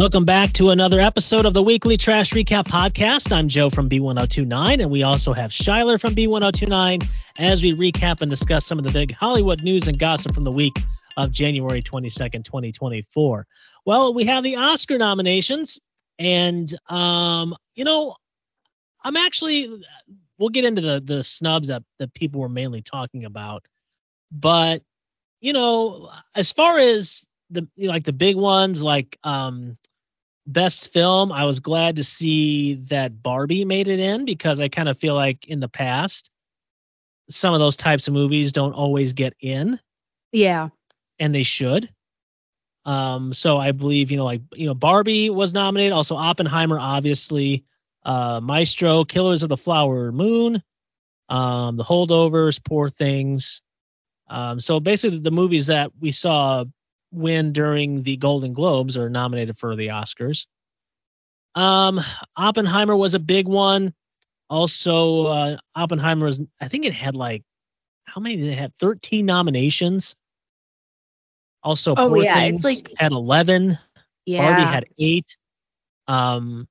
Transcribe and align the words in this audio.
Welcome 0.00 0.24
back 0.24 0.54
to 0.54 0.70
another 0.70 0.98
episode 0.98 1.44
of 1.44 1.52
the 1.52 1.62
Weekly 1.62 1.98
Trash 1.98 2.30
Recap 2.30 2.64
Podcast. 2.64 3.36
I'm 3.36 3.48
Joe 3.48 3.68
from 3.68 3.86
B1029, 3.86 4.80
and 4.80 4.90
we 4.90 5.02
also 5.02 5.34
have 5.34 5.50
Shyler 5.50 6.00
from 6.00 6.14
B1029 6.14 7.06
as 7.38 7.62
we 7.62 7.74
recap 7.74 8.22
and 8.22 8.30
discuss 8.30 8.64
some 8.64 8.78
of 8.78 8.84
the 8.84 8.92
big 8.92 9.14
Hollywood 9.14 9.62
news 9.62 9.88
and 9.88 9.98
gossip 9.98 10.32
from 10.32 10.44
the 10.44 10.50
week 10.50 10.72
of 11.18 11.32
January 11.32 11.82
22nd, 11.82 12.44
2024. 12.44 13.46
Well, 13.84 14.14
we 14.14 14.24
have 14.24 14.42
the 14.42 14.56
Oscar 14.56 14.96
nominations, 14.96 15.78
and, 16.18 16.74
um, 16.88 17.54
you 17.74 17.84
know, 17.84 18.16
I'm 19.04 19.18
actually, 19.18 19.68
we'll 20.38 20.48
get 20.48 20.64
into 20.64 20.80
the, 20.80 21.02
the 21.04 21.22
snubs 21.22 21.68
that, 21.68 21.82
that 21.98 22.14
people 22.14 22.40
were 22.40 22.48
mainly 22.48 22.80
talking 22.80 23.26
about, 23.26 23.66
but, 24.32 24.80
you 25.42 25.52
know, 25.52 26.10
as 26.34 26.50
far 26.50 26.78
as 26.78 27.26
the 27.50 27.66
like 27.78 28.04
the 28.04 28.12
big 28.12 28.36
ones 28.36 28.82
like 28.82 29.18
um 29.24 29.76
best 30.52 30.92
film. 30.92 31.32
I 31.32 31.44
was 31.44 31.60
glad 31.60 31.96
to 31.96 32.04
see 32.04 32.74
that 32.90 33.22
barbie 33.22 33.64
made 33.64 33.88
it 33.88 34.00
in 34.00 34.24
because 34.24 34.60
i 34.60 34.68
kind 34.68 34.88
of 34.88 34.98
feel 34.98 35.14
like 35.14 35.46
in 35.48 35.60
the 35.60 35.68
past 35.68 36.30
some 37.28 37.54
of 37.54 37.60
those 37.60 37.76
types 37.76 38.08
of 38.08 38.14
movies 38.14 38.52
don't 38.52 38.72
always 38.72 39.12
get 39.12 39.34
in. 39.40 39.78
Yeah. 40.32 40.68
and 41.18 41.34
they 41.34 41.42
should. 41.44 41.88
Um 42.84 43.32
so 43.32 43.58
i 43.58 43.72
believe 43.72 44.10
you 44.10 44.16
know 44.16 44.24
like 44.24 44.40
you 44.54 44.66
know 44.66 44.74
barbie 44.74 45.30
was 45.30 45.52
nominated. 45.54 45.92
Also 45.92 46.16
oppenheimer 46.16 46.78
obviously. 46.78 47.64
Uh 48.04 48.40
maestro 48.42 49.04
killers 49.04 49.42
of 49.42 49.48
the 49.50 49.56
flower 49.56 50.10
moon. 50.12 50.62
Um 51.28 51.76
the 51.76 51.84
holdovers 51.84 52.58
poor 52.64 52.88
things. 52.88 53.62
Um 54.28 54.58
so 54.60 54.80
basically 54.80 55.18
the 55.18 55.30
movies 55.30 55.66
that 55.66 55.90
we 56.00 56.10
saw 56.10 56.64
win 57.12 57.52
during 57.52 58.02
the 58.02 58.16
golden 58.18 58.52
globes 58.52 58.96
are 58.96 59.10
nominated 59.10 59.56
for 59.56 59.74
the 59.76 59.88
oscars 59.88 60.46
um 61.54 62.00
oppenheimer 62.36 62.96
was 62.96 63.14
a 63.14 63.18
big 63.18 63.48
one 63.48 63.92
also 64.48 65.26
uh 65.26 65.56
oppenheimer 65.74 66.26
was 66.26 66.40
i 66.60 66.68
think 66.68 66.84
it 66.84 66.92
had 66.92 67.14
like 67.14 67.42
how 68.04 68.20
many 68.20 68.36
did 68.36 68.46
it 68.46 68.58
have 68.58 68.72
13 68.74 69.24
nominations 69.26 70.14
also 71.62 71.94
Oh, 71.96 72.08
poor 72.08 72.22
yeah, 72.22 72.38
it's 72.44 72.62
things 72.62 72.82
like- 72.88 72.98
had 72.98 73.12
11 73.12 73.78
Yeah. 74.24 74.48
Barbie 74.48 74.62
had 74.62 74.84
eight. 74.98 75.36
Um, 76.08 76.66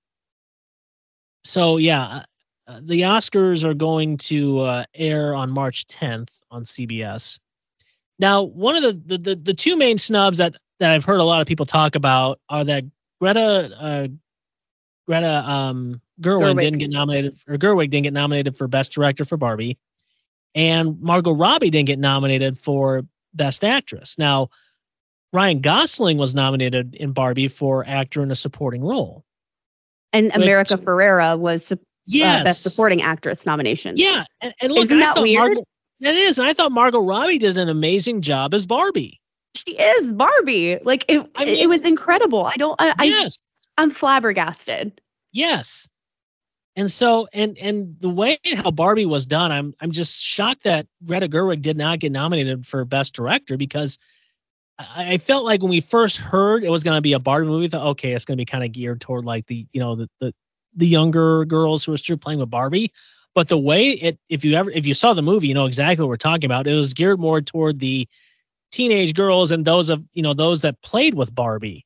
so 1.44 1.78
yeah, 1.78 2.24
uh, 2.68 2.80
the 2.81 3.02
Oscars 3.02 3.64
are 3.64 3.74
going 3.76 4.18
to 4.18 4.62
uh, 4.62 4.84
air 4.96 5.36
on 5.36 5.52
March 5.52 5.86
10th 5.88 6.42
on 6.52 6.64
CBS. 6.64 7.40
Now, 8.20 8.44
one 8.44 8.75
of 8.75 8.84
the, 8.84 9.17
the 9.17 9.17
the 9.17 9.36
the 9.36 9.53
two 9.53 9.78
main 9.78 9.98
snubs 9.98 10.38
that 10.39 10.56
that 10.80 10.92
I've 10.92 11.06
heard 11.06 11.20
a 11.20 11.23
lot 11.23 11.42
of 11.42 11.48
people 11.48 11.66
talk 11.66 11.95
about 11.95 12.39
are 12.50 12.64
that 12.66 12.84
Greta 13.22 13.72
uh, 13.80 14.08
Greta 15.08 15.50
um, 15.50 16.02
Gerwig, 16.22 16.56
Gerwig. 16.56 16.59
didn't 16.59 16.80
get 16.80 16.90
nominated, 16.92 17.38
or 17.47 17.56
Gerwig 17.58 17.90
didn't 17.90 18.03
get 18.03 18.14
nominated 18.14 18.56
for 18.56 18.67
Best 18.67 18.92
Director 18.94 19.25
for 19.25 19.38
Barbie, 19.38 19.78
and 20.53 21.00
Margot 21.02 21.31
Robbie 21.34 21.70
didn't 21.70 21.88
get 21.88 22.00
nominated 22.00 22.58
for 22.58 23.03
Best 23.34 23.64
Actress. 23.64 24.17
Now, 24.17 24.50
Ryan 25.31 25.62
Gosling 25.62 26.17
was 26.17 26.36
nominated 26.36 26.95
in 26.95 27.12
Barbie 27.14 27.47
for 27.47 27.86
actor 27.88 28.22
in 28.22 28.31
a 28.31 28.36
supporting 28.36 28.84
role. 28.84 29.23
and 30.14 30.25
which- 30.28 30.36
America 30.36 30.75
Ferrera 30.78 31.38
was 31.38 31.72
Yes, 32.12 32.42
uh, 32.42 32.44
best 32.44 32.64
supporting 32.64 33.03
actress 33.03 33.45
nomination. 33.45 33.94
Yeah, 33.95 34.23
and, 34.42 34.52
and 34.64 34.72
look, 34.73 34.86
Isn't 34.86 34.97
I 34.97 35.14
that 35.14 35.22
weird? 35.22 35.40
Margot, 35.42 35.64
that 36.02 36.16
is, 36.16 36.39
and 36.39 36.47
I 36.47 36.53
thought 36.53 36.72
Margot 36.72 37.00
Robbie 37.00 37.38
did 37.38 37.58
an 37.58 37.69
amazing 37.69 38.22
job 38.22 38.53
as 38.53 38.66
Barbie. 38.66 39.19
She 39.55 39.72
is 39.72 40.14
Barbie. 40.14 40.80
Like 40.83 41.06
it, 41.08 41.30
I 41.36 41.45
it 41.45 41.69
was 41.69 41.83
incredible. 41.83 42.45
I 42.45 42.56
don't. 42.56 42.80
I, 42.80 42.94
I 42.97 43.03
yes, 43.06 43.39
I'm 43.78 43.89
flabbergasted. 43.89 45.02
yes. 45.31 45.89
And 46.75 46.89
so, 46.89 47.28
and 47.33 47.58
and 47.58 48.00
the 48.00 48.09
way 48.09 48.38
how 48.56 48.72
Barbie 48.72 49.06
was 49.06 49.25
done, 49.25 49.52
I'm 49.52 49.73
I'm 49.81 49.91
just 49.91 50.24
shocked 50.24 50.63
that 50.63 50.88
Greta 51.06 51.28
Gerwig 51.28 51.62
did 51.62 51.75
not 51.75 52.00
get 52.00 52.12
nominated 52.12 52.66
for 52.66 52.85
Best 52.85 53.13
Director 53.13 53.57
because 53.57 53.97
I, 54.78 55.13
I 55.13 55.18
felt 55.18 55.44
like 55.44 55.62
when 55.62 55.72
we 55.72 55.81
first 55.81 56.18
heard 56.18 56.63
it 56.63 56.69
was 56.69 56.84
going 56.84 56.95
to 56.95 57.01
be 57.01 57.13
a 57.13 57.19
Barbie 57.19 57.47
movie, 57.47 57.66
I 57.66 57.69
thought 57.69 57.88
okay, 57.88 58.13
it's 58.13 58.24
going 58.24 58.38
to 58.38 58.41
be 58.41 58.45
kind 58.45 58.63
of 58.63 58.72
geared 58.72 59.01
toward 59.01 59.25
like 59.25 59.47
the 59.47 59.68
you 59.74 59.81
know 59.81 59.95
the 59.95 60.09
the 60.19 60.34
the 60.75 60.88
younger 60.88 61.44
girls 61.44 61.84
who 61.84 61.91
are 61.91 61.97
still 61.97 62.18
playing 62.18 62.40
with 62.40 62.50
Barbie. 62.50 62.94
But 63.39 63.47
the 63.47 63.57
way 63.57 63.91
it, 63.91 64.19
if 64.27 64.44
you 64.44 64.55
ever 64.55 64.69
if 64.72 64.85
you 64.85 64.94
saw 64.94 65.13
the 65.13 65.22
movie, 65.22 65.47
you 65.47 65.53
know 65.53 65.66
exactly 65.66 66.03
what 66.03 66.09
we're 66.09 66.17
talking 66.17 66.44
about. 66.44 66.67
It 66.67 66.73
was 66.73 66.94
geared 66.94 67.22
more 67.22 67.39
toward 67.39 67.79
the 67.79 68.05
teenage 68.73 69.13
girls 69.13 69.50
and 69.50 69.63
those 69.63 69.89
of 69.89 70.03
you 70.11 70.22
know 70.22 70.33
those 70.33 70.61
that 70.63 70.81
played 70.81 71.13
with 71.13 71.33
Barbie. 71.33 71.85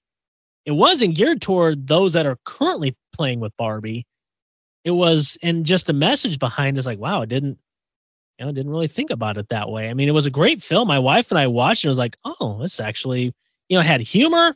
It 0.65 0.71
wasn't 0.71 1.15
geared 1.15 1.43
toward 1.43 1.85
those 1.85 2.13
that 2.13 2.25
are 2.25 2.39
currently 2.45 2.97
playing 3.15 3.39
with 3.39 3.55
Barbie. 3.55 4.07
It 4.83 4.95
was, 4.95 5.37
and 5.43 5.63
just 5.63 5.85
the 5.85 5.93
message 5.93 6.39
behind 6.39 6.79
is 6.79 6.87
like, 6.87 6.97
wow, 6.97 7.21
it 7.21 7.29
didn't, 7.29 7.59
you 8.39 8.45
know, 8.47 8.51
didn't 8.51 8.71
really 8.71 8.87
think 8.87 9.11
about 9.11 9.37
it 9.37 9.49
that 9.49 9.69
way. 9.69 9.91
I 9.91 9.93
mean, 9.93 10.07
it 10.07 10.13
was 10.13 10.25
a 10.25 10.31
great 10.31 10.59
film. 10.59 10.87
My 10.87 10.97
wife 10.97 11.29
and 11.29 11.37
I 11.37 11.45
watched 11.45 11.83
it. 11.83 11.87
It 11.87 11.89
was 11.89 11.99
like, 11.99 12.17
oh, 12.25 12.57
this 12.63 12.79
actually, 12.79 13.31
you 13.69 13.77
know, 13.77 13.81
had 13.81 14.01
humor. 14.01 14.55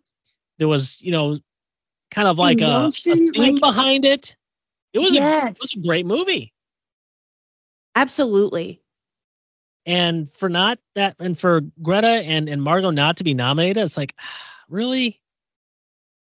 There 0.57 0.67
was, 0.67 0.99
you 1.03 1.11
know, 1.11 1.37
kind 2.09 2.27
of 2.27 2.39
like 2.39 2.59
a, 2.61 2.87
a 2.87 2.91
theme 2.91 3.33
like- 3.35 3.59
behind 3.59 4.03
it. 4.03 4.35
It 4.93 4.99
was, 4.99 5.15
a, 5.15 5.19
it 5.49 5.57
was 5.61 5.75
a 5.77 5.85
great 5.85 6.07
movie. 6.07 6.53
Absolutely. 7.97 8.81
And 9.85 10.29
for 10.29 10.49
not 10.49 10.79
that, 10.95 11.15
and 11.19 11.37
for 11.37 11.61
Greta 11.81 12.07
and 12.07 12.49
and 12.49 12.61
Margot 12.61 12.91
not 12.91 13.17
to 13.17 13.23
be 13.23 13.33
nominated, 13.33 13.83
it's 13.83 13.97
like, 13.97 14.13
really? 14.69 15.19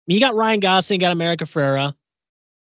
You 0.06 0.18
got 0.18 0.34
Ryan 0.34 0.60
Gosling, 0.60 1.00
you 1.00 1.06
got 1.06 1.12
America 1.12 1.44
Ferrera, 1.44 1.94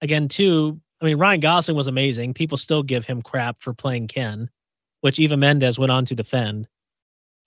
again 0.01 0.27
too. 0.27 0.79
I 1.01 1.05
mean, 1.05 1.17
Ryan 1.17 1.39
Gosling 1.39 1.75
was 1.75 1.87
amazing. 1.87 2.35
People 2.35 2.57
still 2.57 2.83
give 2.83 3.03
him 3.05 3.23
crap 3.23 3.57
for 3.59 3.73
playing 3.73 4.07
Ken, 4.07 4.47
which 5.01 5.19
Eva 5.19 5.35
Mendes 5.35 5.79
went 5.79 5.91
on 5.91 6.05
to 6.05 6.15
defend. 6.15 6.67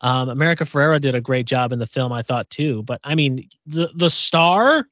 Um, 0.01 0.29
America 0.29 0.65
Ferrera 0.65 1.01
did 1.01 1.15
a 1.15 1.21
great 1.21 1.47
job 1.47 1.73
in 1.73 1.79
the 1.79 1.87
film, 1.87 2.13
I 2.13 2.23
thought 2.23 2.51
too. 2.51 2.83
But 2.83 3.01
I 3.05 3.15
mean, 3.15 3.49
the 3.67 3.91
the 3.95 4.11
star 4.11 4.87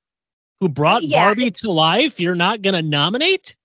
who 0.60 0.68
brought 0.68 1.02
Yeah, 1.02 1.24
Barbie 1.24 1.50
to 1.50 1.72
life, 1.72 2.20
you're 2.20 2.36
not 2.36 2.62
gonna 2.62 2.82
nominate? 2.82 3.56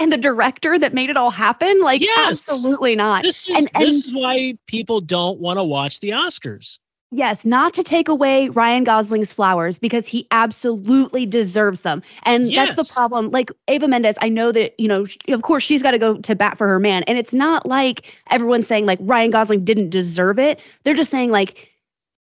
And 0.00 0.12
the 0.12 0.16
director 0.18 0.78
that 0.78 0.92
made 0.92 1.08
it 1.10 1.16
all 1.16 1.30
happen, 1.30 1.80
like 1.80 2.00
Yes. 2.00 2.26
absolutely 2.28 2.96
not. 2.96 3.22
This 3.22 3.48
is 3.48 3.56
And- 3.56 3.68
and- 3.74 3.86
this 3.86 4.04
is 4.04 4.14
why 4.14 4.54
people 4.66 5.00
don't 5.00 5.38
want 5.40 5.58
to 5.58 5.64
watch 5.64 6.00
the 6.00 6.10
Oscars. 6.10 6.78
Yes, 7.12 7.44
not 7.44 7.72
to 7.74 7.84
take 7.84 8.08
away 8.08 8.48
Ryan 8.48 8.82
Gosling's 8.82 9.32
flowers 9.32 9.78
because 9.78 10.08
he 10.08 10.26
absolutely 10.32 11.26
deserves 11.26 11.82
them. 11.82 12.02
And 12.24 12.52
that's 12.52 12.74
the 12.74 12.92
problem. 12.92 13.30
Like 13.30 13.52
Eva 13.70 13.86
Mendes, 13.86 14.18
I 14.20 14.28
know 14.28 14.50
that, 14.50 14.74
you 14.78 14.88
know, 14.88 15.04
of 15.28 15.42
course 15.42 15.62
she's 15.62 15.80
got 15.80 15.92
to 15.92 15.98
go 15.98 16.16
to 16.18 16.34
bat 16.34 16.58
for 16.58 16.66
her 16.66 16.80
man. 16.80 17.04
And 17.06 17.16
it's 17.16 17.32
not 17.32 17.66
like 17.66 18.12
everyone's 18.32 18.66
saying 18.66 18.86
like 18.86 18.98
Ryan 19.00 19.30
Gosling 19.30 19.62
didn't 19.64 19.90
deserve 19.90 20.40
it. 20.40 20.58
They're 20.82 20.94
just 20.94 21.12
saying 21.12 21.30
like 21.30 21.70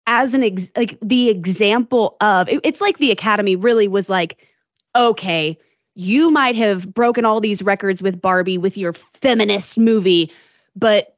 as 0.05 0.34
an 0.34 0.44
ex- 0.44 0.72
like 0.78 0.97
the 1.01 1.28
example 1.29 2.16
of 2.22 2.47
it- 2.47 2.61
it's 2.63 2.79
like 2.79 2.97
the 2.99 3.11
Academy 3.11 3.57
really 3.57 3.89
was 3.89 4.09
like, 4.09 4.38
okay, 4.95 5.57
you 5.97 6.30
might 6.31 6.56
have 6.56 6.94
broken 6.94 7.25
all 7.25 7.41
these 7.41 7.63
records 7.63 8.03
with 8.03 8.22
Barbie 8.22 8.58
with 8.58 8.78
your 8.78 8.94
feminist 8.94 9.78
movie, 9.80 10.31
but 10.75 11.18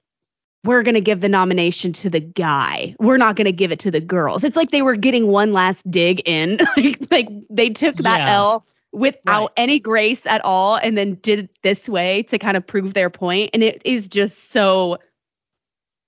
we're 0.63 0.83
going 0.83 0.95
to 0.95 1.01
give 1.01 1.21
the 1.21 1.29
nomination 1.29 1.93
to 1.93 2.09
the 2.09 2.19
guy. 2.21 2.95
We're 2.99 3.17
not 3.17 3.35
going 3.35 3.45
to 3.45 3.51
give 3.51 3.71
it 3.71 3.79
to 3.79 3.91
the 3.91 3.99
girls. 4.01 4.43
It's 4.43 4.55
like 4.55 4.71
they 4.71 4.81
were 4.81 4.95
getting 4.95 5.27
one 5.27 5.53
last 5.53 5.89
dig 5.91 6.21
in. 6.25 6.59
like, 6.77 6.97
like 7.11 7.29
they 7.49 7.69
took 7.69 7.97
that 7.97 8.21
Yeah. 8.21 8.33
L 8.33 8.65
without 8.91 9.51
Right. 9.51 9.51
any 9.57 9.79
grace 9.79 10.25
at 10.25 10.43
all 10.45 10.77
and 10.77 10.97
then 10.97 11.15
did 11.15 11.39
it 11.39 11.49
this 11.61 11.87
way 11.89 12.23
to 12.23 12.37
kind 12.39 12.57
of 12.57 12.65
prove 12.65 12.93
their 12.93 13.09
point. 13.09 13.19
point 13.19 13.49
and 13.53 13.63
it 13.63 13.81
is 13.85 14.07
just 14.07 14.51
so 14.51 14.97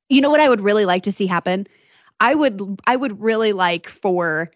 You 0.09 0.22
know 0.22 0.30
what 0.30 0.40
I 0.40 0.50
would 0.50 0.62
really 0.62 0.86
like 0.86 1.03
to 1.03 1.12
see 1.12 1.28
happen? 1.28 1.68
I 2.20 2.36
would 2.36 2.62
I 2.88 2.96
would 2.96 3.20
really 3.22 3.52
like 3.53 3.88
for 3.88 4.52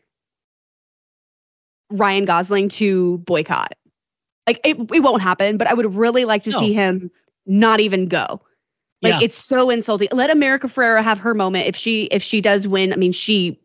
Ryan 1.91 2.25
Gosling 2.25 2.69
to 2.69 3.19
boycott. 3.19 3.73
Like 4.47 4.59
it, 4.63 4.77
it 4.93 4.99
won't 5.01 5.21
happen, 5.21 5.57
but 5.57 5.67
I 5.67 5.73
would 5.73 5.95
really 5.95 6.25
like 6.25 6.43
to 6.43 6.51
No. 6.51 6.59
see 6.59 6.73
him 6.73 7.09
not 7.45 7.79
even 7.79 8.07
go. 8.07 8.39
Like 9.01 9.13
Yeah. 9.13 9.19
it's 9.21 9.35
so 9.37 9.69
insulting. 9.69 10.07
Let 10.11 10.29
America 10.29 10.67
Ferrera 10.67 11.03
have 11.03 11.19
her 11.19 11.33
moment 11.33 11.67
if 11.67 11.75
she 11.75 12.03
if 12.05 12.21
she 12.23 12.41
does 12.41 12.67
win. 12.67 12.93
I 12.93 12.95
mean, 12.95 13.11
she 13.11 13.59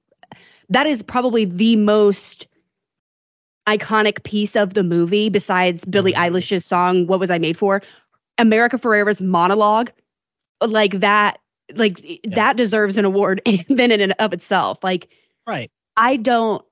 that 0.71 0.87
is 0.87 1.03
probably 1.03 1.45
the 1.45 1.77
most 1.77 2.47
iconic 3.69 4.23
piece 4.25 4.57
of 4.57 4.75
the 4.75 4.83
movie 4.83 5.29
besides 5.29 5.85
Billie 5.85 6.13
Mhm. 6.13 6.31
Eilish's 6.31 6.65
song 6.65 7.07
"What 7.07 7.21
Was 7.21 7.31
I 7.31 7.39
Made 7.39 7.57
For." 7.57 7.83
America 8.39 8.79
Ferrera's 8.79 9.21
monologue, 9.21 9.91
like 10.67 10.93
that, 11.01 11.39
like 11.77 12.01
that 12.25 12.57
deserves 12.57 12.97
an 12.99 13.05
award 13.05 13.41
and 13.47 13.65
then 13.69 13.91
in 13.91 14.01
and 14.01 14.15
of 14.19 14.33
itself. 14.33 14.79
Like 14.83 15.09
Right. 15.47 15.71
I 15.97 16.17
don't. 16.17 16.65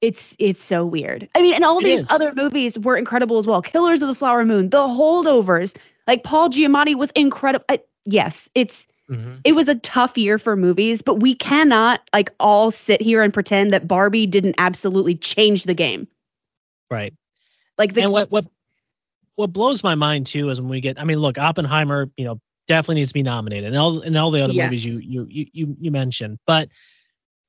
It's 0.00 0.34
it's 0.38 0.62
so 0.62 0.84
weird. 0.86 1.28
I 1.34 1.42
mean, 1.42 1.54
and 1.54 1.64
all 1.64 1.78
It 1.78 1.84
these 1.84 2.00
is. 2.00 2.10
other 2.10 2.32
movies 2.34 2.78
were 2.78 2.96
incredible 2.96 3.36
as 3.36 3.46
well. 3.46 3.60
Killers 3.60 4.00
of 4.00 4.08
the 4.08 4.14
Flower 4.14 4.44
Moon, 4.44 4.70
The 4.70 4.78
Holdovers, 4.78 5.76
like 6.06 6.24
Paul 6.24 6.48
Giamatti 6.48 6.94
was 6.94 7.10
incredible. 7.12 7.64
I, 7.68 7.80
yes, 8.06 8.48
it's 8.54 8.86
Mhm. 9.10 9.40
it 9.44 9.52
was 9.54 9.68
a 9.68 9.74
tough 9.76 10.16
year 10.16 10.38
for 10.38 10.56
movies, 10.56 11.02
but 11.02 11.16
we 11.16 11.34
cannot 11.34 12.00
like 12.14 12.30
all 12.40 12.70
sit 12.70 13.02
here 13.02 13.22
and 13.22 13.34
pretend 13.34 13.72
that 13.72 13.86
Barbie 13.88 14.26
didn't 14.26 14.54
absolutely 14.58 15.16
change 15.16 15.64
the 15.64 15.74
game. 15.74 16.06
Right. 16.90 17.12
Like 17.76 17.94
the 17.94 18.02
and 18.02 18.12
what 18.12 18.30
what 18.30 18.46
what 19.36 19.52
blows 19.52 19.82
my 19.82 19.94
mind 19.94 20.26
too 20.26 20.48
is 20.50 20.60
when 20.60 20.70
we 20.70 20.80
get 20.80 21.00
I 21.00 21.04
mean, 21.04 21.18
look, 21.18 21.38
Oppenheimer, 21.38 22.10
you 22.16 22.24
know, 22.24 22.40
definitely 22.66 22.96
needs 22.96 23.10
to 23.10 23.14
be 23.14 23.22
nominated 23.22 23.66
and 23.68 23.76
all 23.76 24.00
and 24.00 24.16
all 24.16 24.30
the 24.30 24.42
other 24.42 24.54
movies 24.54 24.84
you 24.84 24.98
you 25.02 25.26
you 25.30 25.46
you 25.52 25.76
you 25.80 25.90
mentioned. 25.90 26.38
But 26.46 26.68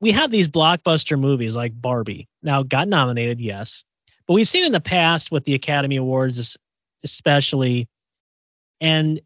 we 0.01 0.11
have 0.11 0.31
these 0.31 0.47
blockbuster 0.47 1.17
movies 1.17 1.55
like 1.55 1.79
Barbie. 1.79 2.27
Now 2.43 2.63
got 2.63 2.87
nominated, 2.87 3.39
yes. 3.39 3.83
But 4.27 4.33
we've 4.33 4.47
seen 4.47 4.65
in 4.65 4.71
the 4.71 4.81
past 4.81 5.31
with 5.31 5.45
the 5.45 5.53
Academy 5.53 5.95
Awards 5.95 6.57
especially 7.03 7.87
and 8.79 9.19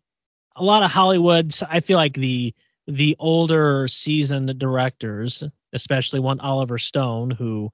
a 0.56 0.64
lot 0.64 0.84
of 0.84 0.92
Hollywood, 0.92 1.54
I 1.70 1.80
feel 1.80 1.98
like 1.98 2.14
the 2.14 2.54
the 2.88 3.16
older 3.20 3.88
seasoned 3.88 4.58
directors, 4.60 5.44
especially 5.74 6.20
one 6.20 6.40
Oliver 6.40 6.78
Stone 6.78 7.32
who 7.32 7.72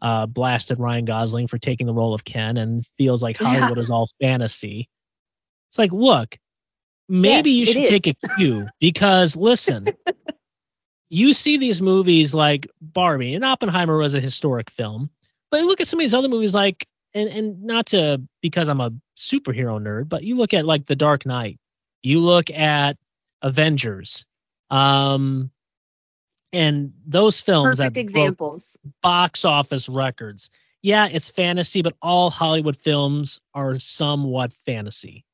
uh, 0.00 0.26
blasted 0.26 0.78
Ryan 0.78 1.04
Gosling 1.04 1.46
for 1.46 1.58
taking 1.58 1.86
the 1.86 1.92
role 1.94 2.14
of 2.14 2.24
Ken 2.24 2.56
and 2.56 2.86
feels 2.96 3.22
like 3.22 3.40
Yeah. 3.40 3.48
Hollywood 3.48 3.78
is 3.78 3.90
all 3.90 4.08
fantasy. 4.20 4.88
It's 5.68 5.78
like, 5.78 5.92
look, 5.92 6.38
maybe 7.08 7.50
Yes, 7.50 7.74
you 7.74 7.82
should 7.84 8.02
take 8.02 8.06
a 8.06 8.28
cue 8.36 8.66
because 8.78 9.36
listen, 9.36 9.88
you 11.08 11.32
see 11.32 11.56
these 11.56 11.80
movies 11.80 12.34
like 12.34 12.68
Barbie 12.80 13.34
and 13.34 13.44
Oppenheimer 13.44 13.98
was 13.98 14.14
a 14.14 14.20
historic 14.20 14.70
film, 14.70 15.10
but 15.50 15.62
look 15.64 15.80
at 15.80 15.86
some 15.86 16.00
of 16.00 16.04
these 16.04 16.14
other 16.14 16.28
movies 16.28 16.54
like 16.54 16.86
and 17.14 17.28
and 17.28 17.62
not 17.62 17.86
to 17.86 18.20
because 18.42 18.68
I'm 18.68 18.80
a 18.80 18.90
superhero 19.16 19.80
nerd, 19.80 20.08
but 20.08 20.24
you 20.24 20.36
look 20.36 20.52
at 20.54 20.66
like 20.66 20.86
The 20.86 20.96
Dark 20.96 21.26
Knight, 21.26 21.58
you 22.02 22.20
look 22.20 22.50
at 22.50 22.96
Avengers, 23.42 24.26
um, 24.70 25.50
and 26.52 26.92
those 27.06 27.40
films 27.40 27.78
perfect 27.78 27.94
that 27.94 28.00
examples. 28.00 28.76
box 29.02 29.44
office 29.44 29.88
records. 29.88 30.50
Yeah, 30.82 31.08
it's 31.10 31.30
fantasy, 31.30 31.82
but 31.82 31.96
all 32.00 32.30
Hollywood 32.30 32.76
films 32.76 33.40
are 33.54 33.78
somewhat 33.78 34.52
fantasy 34.52 35.24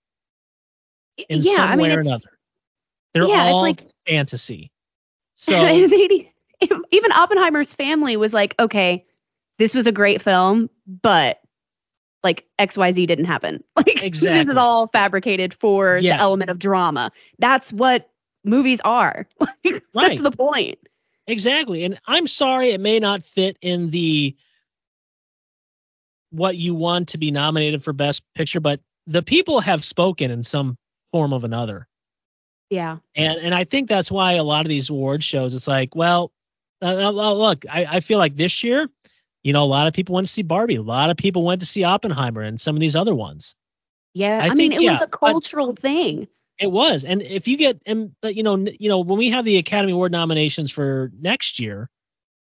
in 1.28 1.42
yeah, 1.42 1.56
some 1.56 1.68
I 1.68 1.76
mean, 1.76 1.88
way 1.88 1.94
or 1.94 1.98
it's, 1.98 2.08
another. 2.08 2.38
They're 3.12 3.26
yeah, 3.28 3.46
it's 3.46 3.52
all 3.52 3.62
like- 3.62 3.82
fantasy. 4.08 4.71
So 5.42 5.66
even 6.92 7.12
Oppenheimer's 7.12 7.74
family 7.74 8.16
was 8.16 8.32
like, 8.32 8.54
okay, 8.60 9.04
this 9.58 9.74
was 9.74 9.88
a 9.88 9.92
great 9.92 10.22
film, 10.22 10.70
but 11.02 11.40
like 12.22 12.46
XYZ 12.60 13.06
didn't 13.08 13.24
happen. 13.24 13.62
Like 13.76 14.12
this 14.12 14.22
is 14.48 14.56
all 14.56 14.86
fabricated 14.88 15.52
for 15.54 15.98
Yes. 15.98 16.18
the 16.18 16.22
element 16.22 16.50
of 16.50 16.58
drama. 16.60 17.10
That's 17.40 17.72
what 17.72 18.08
movies 18.44 18.80
are. 18.84 19.26
Like, 19.40 19.82
Right. 19.94 20.20
That's 20.20 20.20
the 20.20 20.30
point. 20.30 20.78
Exactly. 21.26 21.84
And 21.84 22.00
I'm 22.06 22.28
sorry 22.28 22.70
it 22.70 22.80
may 22.80 23.00
not 23.00 23.22
fit 23.22 23.56
in 23.60 23.90
the 23.90 24.36
what 26.30 26.56
you 26.56 26.74
want 26.74 27.08
to 27.08 27.18
be 27.18 27.30
nominated 27.30 27.82
for 27.82 27.92
best 27.92 28.22
picture, 28.34 28.60
but 28.60 28.80
the 29.06 29.22
people 29.22 29.60
have 29.60 29.84
spoken 29.84 30.30
in 30.30 30.42
some 30.42 30.78
form 31.10 31.32
of 31.32 31.44
another. 31.44 31.88
Yeah. 32.72 32.96
And 33.16 33.38
and 33.40 33.54
I 33.54 33.64
think 33.64 33.86
that's 33.86 34.10
why 34.10 34.32
a 34.32 34.42
lot 34.42 34.64
of 34.64 34.70
these 34.70 34.88
award 34.88 35.22
shows 35.22 35.54
it's 35.54 35.68
like, 35.68 35.94
well, 35.94 36.32
uh, 36.80 36.86
uh, 36.86 37.12
uh, 37.12 37.34
look, 37.34 37.66
I, 37.70 37.84
I 37.84 38.00
feel 38.00 38.16
like 38.16 38.36
this 38.36 38.64
year, 38.64 38.88
you 39.42 39.52
know, 39.52 39.62
a 39.62 39.66
lot 39.66 39.86
of 39.86 39.92
people 39.92 40.14
went 40.14 40.26
to 40.26 40.32
see 40.32 40.40
Barbie, 40.40 40.76
a 40.76 40.82
lot 40.82 41.10
of 41.10 41.18
people 41.18 41.44
went 41.44 41.60
to 41.60 41.66
see 41.66 41.84
Oppenheimer 41.84 42.40
and 42.40 42.58
some 42.58 42.74
of 42.74 42.80
these 42.80 42.96
other 42.96 43.14
ones. 43.14 43.54
Yeah. 44.14 44.38
I 44.38 44.46
I, 44.46 44.54
mean, 44.54 44.70
think, 44.70 44.82
it 44.82 44.90
was 44.90 45.02
a 45.02 45.06
cultural 45.06 45.74
thing. 45.74 46.26
It 46.58 46.72
was, 46.72 47.04
and 47.04 47.20
if 47.20 47.46
you 47.46 47.58
get, 47.58 47.82
and 47.84 48.10
but 48.22 48.36
you 48.36 48.42
know, 48.42 48.54
n- 48.54 48.74
you 48.80 48.88
know, 48.88 49.00
when 49.00 49.18
we 49.18 49.28
have 49.28 49.44
the 49.44 49.58
Academy 49.58 49.92
Award 49.92 50.12
nominations 50.12 50.70
for 50.70 51.12
next 51.20 51.60
year, 51.60 51.90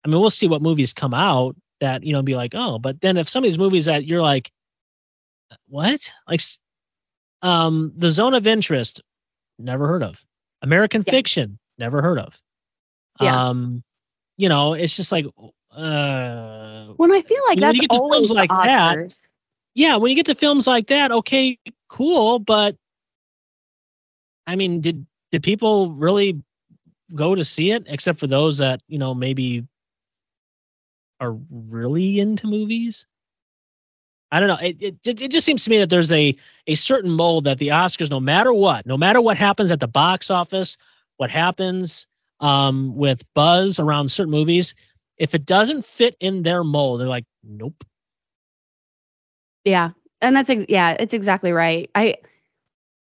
I 0.05 0.09
mean, 0.09 0.21
we'll 0.21 0.29
see 0.29 0.49
what 0.49 0.61
movies 0.61 0.93
come 0.93 1.15
out 1.15 1.57
that 1.81 2.05
you 2.05 2.13
know 2.13 2.21
be 2.21 2.37
like, 2.37 2.53
oh, 2.55 2.79
but 2.79 3.01
then 3.01 3.17
if 3.17 3.27
some 3.27 3.43
of 3.43 3.49
these 3.49 3.59
movies 3.59 3.87
that 3.87 4.05
you're 4.05 4.21
like, 4.21 4.51
what, 5.69 6.13
like, 6.29 6.43
um, 7.41 7.93
the 7.97 8.11
Zone 8.11 8.35
of 8.35 8.47
Interest, 8.47 9.01
never 9.61 9.87
heard 9.87 10.03
of, 10.03 10.25
American 10.63 11.03
Yeah. 11.07 11.11
Fiction, 11.13 11.59
never 11.79 12.03
heard 12.03 12.19
of, 12.19 12.41
Yeah. 13.21 13.49
um, 13.51 13.83
you 14.37 14.49
know, 14.49 14.75
it's 14.75 14.97
just 14.97 15.13
like, 15.13 15.27
uh, 15.71 16.87
When 16.97 17.13
I 17.13 17.21
feel 17.21 17.41
like 17.49 17.61
that's 17.61 17.77
you 17.77 17.83
get 17.83 17.91
to 17.91 17.99
films 18.11 18.31
like 18.31 18.51
that, 18.51 19.23
yeah, 19.75 19.97
when 19.97 20.11
you 20.11 20.17
get 20.17 20.27
to 20.27 20.35
films 20.35 20.67
like 20.67 20.87
that, 20.89 21.13
okay, 21.13 21.59
cool, 21.89 22.39
but 22.39 22.77
I 24.47 24.57
mean, 24.57 24.81
did 24.81 25.07
did 25.31 25.43
people 25.43 25.93
really 25.93 26.43
go 27.15 27.35
to 27.35 27.45
see 27.45 27.71
it 27.71 27.85
except 27.87 28.19
for 28.19 28.27
those 28.27 28.59
that, 28.59 28.81
you 28.89 28.99
know, 28.99 29.15
maybe 29.15 29.65
are 31.21 31.37
really 31.71 32.19
into 32.19 32.47
movies? 32.47 33.07
I 34.33 34.41
don't 34.41 34.49
know. 34.49 34.59
It, 34.61 34.81
it 34.81 35.23
it 35.23 35.31
just 35.31 35.45
seems 35.45 35.65
to 35.65 35.71
me 35.71 35.79
that 35.79 35.91
there's 35.91 36.13
a 36.13 36.37
a 36.67 36.75
certain 36.75 37.11
mold 37.11 37.45
that 37.45 37.59
the 37.59 37.69
Oscars, 37.69 38.11
no 38.11 38.21
matter 38.21 38.53
what, 38.53 38.87
no 38.87 38.97
matter 38.97 39.21
what 39.21 39.37
happens 39.37 39.71
at 39.71 39.81
the 39.81 39.89
box 39.89 40.31
office, 40.31 40.77
what 41.17 41.31
happens 41.31 42.07
um, 42.41 42.95
with 42.97 43.23
buzz 43.35 43.79
around 43.79 44.11
certain 44.11 44.31
movies, 44.31 44.75
if 45.19 45.35
it 45.35 45.45
doesn't 45.45 45.85
fit 45.85 46.17
in 46.21 46.43
their 46.43 46.65
mold, 46.65 47.01
they're 47.01 47.09
like, 47.09 47.27
nope. 47.43 47.85
Yeah. 49.65 49.91
And 50.21 50.35
that's 50.35 50.51
ex- 50.51 50.67
yeah, 50.69 50.97
it's 50.99 51.15
exactly 51.15 51.53
right. 51.53 51.91
I 51.95 52.17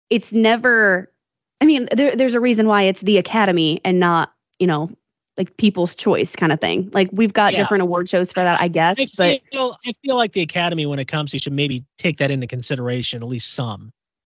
it's 0.10 0.34
never 0.34 1.12
I 1.60 1.66
mean, 1.66 1.88
there, 1.92 2.16
there's 2.16 2.36
a 2.36 2.40
reason 2.40 2.68
why 2.68 2.84
it's 2.84 3.02
the 3.02 3.18
Academy 3.18 3.82
and 3.84 4.00
not, 4.00 4.32
you 4.60 4.68
know, 4.68 4.92
like 5.38 5.56
people's 5.58 5.96
choice 5.96 6.36
kind 6.36 6.52
of 6.52 6.60
thing. 6.60 6.90
Like 6.94 7.10
we've 7.12 7.34
got 7.34 7.54
Yeah. 7.54 7.60
different 7.60 7.84
award 7.84 8.10
shows 8.10 8.32
for 8.32 8.42
that, 8.42 8.60
I 8.60 8.68
guess. 8.68 9.00
I 9.00 9.06
but 9.18 9.42
feel 9.52 9.78
I 9.86 9.94
feel 10.04 10.16
like 10.16 10.32
the 10.34 10.42
Academy, 10.42 10.86
when 10.86 11.00
it 11.00 11.06
comes 11.08 11.32
to, 11.32 11.40
should 11.40 11.54
maybe 11.54 11.84
take 11.98 12.18
that 12.18 12.32
into 12.32 12.48
consideration 12.48 13.22
at 13.22 13.28
least 13.28 13.54
some. 13.54 13.92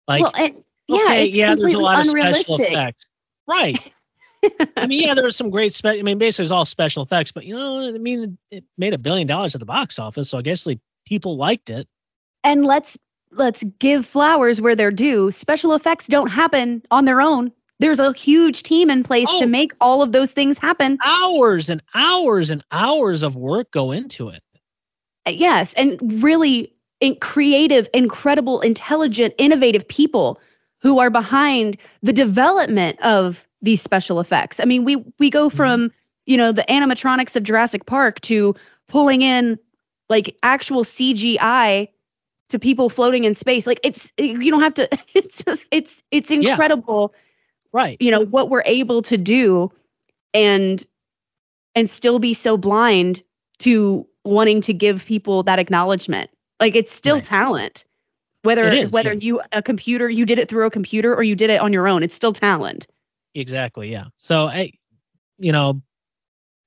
Like, 0.08 0.24
well, 0.24 0.34
and, 0.36 0.64
yeah, 0.88 0.98
okay, 1.04 1.26
yeah, 1.26 1.56
there's 1.56 1.74
a 1.74 1.80
lot 1.80 2.00
of 2.00 2.06
special 2.08 2.56
effects, 2.60 3.12
right? 3.48 3.78
I 4.78 4.88
mean, 4.88 5.04
yeah, 5.04 5.14
there 5.14 5.26
are 5.26 5.32
some 5.32 5.50
great. 5.50 5.74
Spe- 5.74 5.86
I 5.88 6.02
mean, 6.02 6.18
basically, 6.18 6.44
it's 6.44 6.52
all 6.52 6.66
special 6.66 7.04
effects, 7.04 7.32
but 7.32 7.46
you 7.46 7.54
know, 7.56 7.88
I 7.88 7.98
mean, 7.98 8.38
it 8.52 8.64
made 8.78 8.94
a 8.94 8.98
billion 8.98 9.28
dollars 9.28 9.54
at 9.56 9.60
the 9.60 9.66
box 9.66 10.00
office, 10.00 10.30
so 10.30 10.38
I 10.38 10.42
guess 10.42 10.66
like 10.66 10.80
people 11.06 11.38
liked 11.38 11.70
it. 11.70 11.88
and 12.44 12.66
let's 12.66 12.98
let's 13.32 13.64
give 13.80 14.06
flowers 14.06 14.60
where 14.62 14.76
they're 14.76 14.92
due. 14.92 15.30
Special 15.32 15.74
effects 15.74 16.08
don't 16.08 16.32
happen 16.32 16.82
on 16.90 17.06
their 17.06 17.22
own. 17.22 17.52
There's 17.80 18.00
a 18.00 18.12
huge 18.14 18.64
team 18.64 18.90
in 18.90 19.04
place 19.04 19.28
Oh. 19.30 19.40
to 19.40 19.46
make 19.48 19.72
all 19.80 20.02
of 20.02 20.12
those 20.12 20.32
things 20.32 20.58
happen. 20.58 20.98
Hours 21.06 21.70
and 21.70 21.82
hours 21.96 22.50
and 22.52 22.64
hours 22.72 23.24
of 23.24 23.36
work 23.36 23.72
go 23.72 23.92
into 23.92 24.30
it. 24.30 24.44
Yes, 25.28 25.74
and 25.76 25.98
really 26.24 26.74
in- 27.00 27.16
creative, 27.18 27.88
incredible, 27.94 28.62
intelligent, 28.62 29.34
innovative 29.38 29.88
people 29.88 30.40
who 30.82 31.00
are 31.00 31.10
behind 31.10 31.78
the 32.02 32.12
development 32.14 33.00
of 33.02 33.48
these 33.62 33.82
special 33.82 34.20
effects. 34.20 34.60
I 34.60 34.66
mean, 34.66 34.84
we 34.86 34.98
we 35.20 35.30
go 35.30 35.50
Mhm. 35.50 35.54
from, 35.56 35.92
you 36.26 36.36
know, 36.38 36.52
the 36.52 36.64
animatronics 36.64 37.36
of 37.36 37.44
Jurassic 37.44 37.86
Park 37.86 38.20
to 38.22 38.56
pulling 38.88 39.22
in 39.22 39.58
like 40.10 40.36
actual 40.44 40.84
CGI 40.84 41.88
to 42.50 42.58
people 42.60 42.90
floating 42.90 43.24
in 43.26 43.36
space. 43.36 43.68
Like 43.68 43.80
it's 43.84 44.12
you 44.18 44.50
don't 44.52 44.62
have 44.62 44.74
to 44.76 44.90
it's 45.16 45.44
just 45.44 45.68
it's 45.72 46.02
it's 46.12 46.32
Yeah. 46.32 46.58
Right. 47.72 47.98
you 48.00 48.10
know 48.12 48.26
what 48.26 48.50
we're 48.50 48.64
able 48.66 49.02
to 49.04 49.18
do 49.18 49.72
and 50.34 50.86
and 51.76 51.90
still 51.90 52.20
be 52.20 52.34
so 52.34 52.58
blind 52.58 53.22
to 53.60 54.08
wanting 54.26 54.62
to 54.62 54.74
give 54.74 55.06
people 55.06 55.44
that 55.44 55.60
acknowledgement 55.60 56.30
like 56.60 56.76
it's 56.76 56.92
still 56.92 57.16
Right. 57.18 57.26
talent 57.26 57.86
whether 58.44 58.64
It 58.66 58.74
is, 58.74 58.92
whether 58.94 59.14
yeah. 59.14 59.20
you 59.22 59.42
a 59.52 59.62
computer 59.62 60.10
you 60.10 60.26
did 60.26 60.40
it 60.40 60.48
through 60.50 60.66
a 60.66 60.72
computer 60.72 61.14
or 61.16 61.24
you 61.24 61.36
did 61.36 61.50
it 61.50 61.60
on 61.62 61.74
your 61.74 61.88
own 61.88 62.04
it's 62.04 62.16
still 62.16 62.34
talent 62.34 62.88
Exactly. 63.36 63.92
Yeah. 63.92 64.06
So 64.18 64.48
I, 64.48 64.72
you 65.38 65.52
know, 65.52 65.80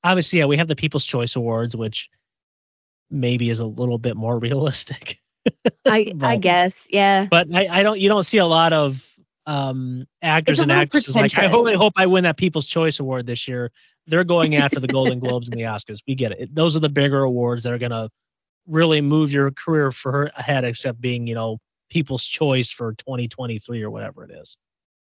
obviously, 0.05 0.39
yeah, 0.39 0.45
we 0.45 0.57
have 0.57 0.69
the 0.69 0.77
People's 0.77 1.05
Choice 1.05 1.35
Awards, 1.35 1.75
which 1.75 2.09
maybe 3.11 3.51
is 3.51 3.59
a 3.59 3.67
little 3.67 3.99
bit 3.99 4.17
more 4.17 4.39
realistic. 4.47 5.19
i 5.87 6.15
i 6.23 6.37
guess 6.37 6.87
yeah 6.91 7.27
but 7.29 7.49
I, 7.53 7.67
I 7.67 7.83
don't 7.83 7.99
you 7.99 8.09
don't 8.09 8.23
see 8.23 8.39
a 8.39 8.47
lot 8.47 8.73
of 8.73 9.12
um 9.47 10.07
actors 10.23 10.61
and 10.61 10.71
actresses 10.71 11.17
like 11.17 11.37
I 11.37 11.49
hope 11.49 11.67
I 11.67 11.75
hope 11.75 11.93
I 11.97 12.07
win 12.07 12.25
that 12.25 12.37
People's 12.37 12.67
Choice 12.67 13.01
Award 13.01 13.27
this 13.27 13.49
year. 13.49 13.71
They're 14.07 14.25
going 14.25 14.57
after 14.57 14.79
the 14.81 14.89
Golden 14.89 15.19
Globes 15.25 15.49
and 15.49 15.59
the 15.59 15.63
Oscars. 15.65 15.99
We 16.07 16.15
get 16.15 16.33
it. 16.33 16.41
It- 16.41 16.55
Those 16.55 16.77
are 16.77 16.81
the 16.81 16.89
bigger 16.89 17.23
awards 17.23 17.63
that 17.65 17.73
are 17.73 17.79
gonna 17.79 18.09
really 18.69 19.01
move 19.01 19.33
your 19.33 19.51
career 19.51 19.91
for 19.91 20.31
ahead, 20.37 20.65
except 20.65 21.01
being 21.01 21.27
you 21.27 21.35
know 21.35 21.59
People's 21.91 22.25
Choice 22.25 22.71
for 22.73 22.93
2023 22.95 23.83
or 23.83 23.91
whatever 23.91 24.25
it 24.25 24.31
is. 24.31 24.57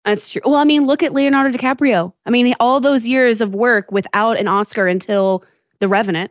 that's 0.04 0.30
true 0.32 0.42
well 0.44 0.54
i 0.56 0.64
mean 0.64 0.86
look 0.86 1.02
at 1.02 1.12
leonardo 1.12 1.50
dicaprio 1.56 2.12
i 2.24 2.30
mean 2.30 2.54
all 2.60 2.78
those 2.80 3.06
years 3.06 3.40
of 3.40 3.54
work 3.54 3.90
without 3.90 4.38
an 4.38 4.46
oscar 4.46 4.86
until 4.86 5.42
the 5.80 5.88
revenant 5.88 6.30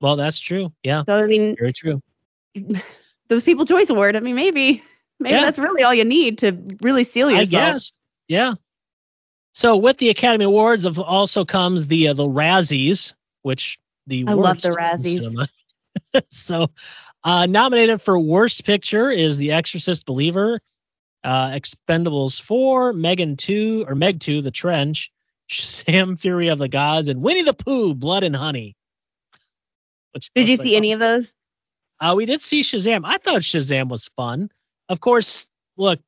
Well, 0.00 0.16
that's 0.16 0.38
true. 0.38 0.72
Yeah, 0.84 1.02
so 1.04 1.16
i 1.16 1.26
mean 1.26 1.56
very 1.58 1.72
true. 1.72 2.00
those 3.28 3.42
people 3.42 3.64
choice 3.64 3.88
award 3.90 4.16
i 4.16 4.20
mean 4.20 4.34
maybe 4.36 4.82
maybe 5.20 5.34
Yeah. 5.34 5.42
that's 5.42 5.58
really 5.58 5.82
all 5.82 5.94
you 5.94 6.04
need 6.04 6.38
to 6.38 6.56
really 6.80 7.04
seal 7.04 7.28
I 7.28 7.40
yourself 7.40 7.50
guess. 7.50 7.92
Yeah. 8.28 8.54
So 9.54 9.76
with 9.76 9.96
the 9.98 10.10
Academy 10.10 10.44
Awards, 10.44 10.86
of 10.86 10.98
also 10.98 11.44
comes 11.44 11.86
the 11.88 12.08
uh, 12.08 12.12
the 12.12 12.26
Razzies, 12.28 13.14
which 13.42 13.78
the 14.06 14.24
I 14.26 14.32
love 14.34 14.60
the 14.60 14.70
Razzies. 14.70 15.34
so, 16.30 16.70
uh, 17.24 17.46
nominated 17.46 18.00
for 18.00 18.18
Worst 18.18 18.64
Picture 18.64 19.10
is 19.10 19.36
The 19.36 19.50
Exorcist 19.52 20.06
Believer, 20.06 20.60
uh, 21.24 21.48
Expendables 21.48 22.40
4, 22.40 22.92
Megan 22.92 23.36
2, 23.36 23.86
or 23.88 23.94
Meg 23.96 24.20
2, 24.20 24.40
The 24.42 24.50
Trench, 24.52 25.10
Sam 25.50 26.16
Fury 26.16 26.48
of 26.48 26.58
the 26.58 26.68
Gods, 26.68 27.08
and 27.08 27.20
Winnie 27.20 27.42
the 27.42 27.54
Pooh, 27.54 27.94
Blood 27.94 28.22
and 28.22 28.36
Honey. 28.36 28.76
Which 30.12 30.30
Did 30.34 30.46
you 30.48 30.56
like, 30.56 30.62
see 30.62 30.76
any 30.76 30.92
of 30.92 31.00
those? 31.00 31.34
uh, 32.00 32.14
we 32.16 32.26
did 32.26 32.40
see 32.40 32.62
Shazam. 32.62 33.00
I 33.04 33.18
thought 33.18 33.40
Shazam 33.42 33.88
was 33.88 34.08
fun. 34.08 34.50
Of 34.88 35.00
course, 35.00 35.50
look, 35.76 36.00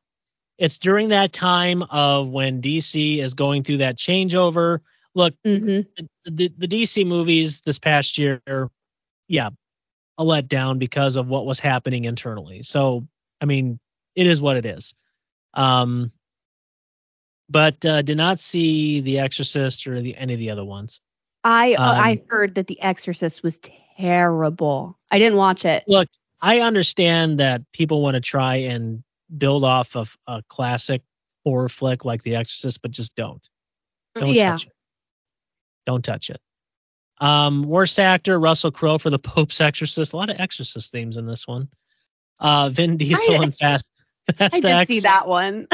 it's 0.59 0.79
during 0.79 1.09
that 1.09 1.33
time 1.33 1.83
of 1.91 2.33
when 2.33 2.61
DC 2.61 3.19
is 3.19 3.35
going 3.35 3.63
through 3.63 3.79
that 3.79 3.97
changeover. 3.97 4.81
Look, 5.15 5.35
hmm 5.45 5.81
the, 6.25 6.53
the 6.59 6.69
DC 6.69 7.07
movies 7.07 7.63
this 7.63 7.79
past 7.79 8.19
year, 8.19 8.41
yeah, 9.27 9.51
a 10.19 10.25
letdown 10.25 10.79
because 10.79 11.17
of 11.17 11.31
what 11.31 11.47
was 11.47 11.59
happening 11.59 12.05
internally. 12.05 12.63
So, 12.63 13.07
I 13.41 13.47
mean, 13.47 13.81
it 14.15 14.27
is 14.27 14.41
what 14.41 14.57
it 14.57 14.67
is. 14.67 14.95
Um, 15.55 16.13
but 17.49 17.85
uh, 17.85 18.03
did 18.03 18.17
not 18.17 18.39
see 18.39 19.01
The 19.01 19.19
Exorcist 19.19 19.87
or 19.87 20.01
the 20.01 20.17
any 20.17 20.35
of 20.35 20.39
the 20.39 20.51
other 20.51 20.65
ones. 20.65 21.01
I 21.43 21.75
uh, 21.75 21.83
Um, 21.83 22.05
I 22.05 22.23
heard 22.29 22.55
that 22.55 22.67
The 22.67 22.81
Exorcist 22.81 23.43
was 23.43 23.59
terrible. 23.99 24.97
I 25.11 25.19
didn't 25.19 25.39
watch 25.39 25.65
it. 25.65 25.85
Look, 25.89 26.09
I 26.43 26.61
understand 26.61 27.39
that 27.39 27.63
people 27.73 28.03
want 28.03 28.15
to 28.15 28.21
try 28.21 28.57
and 28.57 29.03
build 29.37 29.65
off 29.65 29.97
of 29.97 30.17
a 30.27 30.43
classic 30.49 31.03
horror 31.45 31.69
flick 31.69 32.05
like 32.05 32.23
The 32.23 32.37
Exorcist, 32.37 32.83
but 32.83 32.91
just 32.91 33.15
don't. 33.15 33.47
Don't 34.15 34.35
yeah. 34.35 34.53
touch 34.53 34.67
it. 34.67 34.73
Don't 35.87 36.05
touch 36.05 36.31
it. 36.31 36.41
Um, 37.21 37.63
worst 37.65 37.99
actor, 37.99 38.41
Russell 38.41 38.71
Crowe 38.71 38.99
for 38.99 39.11
the 39.11 39.19
Pope's 39.19 39.61
Exorcist. 39.61 40.13
A 40.13 40.17
lot 40.17 40.31
of 40.31 40.41
Exorcist 40.41 40.91
themes 40.91 41.17
in 41.17 41.27
this 41.27 41.47
one. 41.47 41.69
Uh, 42.39 42.71
Vin 42.73 42.97
Diesel 42.97 43.43
and 43.43 43.55
Fast 43.59 43.91
Fast 44.37 44.57
I 44.57 44.61
did 44.61 44.71
X. 44.71 44.91
see 44.91 45.01
that 45.01 45.29
one. 45.29 45.67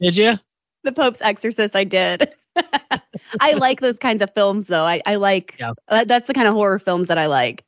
Did 0.00 0.16
you? 0.16 0.34
the 0.84 0.92
Pope's 0.92 1.22
Exorcist. 1.22 1.74
I 1.74 1.84
did. 1.84 2.32
I 3.40 3.52
like 3.54 3.80
those 3.80 3.98
kinds 3.98 4.22
of 4.22 4.30
films, 4.34 4.66
though. 4.66 4.84
I 4.84 5.00
I 5.06 5.16
like. 5.16 5.56
Yeah. 5.58 5.72
that's 6.04 6.26
the 6.26 6.34
kind 6.34 6.48
of 6.48 6.54
horror 6.54 6.78
films 6.78 7.08
that 7.08 7.18
I 7.18 7.26
like. 7.26 7.64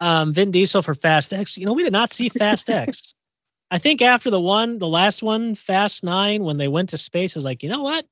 Um, 0.00 0.32
Vin 0.32 0.50
Diesel 0.50 0.82
for 0.82 0.94
Fast 0.94 1.32
X. 1.32 1.56
You 1.56 1.64
know, 1.66 1.72
we 1.72 1.82
did 1.84 1.92
not 1.92 2.10
see 2.12 2.28
Fast 2.28 2.68
X. 2.70 3.14
I 3.70 3.78
think 3.78 4.00
after 4.02 4.30
the 4.30 4.40
one, 4.40 4.78
the 4.78 4.86
last 4.86 5.22
one, 5.22 5.54
Fast 5.54 6.04
Nine, 6.04 6.44
when 6.44 6.56
they 6.56 6.68
went 6.68 6.90
to 6.90 6.98
space, 6.98 7.36
is 7.36 7.44
like, 7.44 7.62
you 7.62 7.68
know 7.68 7.82
what? 7.82 8.04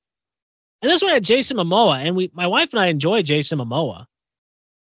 And 0.83 0.91
this 0.91 1.01
one 1.03 1.13
had 1.13 1.23
Jason 1.25 1.57
Momoa, 1.57 1.99
and 2.05 2.17
we, 2.17 2.31
my 2.35 2.47
wife 2.47 2.73
and 2.73 2.81
I 2.81 2.87
enjoy 2.87 3.23
Jason 3.23 3.59
Momoa. 3.59 4.07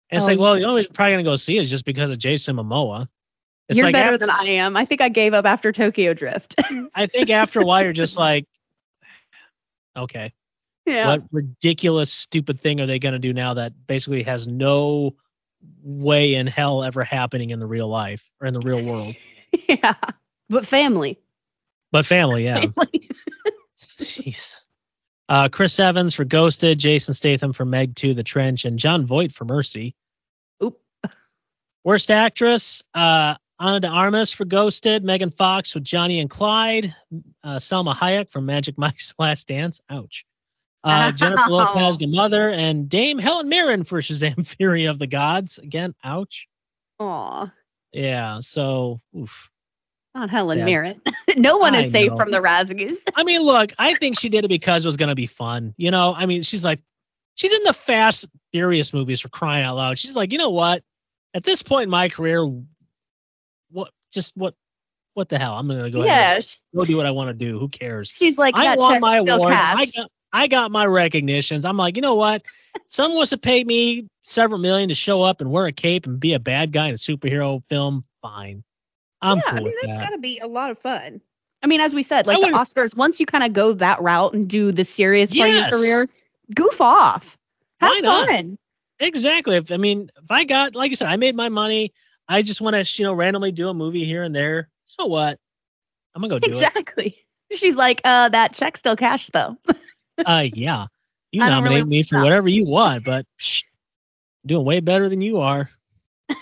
And 0.09 0.17
it's 0.17 0.23
Oh, 0.25 0.27
like, 0.27 0.39
well, 0.39 0.55
the 0.55 0.63
only 0.63 0.77
reason 0.77 0.91
we're 0.91 0.95
probably 0.95 1.13
gonna 1.13 1.23
go 1.23 1.35
see 1.35 1.57
it 1.57 1.61
is 1.61 1.69
just 1.69 1.85
because 1.85 2.09
of 2.09 2.17
Jason 2.19 2.55
Momoa. 2.55 3.07
It's 3.67 3.77
You're 3.77 3.87
like 3.87 3.93
better 3.93 4.13
after- 4.13 4.17
than 4.25 4.29
I 4.29 4.43
am. 4.43 4.75
I 4.77 4.85
think 4.85 5.01
I 5.01 5.09
gave 5.09 5.33
up 5.33 5.45
after 5.45 5.71
Tokyo 5.71 6.13
Drift. 6.13 6.55
I 6.95 7.05
think 7.05 7.29
after 7.29 7.59
a 7.61 7.65
while 7.65 7.83
you're 7.83 7.93
just 7.93 8.17
like, 8.17 8.45
okay, 9.97 10.33
yeah. 10.85 11.07
what 11.07 11.23
ridiculous, 11.31 12.11
stupid 12.11 12.59
thing 12.59 12.79
are 12.81 12.85
they 12.85 12.99
going 12.99 13.13
to 13.13 13.19
do 13.19 13.33
now 13.33 13.53
that 13.53 13.73
basically 13.87 14.23
has 14.23 14.47
no 14.47 15.15
way 15.83 16.35
in 16.35 16.47
hell 16.47 16.83
ever 16.83 17.03
happening 17.03 17.49
in 17.49 17.59
the 17.59 17.65
real 17.65 17.87
life 17.87 18.29
or 18.39 18.47
in 18.47 18.53
the 18.53 18.59
real 18.61 18.83
world? 18.83 19.15
Yeah. 19.67 19.95
But 20.47 20.65
family. 20.65 21.19
But 21.91 22.05
family, 22.05 22.45
yeah. 22.45 22.59
Family. 22.67 23.09
Jeez. 23.77 24.61
Uh, 25.27 25.49
Chris 25.49 25.77
Evans 25.77 26.15
for 26.15 26.23
Ghosted, 26.23 26.79
Jason 26.79 27.13
Statham 27.13 27.51
for 27.51 27.65
Meg 27.65 27.95
2, 27.95 28.13
The 28.13 28.23
Trench, 28.23 28.63
and 28.63 28.79
Jon 28.79 29.05
Voight 29.05 29.33
for 29.33 29.43
Mercy. 29.43 29.93
Oop. 30.63 30.79
Worst 31.83 32.11
actress, 32.11 32.81
uh, 32.93 33.35
Ana 33.59 33.79
de 33.79 33.87
Armas 33.87 34.31
for 34.31 34.45
Ghosted, 34.45 35.03
Megan 35.03 35.29
Fox 35.29 35.75
with 35.75 35.83
Johnny 35.83 36.19
and 36.19 36.29
Clyde, 36.29 36.95
uh, 37.43 37.57
Salma 37.57 37.93
Hayek 37.93 38.31
from 38.31 38.45
Magic 38.45 38.77
Mike's 38.77 39.13
Last 39.19 39.47
Dance. 39.47 39.79
Ouch. 39.89 40.25
Uh, 40.83 41.11
Jennifer. 41.15 41.49
Lopez, 41.49 41.99
the 41.99 42.07
mother, 42.07 42.49
and 42.49 42.89
Dame 42.89 43.17
Helen 43.19 43.49
Mirren 43.49 43.83
for 43.83 43.99
Shazam 43.99 44.45
Fury 44.57 44.85
of 44.85 44.99
the 44.99 45.07
Gods. 45.07 45.57
Again, 45.59 45.93
ouch. 46.03 46.47
Aw. 46.99 47.51
Yeah, 47.93 48.39
so 48.39 48.99
oof. 49.17 49.49
Not 50.13 50.29
Helen 50.29 50.57
Sad. 50.59 50.65
Mirren. 50.65 51.01
no 51.37 51.57
one 51.57 51.73
I 51.75 51.81
is 51.81 51.91
safe 51.91 52.11
know. 52.11 52.17
from 52.17 52.31
the 52.31 52.39
Razzies. 52.39 52.97
I 53.15 53.23
mean, 53.23 53.41
look, 53.41 53.71
I 53.79 53.93
think 53.95 54.19
she 54.19 54.27
did 54.29 54.43
it 54.43 54.49
because 54.49 54.83
it 54.83 54.87
was 54.87 54.97
going 54.97 55.09
to 55.09 55.15
be 55.15 55.25
fun. 55.25 55.73
You 55.77 55.89
know, 55.91 56.13
I 56.15 56.25
mean, 56.25 56.41
she's 56.41 56.65
like, 56.65 56.81
she's 57.35 57.53
in 57.53 57.63
the 57.63 57.73
Fast 57.73 58.27
Furious 58.51 58.93
movies 58.93 59.21
for 59.21 59.29
crying 59.29 59.63
out 59.63 59.77
loud. 59.77 59.97
She's 59.97 60.15
like, 60.15 60.31
you 60.33 60.37
know 60.37 60.49
what? 60.49 60.83
At 61.33 61.43
this 61.43 61.63
point 61.63 61.83
in 61.83 61.89
my 61.89 62.09
career, 62.09 62.45
what, 63.71 63.91
just 64.11 64.33
what, 64.35 64.53
what 65.13 65.29
the 65.29 65.39
hell? 65.39 65.53
I'm 65.53 65.67
going 65.67 65.81
to 65.81 65.89
go 65.89 66.01
ahead 66.03 66.11
and 66.11 66.35
Yes. 66.37 66.61
go 66.75 66.83
do 66.83 66.97
what 66.97 67.05
I 67.05 67.11
want 67.11 67.29
to 67.29 67.33
do. 67.33 67.57
Who 67.57 67.69
cares? 67.69 68.09
She's 68.09 68.37
like 68.37 68.55
I 68.57 68.75
won 68.75 68.99
my 68.99 69.17
awards. 69.17 69.55
I 69.57 69.85
got, 69.95 70.11
I 70.33 70.47
got 70.47 70.71
my 70.71 70.85
recognitions. 70.85 71.65
I'm 71.65 71.77
like, 71.77 71.95
you 71.95 72.01
know 72.01 72.15
what? 72.15 72.43
Someone 72.87 73.17
wants 73.17 73.31
to 73.31 73.37
pay 73.37 73.63
me 73.63 74.07
several 74.23 74.59
million 74.59 74.89
to 74.89 74.95
show 74.95 75.21
up 75.21 75.41
and 75.41 75.51
wear 75.51 75.65
a 75.65 75.71
cape 75.71 76.05
and 76.05 76.19
be 76.19 76.33
a 76.33 76.39
bad 76.39 76.71
guy 76.71 76.87
in 76.87 76.93
a 76.93 76.97
superhero 76.97 77.65
film. 77.67 78.03
Fine. 78.21 78.63
I'm 79.21 79.37
yeah, 79.37 79.43
cool 79.49 79.59
I 79.59 79.61
mean 79.61 79.73
that's 79.81 79.97
that. 79.97 80.09
got 80.09 80.15
to 80.15 80.17
be 80.17 80.39
a 80.39 80.47
lot 80.47 80.71
of 80.71 80.79
fun. 80.79 81.21
I 81.63 81.67
mean, 81.67 81.79
as 81.79 81.93
we 81.93 82.01
said, 82.01 82.27
I 82.27 82.33
like 82.33 82.51
the 82.51 82.57
Oscars, 82.57 82.95
once 82.95 83.19
you 83.19 83.25
kind 83.25 83.43
of 83.43 83.53
go 83.53 83.73
that 83.73 84.01
route 84.01 84.33
and 84.33 84.49
do 84.49 84.71
the 84.71 84.83
serious 84.83 85.35
part 85.35 85.49
of 85.49 85.55
your 85.55 85.69
career, 85.69 86.09
goof 86.55 86.81
off, 86.81 87.37
have 87.79 87.91
Why 87.91 87.99
not? 87.99 88.45
Exactly. 88.99 89.57
If 89.57 89.71
I 89.71 89.77
mean, 89.77 90.09
if 90.21 90.29
I 90.31 90.43
got, 90.43 90.75
like 90.75 90.91
I 90.91 90.93
said, 90.95 91.07
I 91.07 91.17
made 91.17 91.35
my 91.35 91.49
money. 91.49 91.91
I 92.27 92.41
just 92.41 92.61
want 92.61 92.75
to, 92.75 93.01
you 93.01 93.05
know, 93.05 93.13
randomly 93.13 93.51
do 93.51 93.69
a 93.69 93.73
movie 93.73 94.05
here 94.05 94.23
and 94.23 94.33
there. 94.33 94.69
So 94.85 95.05
what? 95.05 95.39
I'm 96.15 96.21
gonna 96.21 96.33
go 96.33 96.39
do 96.39 96.51
it. 96.51 96.53
Exactly. 96.53 97.17
She's 97.51 97.75
like, 97.75 98.01
uh, 98.05 98.29
that 98.29 98.53
check 98.53 98.77
still 98.77 98.95
cashed 98.95 99.33
though. 99.33 99.57
Uh, 100.25 100.47
yeah. 100.53 100.87
You 101.31 101.39
nominate 101.39 101.79
really 101.79 101.89
me 101.89 102.03
for 102.03 102.15
know. 102.15 102.23
whatever 102.23 102.49
you 102.49 102.65
want, 102.65 103.05
but 103.05 103.25
psh, 103.39 103.63
doing 104.45 104.65
way 104.65 104.79
better 104.81 105.07
than 105.09 105.21
you 105.21 105.39
are. 105.39 105.69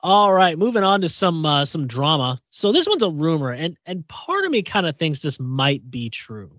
All 0.00 0.32
right, 0.32 0.58
moving 0.58 0.82
on 0.82 1.00
to 1.02 1.08
some 1.08 1.46
uh, 1.46 1.64
some 1.64 1.86
drama. 1.86 2.40
So 2.50 2.72
this 2.72 2.88
one's 2.88 3.02
a 3.02 3.10
rumor, 3.10 3.52
and 3.52 3.76
and 3.86 4.06
part 4.08 4.44
of 4.44 4.50
me 4.50 4.62
kind 4.62 4.86
of 4.86 4.96
thinks 4.96 5.20
this 5.20 5.38
might 5.38 5.88
be 5.90 6.08
true. 6.08 6.50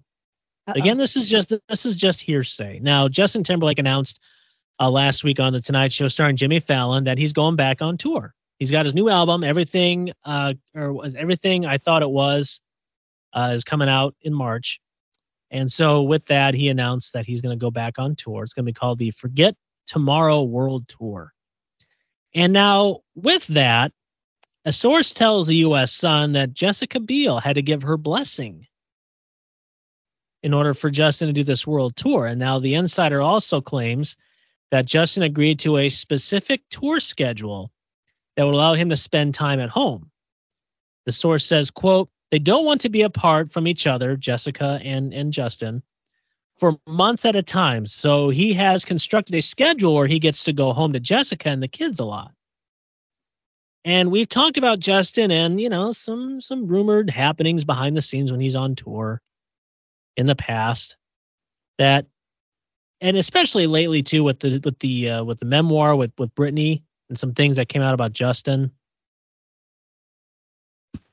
Again, 0.68 0.98
this 0.98 1.18
is 1.18 1.30
just 1.30 1.52
this 1.68 1.86
is 1.86 1.96
just 1.96 2.22
hearsay. 2.22 2.80
Now, 2.80 3.10
Justin 3.10 3.44
Timberlake 3.44 3.80
announced 3.80 4.22
uh, 4.80 4.90
last 4.90 5.24
week 5.24 5.40
on 5.40 5.52
the 5.52 5.60
Tonight 5.60 5.92
Show, 5.92 6.08
starring 6.08 6.38
Jimmy 6.38 6.62
Fallon, 6.62 7.04
that 7.04 7.18
he's 7.18 7.34
going 7.34 7.58
back 7.58 7.82
on 7.82 7.98
tour. 7.98 8.34
He's 8.60 8.72
got 8.72 8.86
his 8.86 8.96
new 8.96 9.10
album, 9.10 9.44
everything, 9.44 10.12
uh, 10.24 10.54
or 10.74 10.94
was 10.94 11.16
everything 11.16 11.66
I 11.66 11.78
thought 11.78 12.02
it 12.02 12.10
was, 12.10 12.62
uh, 13.34 13.52
is 13.54 13.66
coming 13.66 13.90
out 13.90 14.16
in 14.22 14.34
March. 14.34 14.80
And 15.54 15.72
so, 15.72 16.02
with 16.02 16.26
that, 16.26 16.56
he 16.56 16.68
announced 16.68 17.14
that 17.14 17.28
he's 17.28 17.40
going 17.40 17.58
to 17.58 17.62
go 17.64 17.70
back 17.70 18.00
on 18.00 18.16
tour. 18.16 18.42
It's 18.42 18.56
going 18.56 18.66
to 18.66 18.72
be 18.72 18.74
called 18.74 18.98
the 18.98 19.12
Forget 19.12 19.56
Tomorrow 19.86 20.42
World 20.42 20.88
Tour. 20.88 21.32
And 22.34 22.52
now, 22.52 23.02
with 23.14 23.46
that, 23.48 23.92
a 24.66 24.74
source 24.74 25.14
tells 25.14 25.46
the 25.46 25.58
U.S. 25.58 25.92
Sun 25.92 26.32
that 26.32 26.54
Jessica 26.54 27.00
Biel 27.00 27.38
had 27.38 27.54
to 27.54 27.62
give 27.62 27.84
her 27.84 27.98
blessing 27.98 28.66
in 30.42 30.56
order 30.56 30.74
for 30.74 30.90
Justin 30.90 31.28
to 31.28 31.34
do 31.34 31.44
this 31.44 31.68
world 31.68 31.96
tour. 31.96 32.26
And 32.26 32.40
now 32.40 32.58
the 32.58 32.74
insider 32.74 33.22
also 33.22 33.62
claims 33.62 34.18
that 34.72 34.88
Justin 34.88 35.22
agreed 35.22 35.60
to 35.60 35.78
a 35.78 35.90
specific 35.90 36.64
tour 36.72 37.00
schedule 37.00 37.72
that 38.36 38.44
would 38.44 38.56
allow 38.56 38.74
him 38.74 38.90
to 38.90 38.96
spend 38.96 39.36
time 39.36 39.60
at 39.60 39.70
home. 39.70 40.10
The 41.06 41.12
source 41.12 41.46
says, 41.46 41.70
quote, 41.70 42.10
they 42.34 42.40
don't 42.40 42.66
want 42.66 42.82
to 42.82 42.90
be 42.90 43.04
apart 43.04 43.52
from 43.52 43.68
each 43.68 43.86
other, 43.86 44.18
Jessica 44.18 44.80
and, 44.84 45.13
and 45.13 45.32
Justin, 45.32 45.84
for 46.58 46.75
months 46.88 47.25
at 47.25 47.36
a 47.36 47.44
time. 47.44 47.86
So 47.86 48.30
he 48.30 48.54
has 48.54 48.86
constructed 48.86 49.36
a 49.36 49.42
schedule 49.44 49.94
where 49.94 50.08
he 50.08 50.18
gets 50.18 50.44
to 50.46 50.52
go 50.52 50.74
home 50.74 50.94
to 50.94 51.00
Jessica 51.00 51.50
and 51.50 51.62
the 51.62 51.68
kids 51.68 52.00
a 52.00 52.06
lot. 52.06 52.32
And 53.86 54.10
we've 54.10 54.28
talked 54.28 54.58
about 54.58 54.80
Justin 54.80 55.30
and, 55.30 55.62
you 55.62 55.70
know, 55.70 55.92
some 55.92 56.42
some 56.42 56.66
rumored 56.66 57.08
happenings 57.08 57.63
behind 57.63 57.96
the 57.96 58.02
scenes 58.02 58.32
when 58.32 58.42
he's 58.42 58.56
on 58.56 58.74
tour 58.74 59.22
in 60.18 60.25
the 60.25 60.36
past 60.36 60.98
that 61.78 62.08
and 63.00 63.16
especially 63.16 63.68
lately 63.68 64.02
too 64.02 64.24
with 64.24 64.40
the 64.40 64.60
with 64.63 64.80
the 64.80 65.08
uh, 65.12 65.24
with 65.24 65.40
the 65.40 65.46
memoir 65.46 65.96
with 65.96 66.12
with 66.18 66.34
Britney 66.34 66.82
and 67.10 67.18
some 67.20 67.34
things 67.34 67.58
that 67.58 67.70
came 67.70 67.84
out 67.84 67.94
about 67.94 68.13
Justin. 68.13 68.72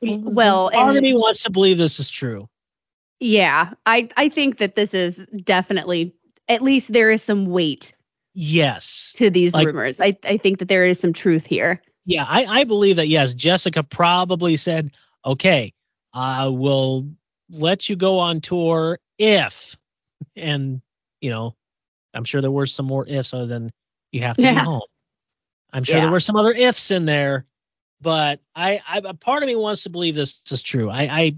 Well, 0.02 0.70
part 0.70 0.96
of 0.96 1.02
me 1.02 1.14
wants 1.14 1.42
to 1.42 1.50
believe 1.50 1.78
this 1.78 2.00
is 2.00 2.10
true. 2.10 2.48
yeah, 3.20 3.72
I 3.86 4.08
I 4.16 4.28
think 4.28 4.58
that 4.58 4.74
this 4.74 4.94
is 4.94 5.26
definitely 5.44 6.14
at 6.48 6.62
least 6.62 6.92
there 6.92 7.10
is 7.10 7.22
some 7.22 7.46
weight 7.46 7.92
Yes. 8.34 9.12
to 9.16 9.28
these 9.30 9.54
Like- 9.54 9.66
rumors. 9.66 10.00
I 10.00 10.16
I 10.24 10.36
think 10.36 10.58
that 10.58 10.68
there 10.68 10.84
is 10.84 10.98
some 11.00 11.12
truth 11.12 11.44
here. 11.46 11.82
Yeah, 12.06 12.24
I, 12.28 12.44
I 12.60 12.64
believe 12.64 12.96
that 12.96 13.08
yes, 13.08 13.34
Jessica 13.34 13.82
probably 13.82 14.56
said, 14.56 14.90
Okay, 15.26 15.72
I 16.14 16.46
will 16.48 17.08
let 17.50 17.88
you 17.88 17.96
go 17.96 18.18
on 18.18 18.40
tour 18.40 18.98
if, 19.18 19.76
and 20.34 20.80
you 21.20 21.28
know, 21.30 21.54
I'm 22.14 22.24
sure 22.24 22.40
there 22.40 22.50
were 22.50 22.66
some 22.66 22.86
more 22.86 23.06
ifs 23.06 23.34
other 23.34 23.46
than 23.46 23.70
you 24.12 24.22
have 24.22 24.36
to 24.38 24.42
Yeah. 24.42 24.54
be 24.60 24.64
home. 24.64 24.80
I'm 25.72 25.84
sure 25.84 25.96
Yeah. 25.96 26.02
there 26.04 26.12
were 26.12 26.20
some 26.20 26.36
other 26.36 26.52
ifs 26.52 26.90
in 26.90 27.04
there, 27.04 27.44
but 28.00 28.40
I, 28.54 28.80
I, 28.88 29.00
a 29.04 29.14
part 29.14 29.42
of 29.42 29.46
me 29.46 29.56
wants 29.56 29.82
to 29.84 29.90
believe 29.90 30.14
this 30.14 30.42
is 30.50 30.62
true. 30.62 30.90
I, 30.90 31.02
I, 31.02 31.36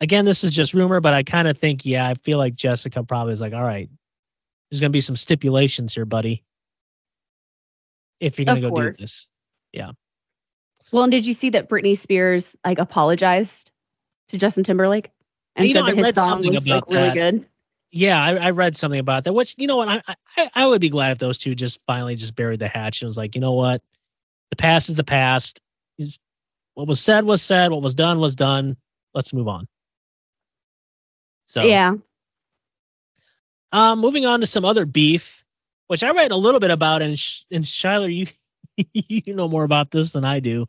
again, 0.00 0.24
this 0.24 0.44
is 0.44 0.50
just 0.50 0.74
rumor, 0.74 1.00
but 1.00 1.14
I 1.14 1.22
kind 1.22 1.48
of 1.48 1.56
think, 1.56 1.84
yeah, 1.86 2.08
I 2.08 2.14
feel 2.14 2.38
like 2.38 2.54
Jessica 2.54 3.02
probably 3.04 3.32
is 3.32 3.40
like, 3.40 3.54
all 3.54 3.62
right, 3.64 3.88
there's 4.70 4.80
gonna 4.80 4.90
be 4.90 5.00
some 5.00 5.16
stipulations 5.16 5.94
here, 5.94 6.04
buddy. 6.04 6.44
If 8.20 8.38
you're 8.38 8.46
gonna 8.46 8.58
Of 8.58 8.62
go 8.62 8.70
course. 8.70 8.96
do 8.96 9.02
this, 9.02 9.26
yeah. 9.72 9.92
Well, 10.92 11.04
and 11.04 11.10
did 11.12 11.26
you 11.26 11.34
see 11.34 11.50
that 11.50 11.68
Britney 11.70 11.96
Spears 11.96 12.54
like 12.64 12.78
apologized 12.78 13.72
to 14.28 14.36
Justin 14.38 14.62
Timberlake 14.64 15.10
and 15.56 15.66
You 15.66 15.72
said 15.72 15.80
know, 15.80 15.86
that 15.86 15.92
I 15.92 15.94
his 15.96 16.02
read 16.04 16.14
song 16.14 16.24
something 16.24 16.50
was 16.50 16.66
like 16.66 16.82
about 16.84 16.90
really 16.90 17.08
that. 17.08 17.14
good? 17.14 17.46
yeah, 17.90 18.22
I, 18.22 18.36
I 18.36 18.50
read 18.50 18.76
something 18.76 19.00
about 19.00 19.24
that. 19.24 19.32
Which 19.32 19.54
you 19.56 19.66
know 19.66 19.78
what, 19.78 19.88
I, 19.88 20.02
I, 20.36 20.50
I 20.54 20.66
would 20.66 20.80
be 20.82 20.90
glad 20.90 21.12
if 21.12 21.18
those 21.18 21.38
two 21.38 21.54
just 21.54 21.82
finally 21.86 22.14
just 22.14 22.34
buried 22.36 22.60
the 22.60 22.68
hatch 22.68 23.00
and 23.02 23.06
was 23.08 23.16
like, 23.16 23.34
you 23.34 23.40
know 23.40 23.52
what, 23.52 23.82
the 24.50 24.56
past 24.56 24.90
is 24.90 24.98
the 24.98 25.04
past. 25.04 25.61
What 26.74 26.88
was 26.88 27.00
said 27.00 27.24
was 27.24 27.42
said. 27.42 27.70
What 27.70 27.82
was 27.82 27.94
done 27.94 28.18
was 28.18 28.34
done. 28.34 28.76
Let's 29.14 29.32
move 29.32 29.48
on. 29.48 29.68
So 31.44 31.62
Yeah. 31.62 31.94
Um, 33.72 34.00
moving 34.00 34.26
on 34.26 34.40
to 34.40 34.46
some 34.46 34.64
other 34.64 34.84
beef, 34.84 35.44
which 35.86 36.02
I 36.02 36.10
read 36.10 36.30
a 36.30 36.36
little 36.36 36.60
bit 36.60 36.70
about, 36.70 37.02
and 37.02 37.18
Sh- 37.18 37.42
and 37.50 37.64
Shyler, 37.64 38.14
you 38.14 38.26
you 38.92 39.34
know 39.34 39.48
more 39.48 39.64
about 39.64 39.90
this 39.90 40.12
than 40.12 40.24
I 40.24 40.40
do. 40.40 40.66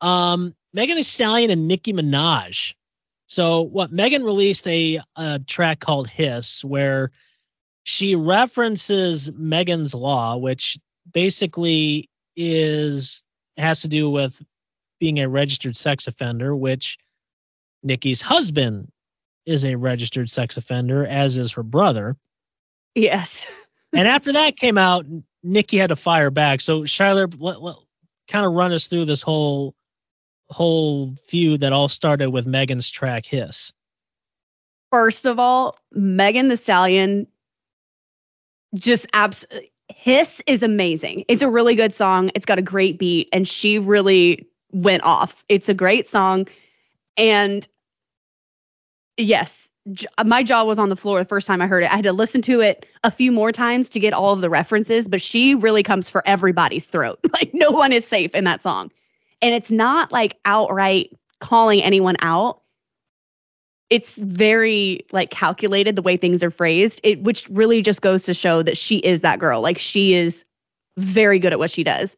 Um, 0.00 0.54
Megan 0.72 0.96
Thee 0.96 1.02
Stallion 1.02 1.50
and 1.50 1.66
Nicki 1.66 1.92
Minaj. 1.92 2.74
So 3.26 3.62
what? 3.62 3.92
Megan 3.92 4.24
released 4.24 4.66
a, 4.68 5.00
a 5.16 5.40
track 5.40 5.80
called 5.80 6.08
"Hiss," 6.08 6.64
where 6.64 7.10
she 7.84 8.14
references 8.14 9.30
Megan's 9.32 9.94
Law, 9.94 10.36
which 10.36 10.78
basically 11.12 12.08
is 12.36 13.24
has 13.58 13.82
to 13.82 13.88
do 13.88 14.10
with 14.10 14.40
being 15.00 15.18
a 15.18 15.28
registered 15.28 15.76
sex 15.76 16.06
offender, 16.06 16.54
which 16.56 16.98
Nicki's 17.82 18.22
husband 18.22 18.90
is 19.46 19.64
a 19.64 19.76
registered 19.76 20.28
sex 20.30 20.56
offender, 20.56 21.06
as 21.06 21.36
is 21.36 21.52
her 21.52 21.62
brother 21.62 22.16
Yes. 22.98 23.46
and 23.92 24.08
after 24.08 24.32
that 24.32 24.56
came 24.56 24.78
out, 24.78 25.06
Nicki 25.42 25.76
had 25.76 25.88
to 25.88 25.96
fire 25.96 26.30
back. 26.30 26.60
So 26.60 26.82
Shyler, 26.82 27.32
let, 27.40 27.62
let, 27.62 27.76
kind 28.26 28.44
of 28.44 28.52
run 28.52 28.72
us 28.72 28.86
through 28.86 29.06
this 29.06 29.22
whole 29.22 29.74
whole 30.50 31.14
feud 31.26 31.60
that 31.60 31.74
all 31.74 31.88
started 31.88 32.30
with 32.30 32.46
Megan's 32.46 32.90
track 32.90 33.24
"Hiss." 33.24 33.72
First 34.90 35.26
of 35.26 35.38
all, 35.38 35.76
Megan 35.92 36.48
Thee 36.48 36.56
Stallion 36.56 37.26
just 38.74 39.06
abs 39.12 39.44
Hiss 39.94 40.42
is 40.46 40.62
amazing. 40.62 41.24
It's 41.28 41.42
a 41.42 41.50
really 41.50 41.74
good 41.74 41.92
song. 41.92 42.30
It's 42.34 42.46
got 42.46 42.58
a 42.58 42.62
great 42.62 42.98
beat 42.98 43.28
and 43.32 43.48
she 43.48 43.78
really 43.78 44.46
went 44.72 45.02
off. 45.04 45.44
It's 45.48 45.68
a 45.68 45.74
great 45.74 46.08
song 46.08 46.46
and 47.16 47.66
yes, 49.16 49.70
j- 49.92 50.06
my 50.24 50.42
jaw 50.42 50.64
was 50.64 50.78
on 50.78 50.88
the 50.88 50.96
floor 50.96 51.18
the 51.18 51.24
first 51.24 51.46
time 51.46 51.60
I 51.60 51.66
heard 51.66 51.82
it. 51.82 51.90
I 51.92 51.96
had 51.96 52.04
to 52.04 52.12
listen 52.12 52.42
to 52.42 52.60
it 52.60 52.86
a 53.02 53.10
few 53.10 53.32
more 53.32 53.52
times 53.52 53.88
to 53.90 54.00
get 54.00 54.12
all 54.12 54.32
of 54.32 54.40
the 54.40 54.50
references, 54.50 55.08
but 55.08 55.22
she 55.22 55.54
really 55.54 55.82
comes 55.82 56.10
for 56.10 56.22
everybody's 56.26 56.86
throat. 56.86 57.18
Like 57.32 57.50
no 57.54 57.70
one 57.70 57.92
is 57.92 58.06
safe 58.06 58.34
in 58.34 58.44
that 58.44 58.60
song. 58.60 58.90
And 59.42 59.54
it's 59.54 59.70
not 59.70 60.10
like 60.10 60.36
outright 60.44 61.16
calling 61.40 61.80
anyone 61.82 62.16
out 62.20 62.57
it's 63.90 64.18
very 64.18 65.04
like 65.12 65.30
calculated 65.30 65.96
the 65.96 66.02
way 66.02 66.16
things 66.16 66.42
are 66.42 66.50
phrased 66.50 67.00
it 67.04 67.22
which 67.22 67.48
really 67.48 67.82
just 67.82 68.02
goes 68.02 68.22
to 68.24 68.34
show 68.34 68.62
that 68.62 68.76
she 68.76 68.98
is 68.98 69.20
that 69.20 69.38
girl. 69.38 69.60
Like 69.60 69.78
she 69.78 70.14
is 70.14 70.44
very 70.96 71.38
good 71.38 71.52
at 71.52 71.58
what 71.58 71.70
she 71.70 71.84
does. 71.84 72.16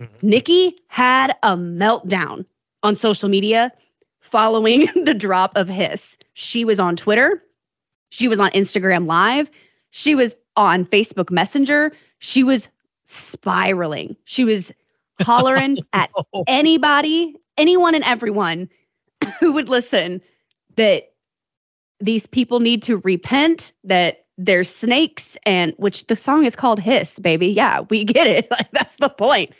Mm-hmm. 0.00 0.28
Nicki 0.28 0.76
had 0.88 1.36
a 1.42 1.56
meltdown 1.56 2.44
on 2.82 2.96
social 2.96 3.28
media 3.28 3.72
following 4.20 4.86
the 5.04 5.14
drop 5.14 5.56
of 5.56 5.68
hiss. 5.68 6.18
She 6.34 6.64
was 6.64 6.80
on 6.80 6.96
twitter. 6.96 7.42
She 8.10 8.28
was 8.28 8.40
on 8.40 8.50
instagram 8.50 9.06
live. 9.06 9.50
She 9.90 10.14
was 10.14 10.34
on 10.56 10.84
facebook 10.84 11.30
messenger. 11.30 11.92
She 12.18 12.42
was 12.42 12.68
spiraling. 13.04 14.16
She 14.24 14.44
was 14.44 14.72
hollering 15.20 15.78
at 15.92 16.10
anybody, 16.46 17.34
anyone 17.56 17.94
and 17.94 18.04
everyone 18.04 18.68
who 19.40 19.52
would 19.52 19.68
listen 19.68 20.20
that 20.78 21.12
these 22.00 22.26
people 22.26 22.60
need 22.60 22.82
to 22.84 22.98
repent, 22.98 23.72
that 23.84 24.24
there's 24.36 24.74
snakes, 24.74 25.36
and 25.44 25.74
which 25.76 26.06
the 26.06 26.16
song 26.16 26.44
is 26.44 26.56
called 26.56 26.80
Hiss, 26.80 27.18
baby. 27.18 27.48
Yeah, 27.48 27.80
we 27.90 28.04
get 28.04 28.26
it. 28.26 28.48
Like, 28.50 28.70
that's 28.72 28.96
the 28.96 29.08
point. 29.08 29.50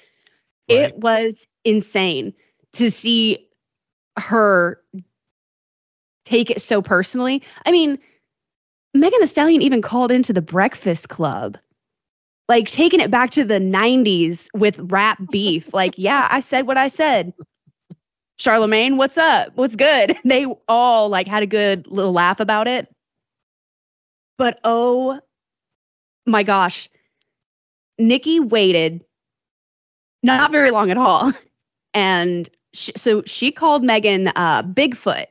Right. 0.70 0.80
It 0.80 0.96
was 0.96 1.46
insane 1.64 2.32
to 2.74 2.90
see 2.90 3.46
her 4.18 4.80
take 6.24 6.50
it 6.50 6.60
so 6.60 6.82
personally. 6.82 7.42
I 7.66 7.72
mean, 7.72 7.98
Megan 8.94 9.20
Thee 9.20 9.26
Stallion 9.26 9.62
even 9.62 9.82
called 9.82 10.10
into 10.10 10.32
the 10.32 10.42
Breakfast 10.42 11.08
Club 11.08 11.58
like 12.48 12.68
taking 12.68 13.00
it 13.00 13.10
back 13.10 13.30
to 13.30 13.44
the 13.44 13.60
90s 13.60 14.48
with 14.54 14.78
rap 14.90 15.18
beef. 15.30 15.72
like, 15.74 15.94
yeah, 15.96 16.28
I 16.30 16.40
said 16.40 16.66
what 16.66 16.78
I 16.78 16.88
said. 16.88 17.32
Charlemagne, 18.38 18.96
what's 18.96 19.18
up? 19.18 19.52
What's 19.56 19.76
good? 19.76 20.14
They 20.24 20.46
all 20.68 21.08
like 21.08 21.26
had 21.26 21.42
a 21.42 21.46
good 21.46 21.86
little 21.88 22.12
laugh 22.12 22.40
about 22.40 22.68
it. 22.68 22.88
But 24.36 24.60
oh 24.64 25.20
my 26.26 26.42
gosh, 26.44 26.88
Nicki 27.98 28.38
waited 28.38 29.04
not 30.22 30.52
very 30.52 30.70
long 30.70 30.90
at 30.90 30.98
all. 30.98 31.32
And 31.94 32.48
sh 32.74 32.90
so 32.96 33.22
she 33.24 33.50
called 33.50 33.82
Megan 33.82 34.28
uh, 34.36 34.62
Bigfoot 34.62 35.24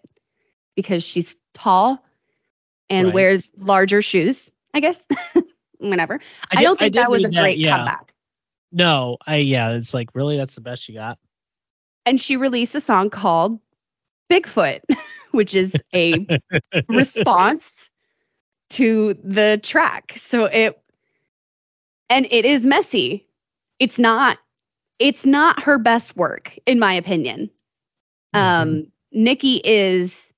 because 0.75 1.03
she's 1.05 1.35
tall 1.53 2.03
and 2.89 3.07
Right. 3.07 3.13
wears 3.13 3.51
larger 3.57 4.01
shoes, 4.01 4.51
I 4.73 4.79
guess. 4.79 5.01
whenever. 5.77 6.19
I, 6.51 6.55
did- 6.55 6.63
don't 6.63 6.79
think 6.79 6.93
did 6.93 6.99
that 7.03 7.11
was 7.11 7.23
a 7.23 7.27
read 7.27 7.35
great 7.35 7.57
yeah. 7.59 7.77
comeback. 7.77 8.13
No, 8.71 9.17
I 9.27 9.37
yeah, 9.37 9.69
it's 9.71 9.93
like 9.93 10.09
really 10.15 10.35
that's 10.35 10.55
the 10.55 10.61
best 10.61 10.89
you 10.89 10.95
got. 10.95 11.19
And 12.07 12.21
she 12.21 12.37
released 12.37 12.73
a 12.73 12.79
song 12.79 13.09
called 13.09 13.59
Bigfoot, 14.31 14.79
which 15.31 15.53
is 15.53 15.75
a 15.93 16.25
response 16.87 17.91
to 18.69 19.13
the 19.21 19.59
track. 19.61 20.13
So 20.15 20.45
it 20.45 20.81
and 22.09 22.25
it 22.31 22.45
is 22.45 22.65
messy. 22.65 23.27
It's 23.79 23.99
not 23.99 24.37
it's 24.99 25.25
not 25.25 25.61
her 25.61 25.77
best 25.77 26.15
work 26.15 26.57
in 26.65 26.79
my 26.79 26.93
opinion. 26.93 27.49
Um 28.33 28.87
Nicki 29.11 29.59
is 29.65 30.33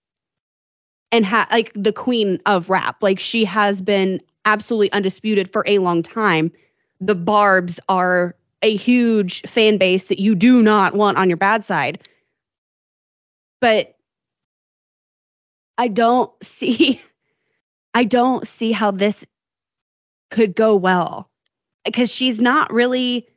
and 1.11 1.23
ha- 1.23 1.47
like 1.51 1.71
the 1.75 1.93
queen 1.93 2.39
of 2.47 2.71
rap. 2.71 2.97
Like 3.03 3.19
she 3.19 3.45
has 3.45 3.79
been 3.79 4.19
absolutely 4.45 4.91
undisputed 4.91 5.51
for 5.51 5.63
a 5.67 5.77
long 5.77 6.01
time. 6.01 6.51
The 6.99 7.15
Barbs 7.15 7.79
are 7.89 8.35
a 8.61 8.75
huge 8.75 9.41
fan 9.43 9.77
base 9.77 10.07
that 10.07 10.19
you 10.19 10.35
do 10.35 10.61
not 10.61 10.93
want 10.93 11.17
on 11.17 11.29
your 11.29 11.37
bad 11.37 11.63
side. 11.63 11.99
But 13.61 13.95
I 15.77 15.87
don't 15.87 16.31
see 16.43 17.01
I 17.93 18.03
don't 18.03 18.45
see 18.45 18.71
how 18.71 18.91
this 18.91 19.25
could 20.29 20.55
go 20.55 20.75
well 20.75 21.29
because 21.85 22.13
she's 22.13 22.39
not 22.39 22.71
really 22.71 23.27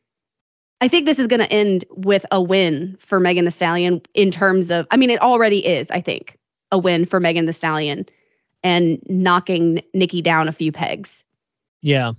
I 0.81 0.89
think 0.89 1.07
this 1.07 1.21
is 1.21 1.29
going 1.29 1.41
to 1.41 1.53
end 1.53 1.85
with 1.91 2.27
a 2.33 2.43
win 2.43 2.97
for 2.99 3.21
Megan 3.21 3.45
Thee 3.45 3.53
Stallion 3.53 4.03
in 4.15 4.31
terms 4.31 4.71
of 4.71 4.87
I 4.91 4.97
mean 4.97 5.11
it 5.11 5.23
already 5.23 5.65
is 5.67 5.91
I 5.91 6.01
think 6.01 6.39
a 6.71 6.79
win 6.79 7.07
for 7.07 7.21
Megan 7.21 7.47
Thee 7.47 7.53
Stallion 7.53 8.07
and 8.63 9.01
knocking 9.09 9.83
Nicki 9.95 10.23
down 10.23 10.49
a 10.49 10.53
few 10.53 10.73
pegs. 10.73 11.25
Yeah. 11.83 12.13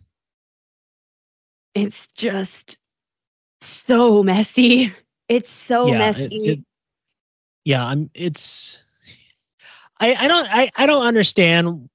It's 1.74 2.08
just 2.12 2.78
so 3.64 4.24
messy. 4.24 4.94
It's 5.30 5.52
so 5.52 5.88
yeah, 5.88 5.98
messy. 5.98 6.36
it- 6.44 6.60
yeah, 7.66 7.86
I'm 7.86 8.10
it's 8.14 8.80
I 10.00 10.14
I 10.16 10.28
don't 10.28 10.48
I 10.52 10.70
I 10.76 10.86
don't 10.86 11.06
understand 11.06 11.90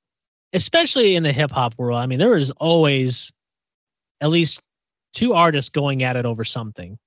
especially 0.55 1.15
in 1.15 1.23
the 1.23 1.33
hip 1.33 1.51
hop 1.51 1.75
world. 1.77 1.99
I 1.99 2.07
mean, 2.07 2.19
there 2.19 2.37
is 2.37 2.51
always 2.53 3.31
at 4.23 4.31
least 4.31 4.63
two 5.13 5.35
artists 5.35 5.69
going 5.69 6.03
at 6.03 6.17
it 6.17 6.25
over 6.25 6.43
something. 6.45 6.99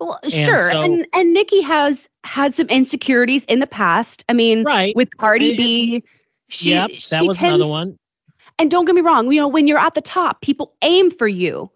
Well, 0.00 0.18
sure. 0.28 0.70
so- 0.72 0.82
and 0.82 1.06
and 1.14 1.32
Nicki 1.32 1.60
has 1.62 2.08
had 2.24 2.54
some 2.54 2.66
insecurities 2.68 3.44
in 3.46 3.60
the 3.60 3.66
past. 3.66 4.24
I 4.28 4.32
mean, 4.32 4.64
Right. 4.64 4.94
with 4.96 5.16
Cardi 5.16 5.52
It- 5.52 5.56
B, 5.56 6.04
she 6.48 6.70
yep, 6.70 6.90
she 6.90 7.00
that 7.12 7.24
was 7.24 7.38
tends, 7.38 7.54
another 7.54 7.70
one. 7.70 7.98
And 8.58 8.70
don't 8.70 8.84
get 8.84 8.94
me 8.94 9.00
wrong, 9.00 9.30
you 9.30 9.40
know, 9.40 9.48
when 9.48 9.66
you're 9.66 9.78
at 9.78 9.94
the 9.94 10.00
top, 10.00 10.40
people 10.40 10.74
aim 10.82 11.10
for 11.10 11.28
you. 11.28 11.70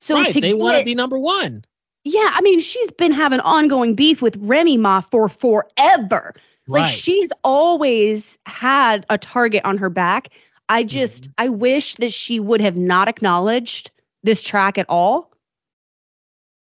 So 0.00 0.14
right. 0.14 0.32
They 0.32 0.52
want 0.54 0.78
to 0.78 0.84
be 0.84 0.94
number 0.94 1.18
one. 1.18 1.64
Yeah, 2.04 2.30
I 2.32 2.40
mean, 2.40 2.60
she's 2.60 2.90
been 2.92 3.12
having 3.12 3.40
ongoing 3.40 3.94
beef 3.94 4.22
with 4.22 4.36
Remy 4.40 4.78
Ma 4.78 5.00
for 5.00 5.28
forever. 5.28 6.34
Right. 6.66 6.82
Like 6.82 6.88
she's 6.90 7.30
always 7.44 8.38
had 8.46 9.04
a 9.10 9.18
target 9.18 9.64
on 9.64 9.76
her 9.78 9.90
back. 9.90 10.28
I 10.68 10.82
just 10.84 11.24
Mhm. 11.24 11.32
I 11.38 11.48
wish 11.48 11.94
that 11.96 12.12
she 12.12 12.38
would 12.40 12.60
have 12.60 12.76
not 12.76 13.08
acknowledged 13.08 13.90
this 14.22 14.42
track 14.42 14.78
at 14.78 14.86
all. 14.88 15.32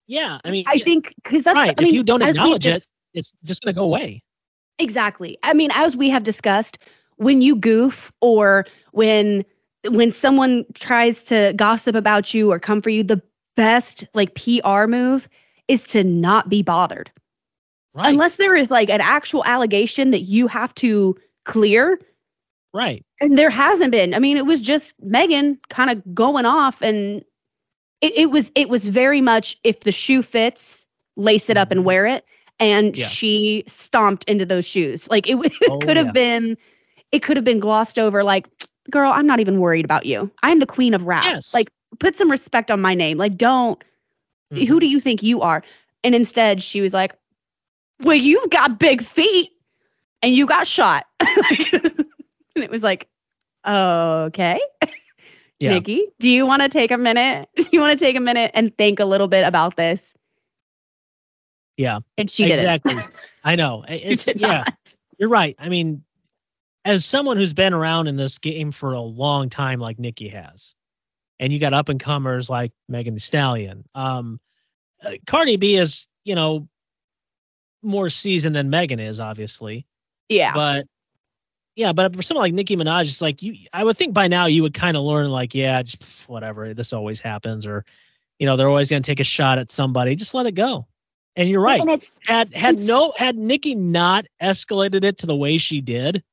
yeah. 0.07 0.39
I 0.45 0.51
mean, 0.51 0.65
I 0.67 0.79
think 0.79 1.13
because 1.23 1.43
that's 1.43 1.55
right. 1.57 1.73
I 1.77 1.81
mean, 1.81 1.89
if 1.89 1.93
you 1.95 2.03
don't 2.03 2.21
acknowledge 2.21 2.63
dis- 2.63 2.75
it, 2.75 2.87
it's 3.13 3.33
just 3.43 3.63
going 3.63 3.73
to 3.73 3.79
go 3.79 3.85
away. 3.85 4.21
Exactly. 4.77 5.37
I 5.43 5.53
mean, 5.53 5.71
as 5.73 5.95
we 5.95 6.09
have 6.09 6.23
discussed, 6.23 6.77
when 7.17 7.41
you 7.41 7.55
goof 7.55 8.11
or 8.21 8.65
when 8.91 9.45
when 9.89 10.11
someone 10.11 10.65
tries 10.73 11.23
to 11.25 11.53
gossip 11.55 11.95
about 11.95 12.33
you 12.33 12.51
or 12.51 12.59
come 12.59 12.81
for 12.81 12.89
you, 12.89 13.03
the 13.03 13.21
best 13.55 14.05
like 14.13 14.35
PR 14.35 14.85
move 14.87 15.27
is 15.67 15.87
to 15.87 16.03
not 16.03 16.49
be 16.49 16.61
bothered. 16.61 17.11
Right. 17.93 18.07
Unless 18.09 18.35
there 18.35 18.55
is 18.55 18.69
like 18.71 18.89
an 18.89 19.01
actual 19.01 19.43
allegation 19.45 20.11
that 20.11 20.21
you 20.21 20.47
have 20.47 20.73
to 20.75 21.15
clear. 21.45 21.99
right. 22.73 23.03
And 23.21 23.37
there 23.37 23.49
hasn't 23.49 23.91
been. 23.91 24.13
I 24.13 24.19
mean, 24.19 24.35
it 24.37 24.45
was 24.45 24.59
just 24.59 24.93
Megan 25.01 25.57
kind 25.69 25.89
of 25.89 26.13
going 26.13 26.45
off 26.45 26.81
and 26.81 27.23
it, 28.01 28.11
it 28.15 28.31
was 28.31 28.51
it 28.55 28.67
was 28.69 28.89
very 28.89 29.21
much 29.21 29.55
if 29.63 29.81
the 29.81 29.91
shoe 29.93 30.21
fits, 30.21 30.85
lace 31.15 31.49
it 31.49 31.55
up 31.57 31.71
and 31.71 31.81
Mhm. 31.81 31.85
wear 31.85 32.05
it. 32.05 32.25
And 32.59 32.97
Yeah. 32.97 33.07
she 33.07 33.63
stomped 33.67 34.25
into 34.25 34.45
those 34.45 34.67
shoes. 34.67 35.09
Like 35.09 35.27
it, 35.27 35.35
it 35.61 35.71
Oh, 35.71 35.77
could 35.79 35.95
have 35.95 36.07
yeah. 36.07 36.11
been 36.11 36.57
it 37.13 37.19
could 37.23 37.37
have 37.37 37.45
been 37.45 37.59
glossed 37.59 37.97
over 37.97 38.23
like, 38.23 38.47
girl, 38.91 39.11
I'm 39.11 39.27
not 39.27 39.39
even 39.39 39.59
worried 39.59 39.85
about 39.85 40.05
you. 40.05 40.31
I'm 40.43 40.59
the 40.59 40.65
queen 40.65 40.93
of 40.93 41.05
rap. 41.07 41.23
Yes. 41.25 41.53
Like 41.53 41.69
put 41.99 42.15
some 42.15 42.29
respect 42.29 42.71
on 42.71 42.81
my 42.81 42.93
name. 42.93 43.17
Like 43.17 43.35
don't 43.35 43.83
who 44.51 44.57
Mhm. 44.77 44.79
do 44.79 44.87
you 44.87 44.99
think 44.99 45.23
you 45.23 45.41
are? 45.41 45.63
And 46.03 46.13
instead 46.13 46.61
she 46.61 46.81
was 46.81 46.93
like, 46.93 47.15
Well, 48.03 48.15
you've 48.15 48.49
got 48.49 48.79
big 48.79 49.01
feet 49.01 49.51
and 50.21 50.33
you 50.33 50.45
got 50.45 50.67
shot. 50.67 51.05
and 51.19 52.05
it 52.55 52.69
was 52.69 52.83
like, 52.83 53.07
okay. 53.65 54.59
Yeah. 55.61 55.75
Nicki, 55.75 56.07
do 56.19 56.29
you 56.29 56.45
want 56.45 56.63
to 56.63 56.69
take 56.69 56.91
a 56.91 56.97
minute? 56.97 57.47
Do 57.55 57.65
you 57.71 57.79
want 57.79 57.97
to 57.97 58.05
take 58.05 58.17
a 58.17 58.19
minute 58.19 58.51
and 58.53 58.77
think 58.77 58.99
a 58.99 59.05
little 59.05 59.29
bit 59.29 59.47
about 59.47 59.77
this? 59.77 60.13
Yeah. 61.77 61.99
And 62.17 62.29
she 62.29 62.43
did 62.43 62.51
exactly. 62.51 62.97
I 63.45 63.55
know. 63.55 63.85
It's 63.87 64.27
yeah. 64.35 64.63
not. 64.65 64.95
You're 65.17 65.29
right. 65.29 65.55
I 65.57 65.69
mean, 65.69 66.03
as 66.85 67.03
someone 67.03 67.35
who's 67.35 67.53
been 67.53 67.73
around 67.73 68.07
in 68.07 68.15
this 68.15 68.37
game 68.37 68.71
for 68.71 68.93
a 68.93 69.01
long 69.01 69.49
time, 69.49 69.79
like 69.79 69.99
Nicki 69.99 70.29
has, 70.29 70.75
and 71.39 71.51
you 71.51 71.59
got 71.59 71.73
up 71.73 71.89
and 71.89 71.99
comers 71.99 72.49
like 72.49 72.71
Megan 72.87 73.15
Thee 73.15 73.19
Stallion. 73.19 73.83
Um, 73.95 74.39
uh, 75.03 75.11
Cardi 75.25 75.57
B 75.57 75.75
is, 75.75 76.07
you 76.23 76.35
know, 76.35 76.67
more 77.81 78.09
seasoned 78.09 78.55
than 78.55 78.69
Megan 78.69 78.99
is, 78.99 79.19
obviously. 79.19 79.85
Yeah. 80.29 80.53
But 80.53 80.87
yeah, 81.75 81.91
but 81.91 82.15
for 82.15 82.21
someone 82.21 82.43
like 82.43 82.53
Nicki 82.53 82.77
Minaj, 82.77 83.01
it's 83.01 83.21
like 83.21 83.41
you. 83.41 83.55
I 83.73 83.83
would 83.83 83.97
think 83.97 84.13
by 84.13 84.27
now 84.27 84.45
you 84.45 84.61
would 84.61 84.73
kind 84.73 84.95
of 84.95 85.03
learn, 85.03 85.29
like, 85.29 85.53
yeah, 85.53 85.81
just 85.81 86.29
whatever. 86.29 86.73
This 86.73 86.93
always 86.93 87.19
happens, 87.19 87.67
or 87.67 87.83
you 88.39 88.45
know, 88.45 88.55
they're 88.55 88.69
always 88.69 88.89
going 88.89 89.03
to 89.03 89.11
take 89.11 89.19
a 89.19 89.25
shot 89.25 89.57
at 89.57 89.69
somebody. 89.69 90.15
Just 90.15 90.33
let 90.33 90.45
it 90.45 90.53
go. 90.53 90.87
And 91.37 91.49
you're 91.49 91.61
right 91.61 91.81
And 91.81 91.89
it's 91.89 92.17
had 92.25 92.53
had 92.55 92.79
no 92.79 93.13
had 93.17 93.35
Nicki 93.37 93.75
not 93.75 94.25
escalated 94.41 95.03
it 95.03 95.17
to 95.17 95.25
the 95.25 95.35
way 95.35 95.57
she 95.57 95.81
did, 95.81 96.23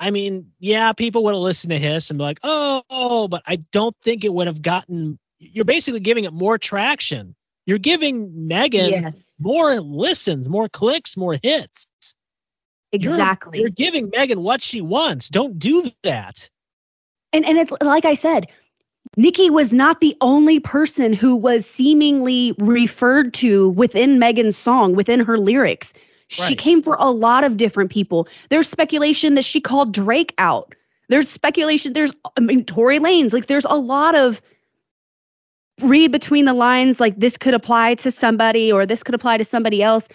I 0.00 0.10
mean, 0.10 0.50
yeah, 0.58 0.92
people 0.92 1.22
would 1.24 1.34
have 1.34 1.42
listened 1.42 1.70
to 1.72 1.78
Hiss 1.78 2.10
and 2.10 2.18
be 2.18 2.24
like, 2.24 2.40
oh, 2.42 2.82
oh, 2.88 3.28
but 3.28 3.42
I 3.46 3.56
don't 3.70 3.94
think 4.02 4.24
it 4.24 4.32
would 4.32 4.46
have 4.46 4.62
gotten. 4.62 5.18
You're 5.38 5.66
basically 5.66 6.00
giving 6.00 6.24
it 6.24 6.32
more 6.32 6.56
traction. 6.58 7.36
You're 7.66 7.78
giving 7.78 8.48
Megan 8.48 8.90
yes. 8.90 9.36
more 9.38 9.78
listens, 9.80 10.48
more 10.48 10.68
clicks, 10.68 11.16
more 11.16 11.38
hits. 11.42 11.86
You're- 12.92 13.12
Exactly. 13.14 13.60
You're, 13.60 13.68
giving 13.68 14.10
Megan 14.16 14.42
what 14.42 14.62
she 14.62 14.80
wants. 14.80 15.28
Don't 15.28 15.58
do 15.58 15.90
that. 16.02 16.48
and 17.32 17.44
and 17.44 17.56
it's 17.58 17.70
like 17.80 18.04
I 18.04 18.14
said, 18.14 18.46
Nicki 19.16 19.50
was 19.50 19.72
not 19.72 20.00
the 20.00 20.16
only 20.20 20.58
person 20.58 21.12
who 21.12 21.36
was 21.36 21.64
seemingly 21.64 22.52
referred 22.58 23.32
to 23.34 23.70
within 23.70 24.18
Megan's 24.18 24.56
song, 24.56 24.94
within 24.94 25.20
her 25.20 25.38
lyrics. 25.38 25.92
She 26.30 26.42
Right. 26.42 26.58
came 26.58 26.80
for 26.80 26.96
a 27.00 27.10
lot 27.10 27.42
of 27.42 27.56
different 27.56 27.90
people. 27.90 28.28
There's 28.50 28.68
speculation 28.68 29.34
that 29.34 29.44
she 29.44 29.60
called 29.60 29.92
Drake 29.92 30.32
out. 30.38 30.74
There's 31.08 31.28
speculation. 31.28 31.92
There's, 31.92 32.12
I 32.36 32.40
mean, 32.40 32.64
Tory 32.64 33.00
Lanez. 33.00 33.32
Like, 33.32 33.46
there's 33.46 33.64
a 33.64 33.74
lot 33.74 34.14
of 34.14 34.40
read 35.82 36.12
between 36.12 36.44
the 36.44 36.54
lines. 36.54 37.00
Like, 37.00 37.18
this 37.18 37.36
could 37.36 37.52
apply 37.54 37.94
to 37.96 38.12
somebody 38.12 38.70
or 38.70 38.86
this 38.86 39.02
could 39.02 39.14
apply 39.14 39.38
to 39.38 39.44
somebody 39.44 39.82
else. 39.82 40.08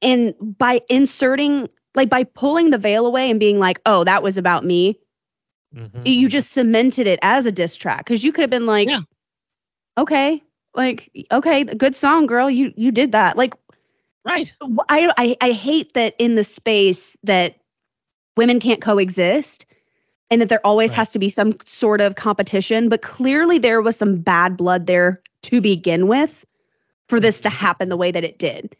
And 0.00 0.34
by 0.58 0.80
inserting, 0.88 1.68
like, 1.94 2.08
by 2.10 2.24
pulling 2.24 2.70
the 2.70 2.78
veil 2.78 3.06
away 3.06 3.30
and 3.30 3.38
being 3.38 3.60
like, 3.60 3.78
oh, 3.86 4.02
that 4.02 4.22
was 4.24 4.36
about 4.36 4.64
me, 4.64 4.98
Mhm. 5.76 6.02
you 6.04 6.28
just 6.28 6.50
cemented 6.50 7.06
it 7.06 7.20
as 7.22 7.46
a 7.46 7.52
diss 7.52 7.76
track 7.76 7.98
because 8.04 8.24
you 8.24 8.32
could 8.32 8.40
have 8.42 8.50
been 8.50 8.66
like, 8.66 8.88
Yeah. 8.88 9.02
okay, 9.96 10.42
like, 10.74 11.08
okay, 11.30 11.62
good 11.64 11.94
song, 11.94 12.26
girl. 12.26 12.50
You 12.50 12.72
you 12.76 12.90
did 12.90 13.12
that. 13.12 13.36
Like, 13.36 13.54
right. 14.24 14.52
I 14.88 15.12
I 15.18 15.36
I 15.40 15.50
hate 15.52 15.94
that 15.94 16.14
in 16.18 16.34
the 16.34 16.44
space 16.44 17.16
that 17.22 17.56
women 18.36 18.60
can't 18.60 18.80
coexist 18.80 19.66
and 20.30 20.40
that 20.40 20.48
there 20.48 20.64
always 20.66 20.90
Right. 20.90 20.96
has 20.96 21.08
to 21.10 21.18
be 21.18 21.28
some 21.28 21.52
sort 21.66 22.00
of 22.00 22.14
competition. 22.16 22.88
But 22.88 23.02
clearly 23.02 23.58
there 23.58 23.82
was 23.82 23.96
some 23.96 24.18
bad 24.20 24.56
blood 24.56 24.86
there 24.86 25.20
to 25.42 25.60
begin 25.60 26.06
with 26.08 26.44
for 27.08 27.20
this 27.20 27.40
to 27.42 27.50
happen 27.50 27.88
the 27.90 27.96
way 27.96 28.10
that 28.10 28.24
it 28.24 28.38
did. 28.38 28.74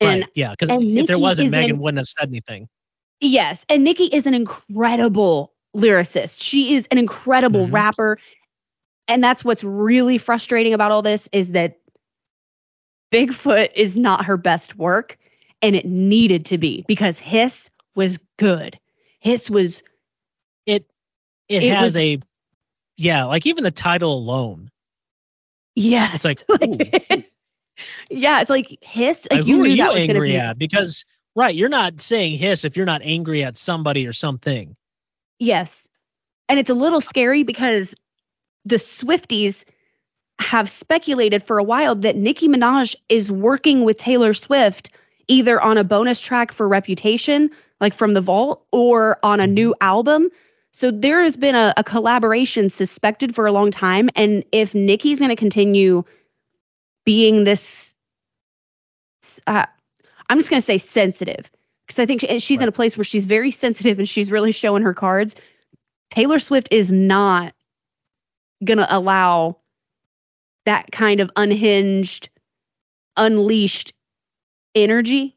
And 0.00 0.22
right. 0.22 0.30
Yeah, 0.34 0.52
because 0.52 0.70
if 0.70 1.06
there 1.06 1.18
wasn't, 1.18 1.50
Megan 1.50 1.76
in- 1.76 1.78
wouldn't 1.82 1.98
have 1.98 2.08
said 2.08 2.28
anything. 2.28 2.68
Yes, 3.20 3.64
and 3.68 3.84
Nicki 3.84 4.06
is 4.06 4.26
an 4.26 4.34
incredible 4.34 5.52
lyricist. 5.76 6.42
She 6.42 6.74
is 6.74 6.86
an 6.90 6.98
incredible 6.98 7.66
Mhm. 7.66 7.72
rapper. 7.72 8.18
And 9.08 9.22
that's 9.22 9.44
what's 9.44 9.62
really 9.62 10.16
frustrating 10.18 10.72
about 10.72 10.90
all 10.92 11.02
this 11.02 11.28
is 11.32 11.52
that 11.52 11.78
Bigfoot 13.12 13.70
is 13.74 13.96
not 13.98 14.24
her 14.24 14.36
best 14.36 14.76
work 14.76 15.18
and 15.60 15.76
it 15.76 15.84
needed 15.86 16.44
to 16.46 16.58
be 16.58 16.84
because 16.88 17.18
Hiss 17.18 17.70
was 17.94 18.18
good. 18.38 18.78
Hiss 19.20 19.50
was 19.50 19.82
It 20.66 20.86
it, 21.48 21.62
It 21.62 21.74
has 21.74 21.84
was- 21.84 21.96
a 21.98 22.18
yeah, 22.96 23.24
like 23.24 23.46
even 23.46 23.64
the 23.64 23.70
title 23.70 24.12
alone. 24.12 24.70
Yeah, 25.74 26.10
It's 26.12 26.24
like, 26.24 26.44
yeah, 28.10 28.40
it's 28.40 28.50
like 28.50 28.78
Hiss 28.82 29.26
like 29.30 29.40
Like, 29.40 29.46
you 29.48 29.56
who 29.56 29.62
are 29.62 29.64
knew 29.64 29.70
you 29.70 29.76
that 29.78 29.92
was 29.94 30.04
going 30.04 30.08
to 30.08 30.14
angry 30.14 30.28
be 30.32 30.36
at? 30.36 30.58
Because 30.58 31.04
right, 31.34 31.54
you're 31.54 31.70
not 31.70 32.00
saying 32.00 32.36
hiss 32.38 32.64
if 32.64 32.76
you're 32.76 32.86
not 32.86 33.00
angry 33.02 33.42
at 33.42 33.56
somebody 33.56 34.06
or 34.06 34.12
something. 34.12 34.76
Yes. 35.38 35.88
And 36.48 36.58
it's 36.58 36.68
a 36.70 36.74
little 36.74 37.00
scary 37.00 37.42
because 37.42 37.94
the 38.64 38.76
Swifties 38.76 39.64
have 40.40 40.68
speculated 40.68 41.42
for 41.42 41.58
a 41.58 41.62
while 41.62 41.94
that 41.94 42.16
Nicki 42.16 42.48
Minaj 42.48 42.96
is 43.08 43.30
working 43.30 43.84
with 43.84 43.98
Taylor 43.98 44.34
Swift 44.34 44.90
either 45.28 45.60
on 45.60 45.78
a 45.78 45.84
bonus 45.84 46.20
track 46.20 46.52
for 46.52 46.68
Reputation, 46.68 47.50
like 47.80 47.94
from 47.94 48.14
the 48.14 48.20
vault, 48.20 48.66
or 48.72 49.18
on 49.22 49.40
a 49.40 49.46
new 49.46 49.74
album. 49.80 50.28
So 50.72 50.90
there 50.90 51.22
has 51.22 51.36
been 51.36 51.54
a, 51.54 51.72
a 51.76 51.84
collaboration 51.84 52.68
suspected 52.68 53.34
for 53.34 53.46
a 53.46 53.52
long 53.52 53.70
time. 53.70 54.10
And 54.16 54.44
if 54.52 54.74
Nicki's 54.74 55.20
going 55.20 55.28
to 55.28 55.36
continue 55.36 56.02
being 57.04 57.44
this, 57.44 57.94
uh, 59.46 59.66
I'm 60.28 60.38
just 60.38 60.50
going 60.50 60.60
to 60.60 60.66
say 60.66 60.78
sensitive, 60.78 61.50
because 61.86 61.98
I 61.98 62.06
think 62.06 62.22
she, 62.22 62.38
she's 62.40 62.60
in 62.60 62.68
a 62.68 62.72
place 62.72 62.96
where 62.96 63.04
she's 63.04 63.24
very 63.24 63.50
sensitive 63.50 63.98
and 63.98 64.08
she's 64.08 64.30
really 64.30 64.52
showing 64.52 64.82
her 64.82 64.94
cards. 64.94 65.36
Taylor 66.10 66.38
Swift 66.38 66.68
is 66.70 66.90
not 66.90 67.54
going 68.64 68.78
to 68.78 68.96
allow 68.96 69.56
that 70.66 70.90
kind 70.92 71.20
of 71.20 71.30
unhinged, 71.36 72.28
unleashed 73.16 73.92
energy 74.74 75.36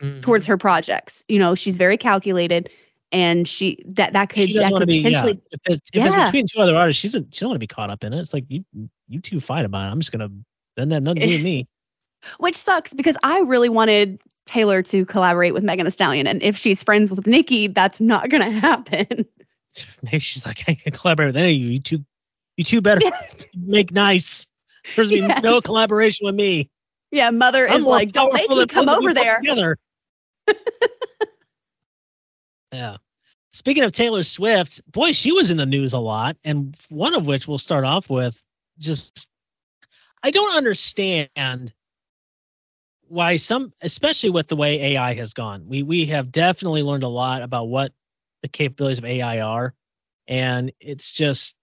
Mhm. 0.00 0.20
towards 0.22 0.46
her 0.46 0.56
projects. 0.58 1.24
You 1.28 1.38
know, 1.38 1.54
she's 1.54 1.76
very 1.76 1.96
calculated 1.96 2.68
and 3.12 3.46
she 3.46 3.78
that 3.86 4.12
that 4.14 4.30
could 4.30 4.48
she 4.48 4.54
that 4.54 4.60
doesn't 4.60 4.72
want 4.72 4.82
to 4.82 4.86
could 4.86 4.88
be 4.88 4.96
yeah. 4.96 5.08
potentially 5.08 5.40
If, 5.52 5.60
it's, 5.66 5.90
if 5.92 6.04
it's 6.04 6.14
between 6.14 6.46
two 6.46 6.60
other 6.60 6.76
artists, 6.76 7.00
she 7.00 7.08
doesn't. 7.08 7.34
She 7.34 7.40
don't 7.40 7.50
want 7.50 7.56
to 7.56 7.60
be 7.60 7.66
caught 7.66 7.90
up 7.90 8.02
in 8.04 8.12
it. 8.12 8.18
It's 8.18 8.32
like 8.32 8.44
you 8.48 8.64
you 9.08 9.20
two 9.20 9.38
fight 9.38 9.64
about 9.64 9.88
it. 9.88 9.92
I'm 9.92 10.00
just 10.00 10.12
gonna 10.12 10.30
then 10.76 10.88
that 10.88 11.02
nothing 11.02 11.28
to 11.28 11.42
me. 11.42 11.68
which 12.38 12.54
sucks 12.54 12.94
because 12.94 13.16
I 13.22 13.40
really 13.40 13.68
wanted 13.68 14.20
Taylor 14.46 14.82
to 14.82 15.04
collaborate 15.06 15.54
with 15.54 15.62
Megan 15.62 15.84
Thee 15.84 15.90
Stallion 15.90 16.26
and 16.26 16.42
if 16.42 16.56
she's 16.56 16.82
friends 16.82 17.10
with 17.10 17.26
Nicki, 17.26 17.66
that's 17.66 18.00
not 18.00 18.28
going 18.30 18.42
to 18.42 18.50
happen. 18.50 19.26
Maybe 20.02 20.18
she's 20.18 20.46
like 20.46 20.64
I 20.68 20.74
can 20.74 20.92
collaborate 20.92 21.28
with 21.28 21.36
any 21.36 21.56
of 21.56 21.60
you. 21.60 21.68
You 21.68 21.78
two 21.78 22.04
you 22.56 22.64
two 22.64 22.80
better 22.80 23.00
make 23.56 23.92
nice. 23.92 24.46
There's 24.96 25.10
gonna 25.10 25.34
be 25.34 25.40
no 25.40 25.60
collaboration 25.60 26.26
with 26.26 26.34
me. 26.34 26.70
yeah, 27.10 27.30
mother 27.30 27.68
I'm 27.68 27.80
is 27.80 27.86
like, 27.86 28.12
don't 28.12 28.32
make 28.32 28.48
me 28.48 28.66
come 28.66 28.86
both 28.86 28.98
of 28.98 29.02
you 29.02 29.08
over 29.10 29.14
there. 29.14 29.38
Together. 29.38 29.78
yeah. 32.72 32.96
Speaking 33.52 33.84
of 33.84 33.92
Taylor 33.92 34.22
Swift, 34.22 34.80
boy, 34.90 35.12
she 35.12 35.30
was 35.30 35.50
in 35.50 35.58
the 35.58 35.66
news 35.66 35.92
a 35.92 35.98
lot, 35.98 36.36
and 36.42 36.74
one 36.88 37.14
of 37.14 37.26
which 37.26 37.46
we'll 37.46 37.58
start 37.58 37.84
off 37.84 38.08
with 38.08 38.42
just 38.78 39.28
I 40.22 40.30
don't 40.30 40.56
understand 40.56 41.72
why 43.08 43.36
some, 43.36 43.72
especially 43.82 44.30
with 44.30 44.46
the 44.46 44.56
way 44.56 44.94
AI 44.94 45.14
has 45.14 45.34
gone, 45.34 45.66
we 45.66 45.82
we 45.82 46.06
have 46.06 46.32
definitely 46.32 46.82
learned 46.82 47.02
a 47.02 47.08
lot 47.08 47.42
about 47.42 47.68
what 47.68 47.92
the 48.40 48.48
capabilities 48.48 48.98
of 48.98 49.04
AI 49.04 49.40
are, 49.40 49.74
and 50.26 50.72
it's 50.80 51.12
just 51.12 51.54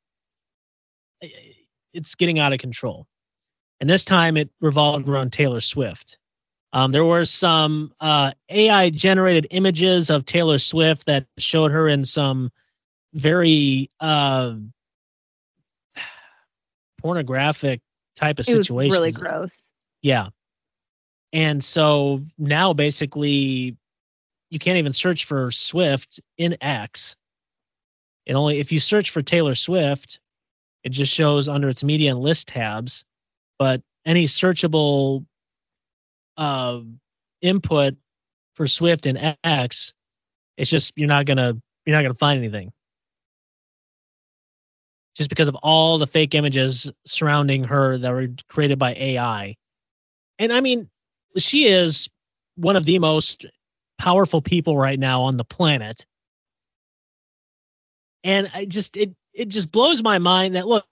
it's 1.93 2.13
getting 2.15 2.37
out 2.37 2.53
of 2.53 2.59
control. 2.59 3.07
And 3.79 3.89
this 3.89 4.03
time 4.05 4.37
it 4.37 4.49
revolved 4.59 5.07
around 5.07 5.31
Taylor 5.31 5.61
Swift. 5.61 6.17
Um, 6.73 6.91
there 6.91 7.05
were 7.05 7.25
some 7.25 7.93
uh, 7.99 8.31
AI 8.49 8.89
generated 8.89 9.47
images 9.51 10.09
of 10.09 10.25
Taylor 10.25 10.57
Swift 10.57 11.05
that 11.07 11.25
showed 11.37 11.71
her 11.71 11.87
in 11.87 12.05
some 12.05 12.51
very 13.13 13.89
uh, 13.99 14.55
pornographic 17.01 17.81
type 18.15 18.37
of 18.37 18.43
It 18.47 18.51
situation. 18.51 18.89
was 18.89 18.97
really 18.97 19.11
gross. 19.11 19.73
Yeah. 20.01 20.27
And 21.33 21.63
so 21.63 22.21
now 22.37 22.73
basically 22.73 23.77
you 24.49 24.59
can't 24.59 24.77
even 24.77 24.93
search 24.93 25.25
for 25.25 25.51
Swift 25.51 26.19
in 26.37 26.57
X. 26.61 27.15
It 28.25 28.33
only 28.33 28.59
if 28.59 28.71
you 28.71 28.79
search 28.79 29.09
for 29.09 29.21
Taylor 29.21 29.55
Swift, 29.55 30.19
it 30.83 30.89
just 30.89 31.13
shows 31.13 31.49
under 31.49 31.69
its 31.69 31.83
media 31.83 32.11
and 32.11 32.19
list 32.19 32.47
tabs. 32.47 33.05
But 33.59 33.81
any 34.05 34.25
searchable 34.25 35.25
uh, 36.37 36.79
input 37.41 37.95
for 38.55 38.65
Swift 38.65 39.05
and 39.05 39.37
X, 39.43 39.93
it's 40.57 40.69
just 40.69 40.93
you're 40.95 41.07
not 41.07 41.25
gonna 41.25 41.53
you're 41.85 41.95
not 41.95 42.01
gonna 42.01 42.13
find 42.13 42.39
anything. 42.39 42.71
Just 45.15 45.29
because 45.29 45.49
of 45.49 45.55
all 45.55 45.97
the 45.97 46.07
fake 46.07 46.33
images 46.33 46.91
surrounding 47.05 47.63
her 47.65 47.97
that 47.97 48.11
were 48.11 48.27
created 48.47 48.79
by 48.79 48.93
AI. 48.93 49.55
And 50.39 50.53
I 50.53 50.61
mean, 50.61 50.89
she 51.37 51.67
is 51.67 52.09
one 52.55 52.77
of 52.77 52.85
the 52.85 52.99
most 52.99 53.45
powerful 53.97 54.41
people 54.41 54.77
right 54.77 54.97
now 54.97 55.21
on 55.21 55.35
the 55.35 55.43
planet. 55.43 56.05
And 58.23 58.49
I 58.53 58.65
just 58.65 58.95
it 58.95 59.13
it 59.33 59.49
just 59.49 59.71
blows 59.71 60.01
my 60.01 60.17
mind 60.17 60.55
that 60.55 60.67
look 60.67 60.85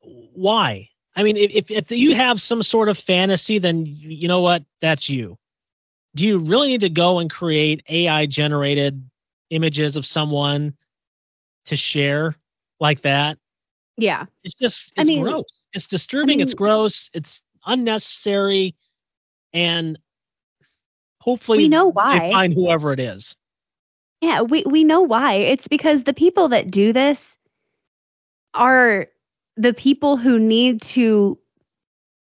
why? 0.00 0.88
I 1.16 1.22
mean, 1.22 1.36
if 1.36 1.70
if 1.70 1.90
you 1.92 2.14
have 2.14 2.40
some 2.40 2.62
sort 2.62 2.88
of 2.88 2.98
fantasy, 2.98 3.58
then 3.58 3.84
you 3.86 4.26
know 4.28 4.40
what? 4.40 4.64
That's 4.80 5.08
you. 5.08 5.38
Do 6.16 6.26
you 6.26 6.38
really 6.38 6.68
need 6.68 6.80
to 6.80 6.88
go 6.90 7.18
and 7.18 7.30
create 7.30 7.82
AI 7.88 8.26
generated 8.26 9.02
images 9.50 9.96
of 9.96 10.04
someone 10.06 10.74
to 11.66 11.76
share 11.76 12.34
like 12.80 13.00
that? 13.02 13.38
Yeah. 13.96 14.26
It's 14.42 14.54
just 14.54 14.92
I 14.96 15.02
it's 15.02 15.08
mean- 15.10 15.22
gross. 15.22 15.66
It's 15.72 15.86
disturbing. 15.86 16.40
it's 16.40 16.52
mean- 16.52 16.56
gross. 16.58 17.10
It's 17.14 17.42
unnecessary, 17.66 18.74
and 19.52 19.98
hopefully 21.20 21.58
We 21.58 21.68
know 21.68 21.86
they 21.86 21.92
why. 21.94 22.28
find 22.30 22.52
whoever 22.52 22.92
it 22.92 23.00
is. 23.00 23.36
Yeah, 24.20 24.40
we 24.40 24.62
we 24.66 24.82
know 24.84 25.00
why. 25.00 25.34
It's 25.34 25.68
because 25.68 26.04
the 26.04 26.14
people 26.14 26.48
that 26.48 26.70
do 26.70 26.92
this 26.92 27.38
are 28.54 29.08
the 29.56 29.74
people 29.74 30.16
who 30.16 30.38
need 30.38 30.82
to 30.82 31.38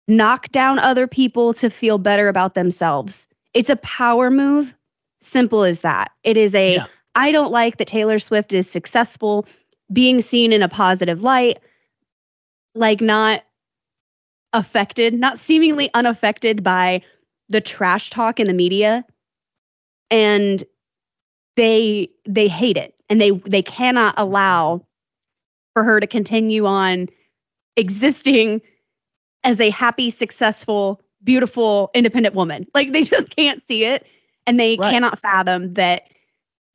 knock 0.08 0.52
down 0.52 0.80
other 0.80 1.08
people 1.08 1.54
to 1.54 1.70
feel 1.70 1.98
better 1.98 2.28
about 2.28 2.54
themselves. 2.54 3.28
It's 3.54 3.70
a 3.70 3.76
power 3.78 4.30
move. 4.30 4.74
Simple 5.22 5.64
as 5.64 5.82
that. 5.82 6.12
It 6.24 6.38
is 6.38 6.54
a 6.56 6.76
Yeah. 6.76 6.86
I 7.16 7.32
don't 7.32 7.52
like 7.52 7.78
that 7.78 7.88
Taylor 7.88 8.20
Swift 8.20 8.54
is 8.54 8.70
successful 8.70 9.48
being 9.92 10.22
seen 10.22 10.54
in 10.54 10.62
a 10.62 10.70
positive 10.70 11.24
light 11.24 11.58
like 12.76 13.02
not 13.02 13.44
affected, 14.54 15.16
not 15.16 15.40
seemingly 15.40 15.90
unaffected 15.94 16.64
by 16.64 17.02
the 17.50 17.60
trash 17.60 18.10
talk 18.12 18.40
in 18.40 18.48
the 18.48 18.54
media. 18.54 19.04
And 20.12 20.64
they 21.56 22.10
they 22.26 22.48
hate 22.48 22.78
it 22.78 22.94
and 23.10 23.20
they 23.20 23.32
they 23.32 23.64
cannot 23.64 24.14
allow 24.18 24.86
for 25.78 25.84
her 25.84 26.00
to 26.00 26.08
continue 26.08 26.66
on 26.66 27.08
existing 27.76 28.60
as 29.44 29.62
a 29.62 29.70
happy 29.70 30.10
successful 30.10 31.00
beautiful 31.24 31.92
independent 31.94 32.34
woman 32.34 32.66
like 32.74 32.94
they 32.94 33.04
just 33.04 33.36
can't 33.36 33.62
see 33.62 33.86
it 33.86 34.04
and 34.48 34.60
they 34.60 34.76
Right. 34.78 34.92
cannot 34.92 35.20
fathom 35.20 35.76
that 35.76 36.10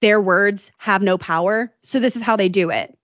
their 0.03 0.21
words 0.21 0.71
have 0.79 1.03
no 1.03 1.19
power 1.19 1.75
so 1.83 1.99
this 1.99 2.15
is 2.15 2.23
how 2.23 2.37
they 2.37 2.49
do 2.49 2.71
it 2.71 2.97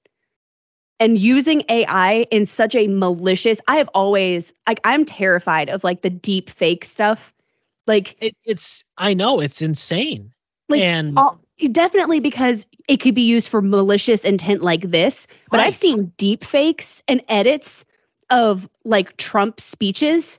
and 1.00 1.18
using 1.18 1.64
ai 1.68 2.26
in 2.30 2.46
such 2.46 2.76
a 2.76 2.87
malicious 2.87 3.58
i 3.66 3.74
have 3.74 3.88
always 3.92 4.54
like 4.68 4.78
i'm 4.84 5.04
terrified 5.04 5.68
of 5.68 5.82
like 5.82 6.02
the 6.02 6.11
deep 6.11 6.48
fake 6.48 6.84
stuff 6.84 7.34
like 7.88 8.16
It, 8.20 8.37
it's 8.44 8.84
I 8.98 9.14
know 9.14 9.40
it's 9.40 9.62
insane. 9.62 10.32
Like, 10.68 10.80
and 10.80 11.18
all, 11.18 11.40
definitely 11.72 12.20
because 12.20 12.66
it 12.88 12.98
could 12.98 13.14
be 13.14 13.22
used 13.22 13.48
for 13.48 13.60
malicious 13.60 14.24
intent 14.24 14.62
like 14.62 14.82
this. 14.82 15.26
But 15.50 15.58
Right. 15.58 15.66
I've 15.66 15.74
seen 15.76 16.12
deep 16.16 16.44
fakes 16.44 17.02
and 17.08 17.20
edits 17.28 17.84
of 18.30 18.68
like 18.84 19.16
Trump 19.16 19.60
speeches. 19.60 20.38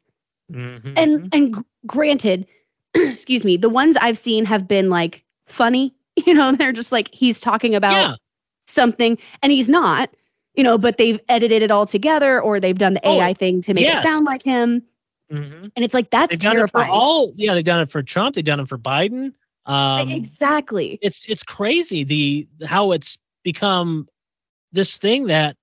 Mhm. 0.52 0.94
And 0.98 1.30
and 1.34 1.64
granted, 1.86 2.48
excuse 2.94 3.44
me, 3.44 3.58
the 3.58 3.70
ones 3.70 3.98
I've 3.98 4.18
seen 4.18 4.46
have 4.46 4.68
been 4.68 4.90
like 4.90 5.24
funny. 5.48 5.94
You 6.26 6.34
know, 6.34 6.52
they're 6.52 6.74
just 6.74 6.92
like 6.92 7.10
he's 7.14 7.40
talking 7.40 7.76
about 7.76 7.94
yeah, 7.94 8.16
something 8.68 9.18
and 9.42 9.52
he's 9.54 9.70
not. 9.70 10.10
You 10.56 10.64
know, 10.64 10.78
but 10.78 10.98
they've 10.98 11.18
edited 11.30 11.62
it 11.62 11.72
all 11.72 11.86
together 11.86 12.42
or 12.42 12.60
they've 12.60 12.78
done 12.78 12.94
the 12.96 13.02
Oh, 13.08 13.22
AI 13.22 13.34
thing 13.34 13.62
to 13.62 13.74
make 13.74 13.86
yes. 13.86 14.04
it 14.04 14.08
sound 14.10 14.26
like 14.26 14.44
him. 14.44 14.84
Mhm. 15.32 15.72
And 15.76 15.86
it's 15.86 15.94
like 15.94 16.10
that's 16.10 16.32
they've 16.32 16.40
done 16.40 16.56
terrifying. 16.56 16.88
it 16.88 16.90
for 16.90 16.94
all. 16.94 17.32
Yeah, 17.38 17.54
they've 17.54 17.64
done 17.64 17.80
it 17.80 17.90
for 17.90 18.04
Trump. 18.04 18.36
They've 18.36 18.44
done 18.44 18.60
it 18.60 18.68
for 18.68 18.78
Biden. 18.78 19.34
Um, 19.66 20.10
exactly. 20.10 20.98
it's 21.02 21.28
it's 21.30 21.44
crazy 21.44 22.04
the 22.04 22.48
how 22.66 22.92
it's 22.92 23.18
become 23.44 24.08
this 24.72 24.98
thing 24.98 25.28
that 25.28 25.56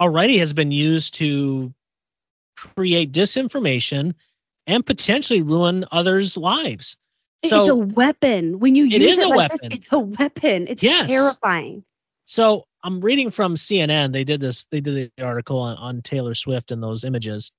already 0.00 0.38
has 0.38 0.52
been 0.52 0.70
used 0.70 1.14
to 1.14 1.72
create 2.56 3.12
disinformation 3.12 4.14
and 4.66 4.84
potentially 4.84 5.42
ruin 5.42 5.84
others' 5.92 6.36
lives. 6.36 6.96
it's 7.42 7.52
a 7.68 7.74
weapon. 7.74 8.58
When 8.58 8.74
you 8.74 8.84
It 8.86 9.00
use 9.00 9.12
is 9.14 9.18
it 9.18 9.26
a 9.26 9.28
like 9.28 9.36
weapon. 9.38 9.58
This, 9.70 9.78
it's 9.78 9.92
a 9.92 9.98
weapon. 9.98 10.66
It's 10.68 10.82
Yes. 10.82 11.10
terrifying. 11.10 11.84
so 12.26 12.64
I'm 12.82 13.00
reading 13.00 13.30
from 13.30 13.54
CNN. 13.56 14.12
They 14.12 14.24
did 14.24 14.40
this. 14.40 14.66
They 14.70 14.80
did 14.80 15.10
the 15.16 15.24
article 15.24 15.58
on, 15.58 15.76
on 15.76 16.02
Taylor 16.02 16.34
Swift 16.34 16.70
and 16.70 16.82
those 16.82 17.04
images. 17.04 17.50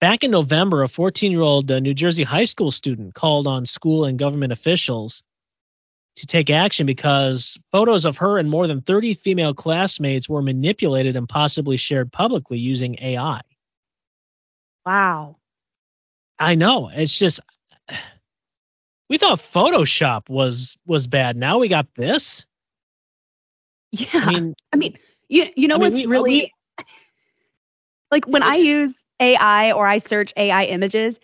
Back 0.00 0.24
in 0.24 0.30
November, 0.30 0.82
a 0.82 0.88
14 0.88 1.30
year 1.30 1.42
old 1.42 1.70
uh, 1.70 1.78
New 1.78 1.92
Jersey 1.94 2.22
high 2.22 2.44
school 2.44 2.70
student 2.70 3.14
called 3.14 3.46
on 3.46 3.66
school 3.66 4.04
and 4.06 4.18
government 4.18 4.52
officials 4.52 5.22
to 6.16 6.26
take 6.26 6.50
action 6.50 6.86
because 6.86 7.58
photos 7.70 8.04
of 8.04 8.16
her 8.16 8.38
and 8.38 8.50
more 8.50 8.66
than 8.66 8.80
30 8.80 9.14
female 9.14 9.54
classmates 9.54 10.28
were 10.28 10.42
manipulated 10.42 11.16
and 11.16 11.28
possibly 11.28 11.76
shared 11.76 12.10
publicly 12.12 12.58
using 12.58 12.96
AI. 13.00 13.40
Wow. 14.86 15.36
I 16.38 16.54
know. 16.54 16.90
It's 16.92 17.18
just 17.18 17.40
we 19.10 19.18
thought 19.18 19.38
Photoshop 19.38 20.28
was 20.30 20.78
was 20.86 21.06
bad. 21.06 21.36
Now 21.36 21.58
we 21.58 21.68
got 21.68 21.86
this. 21.94 22.46
Yeah. 23.92 24.08
I 24.14 24.32
mean, 24.32 24.54
I 24.72 24.76
mean, 24.76 24.96
you 25.28 25.46
you 25.56 25.68
know 25.68 25.74
I 25.76 25.78
mean, 25.78 25.92
what's 25.92 25.96
we- 25.96 26.06
uh, 26.06 26.08
really 26.08 26.30
we- 26.30 26.84
like 28.10 28.26
when 28.26 28.42
I 28.42 28.56
use 28.56 29.04
AI 29.20 29.72
or 29.72 29.86
I 29.86 29.98
search 29.98 30.32
AI 30.36 30.64
images, 30.64 31.20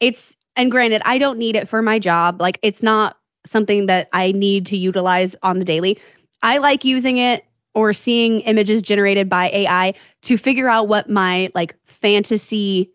it's 0.00 0.36
and 0.56 0.70
granted, 0.70 1.02
I 1.04 1.18
don't 1.18 1.38
need 1.38 1.56
it 1.56 1.68
for 1.68 1.82
my 1.82 1.98
job. 1.98 2.40
Like 2.40 2.58
it's 2.62 2.82
not 2.82 3.18
something 3.46 3.86
that 3.86 4.08
I 4.12 4.32
need 4.32 4.66
to 4.66 4.76
utilize 4.76 5.36
on 5.42 5.58
the 5.58 5.64
daily. 5.64 5.98
I 6.42 6.58
like 6.58 6.84
using 6.84 7.18
it 7.18 7.44
or 7.74 7.92
seeing 7.92 8.40
images 8.40 8.82
generated 8.82 9.28
by 9.28 9.50
AI 9.52 9.94
to 10.22 10.36
figure 10.38 10.68
out 10.68 10.88
what 10.88 11.08
my 11.10 11.50
like 11.54 11.76
fantasy 11.86 12.90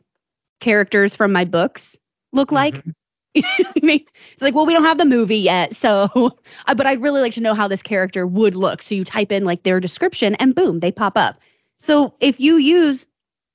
characters 0.60 1.15
from 1.15 1.32
my 1.32 1.45
books 1.45 1.97
look 2.34 2.52
like. 2.52 2.76
Mhm. 2.86 2.93
You 3.36 3.43
know 3.43 3.50
what 3.69 3.84
I 3.84 3.86
mean? 3.86 4.06
It's 4.34 4.41
like, 4.41 4.56
well, 4.56 4.65
we 4.65 4.73
don't 4.73 4.84
have 4.84 4.97
the 4.97 5.06
movie 5.06 5.38
yet, 5.38 5.76
so 5.76 6.10
but 6.67 6.88
I'd 6.88 7.02
really 7.02 7.21
like 7.21 7.34
to 7.34 7.41
know 7.41 7.54
how 7.54 7.67
this 7.67 7.84
character 7.84 8.26
would 8.26 8.56
look. 8.56 8.82
So 8.82 8.95
you 8.95 9.04
type 9.04 9.32
in 9.32 9.45
like 9.45 9.62
their 9.63 9.80
description 9.80 10.34
and 10.36 10.56
boom, 10.56 10.80
they 10.80 10.91
pop 10.91 11.17
up. 11.17 11.38
So 11.80 12.15
if 12.19 12.39
you 12.39 12.58
use 12.58 13.06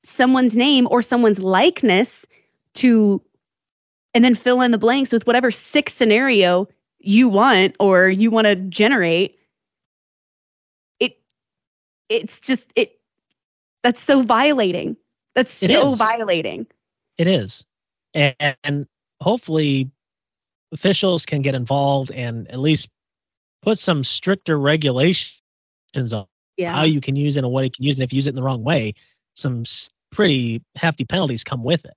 someone's 0.05 0.57
name 0.57 0.87
or 0.91 1.03
someone's 1.03 1.41
likeness 1.41 2.27
to 2.75 3.23
and 4.15 4.25
then 4.25 4.35
fill 4.35 4.61
in 4.61 4.71
the 4.71 4.79
blanks 4.79 5.12
with 5.12 5.27
whatever 5.27 5.51
sick 5.51 5.88
scenario 5.88 6.69
you 6.99 7.29
want 7.29 7.75
or 7.81 8.09
you 8.09 8.31
want 8.31 8.47
to 8.47 8.57
generate, 8.57 9.38
it 11.01 11.19
it's 12.09 12.41
just 12.41 12.73
it 12.77 12.99
that's 13.83 14.01
so 14.01 14.23
violating. 14.23 14.97
That's 15.35 15.62
It 15.62 15.71
so 15.71 15.87
is. 15.87 15.99
violating. 15.99 16.67
It 17.19 17.27
is. 17.27 17.65
And, 18.15 18.57
and 18.62 18.87
hopefully 19.21 19.91
officials 20.73 21.27
can 21.27 21.43
get 21.43 21.55
involved 21.55 22.12
and 22.12 22.49
at 22.51 22.61
least 22.61 22.88
put 23.62 23.79
some 23.79 24.05
stricter 24.05 24.59
regulations 24.59 25.41
on 26.12 26.27
Yeah. 26.57 26.75
how 26.75 26.83
you 26.85 27.01
can 27.01 27.17
use 27.17 27.37
it 27.37 27.45
and 27.45 27.53
what 27.53 27.65
you 27.65 27.71
can 27.71 27.85
use 27.85 27.99
it. 27.99 28.03
If 28.03 28.12
you 28.12 28.17
use 28.17 28.27
it 28.27 28.31
in 28.31 28.35
the 28.37 28.43
wrong 28.43 28.62
way, 28.62 28.95
some 29.35 29.64
pretty 30.11 30.62
hefty 30.77 31.05
penalties 31.05 31.45
come 31.45 31.64
with 31.64 31.85
it. 31.85 31.95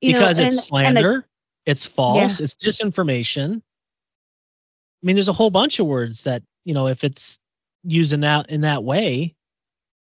You 0.00 0.12
know, 0.12 0.20
because 0.20 0.38
and- 0.38 0.46
it's 0.48 0.56
and, 0.56 0.64
slander, 0.64 1.26
it's 1.64 1.86
false, 1.86 2.40
it's 2.40 2.54
disinformation. 2.54 3.56
I 3.56 5.06
mean, 5.06 5.16
there's 5.16 5.28
a 5.28 5.32
whole 5.32 5.50
bunch 5.50 5.78
of 5.78 5.86
words 5.86 6.24
that 6.24 6.42
you 6.64 6.74
know 6.74 6.86
if 6.88 7.04
it's 7.04 7.38
used 7.84 8.12
in 8.12 8.20
that 8.20 8.48
in 8.50 8.60
that 8.62 8.84
way. 8.84 9.34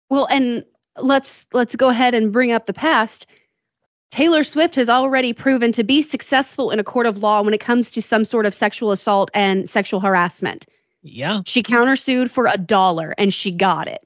Well, 0.09 0.27
and 0.29 0.63
let's 0.97 1.45
let's 1.53 1.75
go 1.75 1.89
ahead 1.89 2.13
and 2.15 2.31
bring 2.31 2.51
up 2.51 2.65
the 2.65 2.73
past. 2.73 3.27
Taylor 4.11 4.43
Swift 4.43 4.73
has 4.75 4.89
already 4.89 5.33
proven 5.33 5.71
to 5.73 5.83
be 5.83 6.01
successful 6.01 6.71
in 6.71 6.79
a 6.79 6.83
court 6.83 7.05
of 7.05 7.19
law 7.19 7.43
when 7.43 7.53
it 7.53 7.59
comes 7.59 7.91
to 7.91 8.01
some 8.01 8.25
sort 8.25 8.47
of 8.47 8.55
sexual 8.55 8.91
assault 8.91 9.29
and 9.35 9.69
sexual 9.69 9.99
harassment. 9.99 10.65
Yeah, 11.03 11.41
She 11.45 11.61
countersued 11.61 12.29
for 12.31 12.47
a 12.47 12.57
dollar 12.57 13.13
and 13.19 13.31
she 13.31 13.51
got 13.51 13.87
it. 13.87 13.99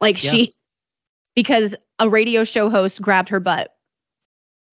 Like 0.00 0.22
Yeah. 0.22 0.30
she 0.32 0.52
because 1.34 1.74
a 1.98 2.08
radio 2.08 2.44
show 2.44 2.70
host 2.70 3.00
grabbed 3.02 3.28
her 3.28 3.40
butt 3.40 3.74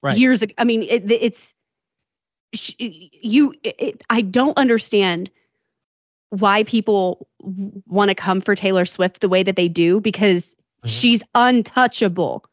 Right. 0.04 0.18
years 0.18 0.42
ago. 0.42 0.54
I 0.58 0.64
mean, 0.64 0.84
it, 0.84 1.10
it's 1.12 1.54
she, 2.54 3.12
you. 3.22 3.54
It, 3.64 4.04
I 4.10 4.22
don't 4.22 4.58
understand 4.58 5.30
why 6.32 6.64
people 6.64 7.28
want 7.88 8.10
to 8.10 8.16
come 8.16 8.42
for 8.42 8.56
Taylor 8.56 8.86
Swift 8.86 9.22
the 9.22 9.30
way 9.30 9.44
that 9.44 9.56
they 9.56 9.68
do 9.68 10.00
because 10.02 10.56
Mhm. 10.84 10.90
she's 10.90 11.24
untouchable. 11.36 12.46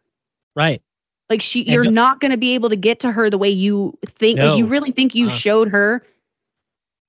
right. 0.56 0.82
Like 1.30 1.40
she, 1.42 1.60
And 1.60 1.68
you're 1.74 1.84
don't- 1.84 2.20
going 2.20 2.30
to 2.30 2.36
be 2.38 2.54
able 2.54 2.68
to 2.70 2.76
get 2.76 3.00
to 3.00 3.12
her 3.12 3.28
the 3.30 3.36
way 3.38 3.50
you 3.50 3.96
think. 4.06 4.38
Like 4.40 4.56
you 4.58 4.64
really 4.66 4.90
think 4.90 5.14
you 5.14 5.26
Uh. 5.26 5.30
showed 5.30 5.68
her. 5.68 6.02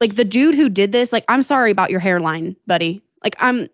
Like 0.01 0.15
the 0.15 0.25
dude 0.25 0.55
who 0.55 0.67
did 0.69 0.91
this. 0.91 1.12
Like 1.13 1.23
I'm 1.29 1.41
sorry 1.41 1.71
about 1.71 1.89
your 1.89 1.99
hairline, 2.01 2.55
buddy. 2.67 3.01
Like 3.23 3.35
I'm, 3.39 3.69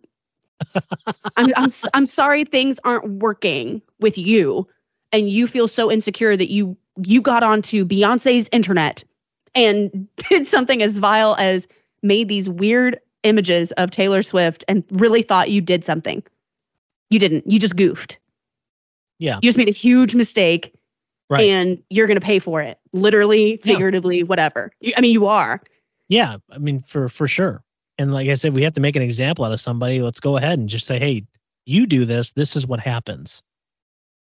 I'm, 1.37 1.51
I'm, 1.55 1.69
I'm 1.93 2.05
sorry 2.05 2.43
things 2.45 2.79
aren't 2.83 3.07
working 3.09 3.81
with 3.99 4.17
you, 4.17 4.67
and 5.11 5.29
you 5.29 5.47
feel 5.47 5.67
so 5.67 5.91
insecure 5.91 6.35
that 6.37 6.49
you 6.51 6.77
you 7.03 7.21
got 7.21 7.43
onto 7.43 7.85
Beyonce's 7.85 8.47
internet 8.51 9.03
and 9.53 10.07
did 10.29 10.47
something 10.47 10.81
as 10.81 10.97
vile 10.97 11.35
as 11.39 11.67
made 12.03 12.27
these 12.29 12.49
weird 12.49 12.99
images 13.23 13.71
of 13.73 13.91
Taylor 13.91 14.21
Swift 14.21 14.63
and 14.67 14.83
really 14.91 15.21
thought 15.21 15.49
you 15.49 15.59
did 15.61 15.83
something. 15.83 16.23
You 17.09 17.19
didn't. 17.19 17.49
You 17.49 17.59
just 17.59 17.75
goofed. 17.75 18.17
Yeah. 19.19 19.35
You 19.41 19.49
just 19.49 19.57
made 19.57 19.69
a 19.69 19.73
huge 19.73 20.15
mistake 20.15 20.73
Right. 21.29 21.41
and 21.41 21.81
you're 21.89 22.05
going 22.05 22.19
to 22.19 22.25
pay 22.25 22.37
for 22.37 22.61
it. 22.61 22.77
Literally, 22.93 23.59
Yeah. 23.63 23.73
figuratively, 23.73 24.21
whatever. 24.23 24.71
You, 24.79 24.93
I 24.95 25.01
mean, 25.01 25.11
you 25.11 25.25
are. 25.25 25.59
Yeah, 26.07 26.37
I 26.51 26.59
mean 26.59 26.79
for 26.79 27.09
for 27.09 27.27
sure. 27.27 27.63
And 27.97 28.13
like 28.13 28.29
I 28.29 28.33
said, 28.33 28.55
we 28.55 28.63
have 28.63 28.73
to 28.73 28.81
make 28.81 28.95
an 28.95 29.01
example 29.01 29.45
out 29.45 29.51
of 29.51 29.59
somebody. 29.59 30.01
Let's 30.01 30.19
go 30.19 30.37
ahead 30.37 30.59
and 30.59 30.67
just 30.67 30.85
say, 30.85 30.99
hey, 30.99 31.23
you 31.65 31.87
do 31.87 32.05
this. 32.05 32.33
This 32.33 32.55
is 32.55 32.67
what 32.67 32.79
happens. 32.79 33.41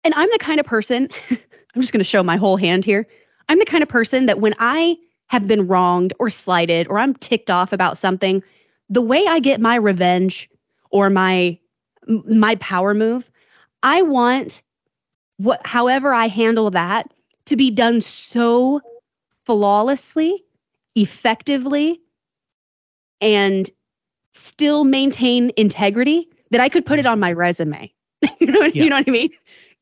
And 0.03 0.13
I'm 0.15 0.29
the 0.31 0.39
kind 0.39 0.59
of 0.59 0.65
person, 0.65 1.09
I'm 1.31 1.81
just 1.81 1.91
going 1.91 1.99
to 1.99 2.05
show 2.05 2.23
my 2.23 2.37
whole 2.37 2.57
hand 2.57 2.85
here. 2.85 3.05
I'm 3.49 3.59
the 3.59 3.65
kind 3.65 3.83
of 3.83 3.89
person 3.89 4.25
that 4.25 4.39
when 4.39 4.53
I 4.59 4.97
have 5.27 5.47
been 5.47 5.67
wronged 5.67 6.13
or 6.19 6.29
slighted 6.29 6.87
or 6.87 6.99
I'm 6.99 7.13
ticked 7.15 7.49
off 7.49 7.73
about 7.73 7.97
something, 7.97 8.43
the 8.89 9.01
way 9.01 9.25
I 9.27 9.39
get 9.39 9.59
my 9.59 9.75
revenge 9.75 10.49
or 10.91 11.09
my 11.09 11.59
my 12.25 12.55
power 12.55 12.93
move, 12.93 13.29
I 13.83 14.01
want 14.01 14.61
what 15.37 15.65
however 15.65 16.13
I 16.13 16.27
handle 16.27 16.69
that 16.69 17.13
to 17.45 17.57
be 17.57 17.69
done 17.69 17.99
so 17.99 18.81
flawlessly, 19.45 20.43
effectively, 20.95 21.99
and 23.21 23.69
still 24.33 24.83
maintain 24.83 25.51
integrity 25.57 26.27
that 26.51 26.61
I 26.61 26.69
could 26.69 26.85
put 26.85 26.99
it 26.99 27.05
on 27.05 27.19
my 27.19 27.31
resume. 27.33 27.91
you 28.39 28.47
know, 28.47 28.61
Yeah. 28.61 28.83
you 28.83 28.89
know 28.89 28.97
what 28.97 29.07
I 29.07 29.11
mean? 29.11 29.29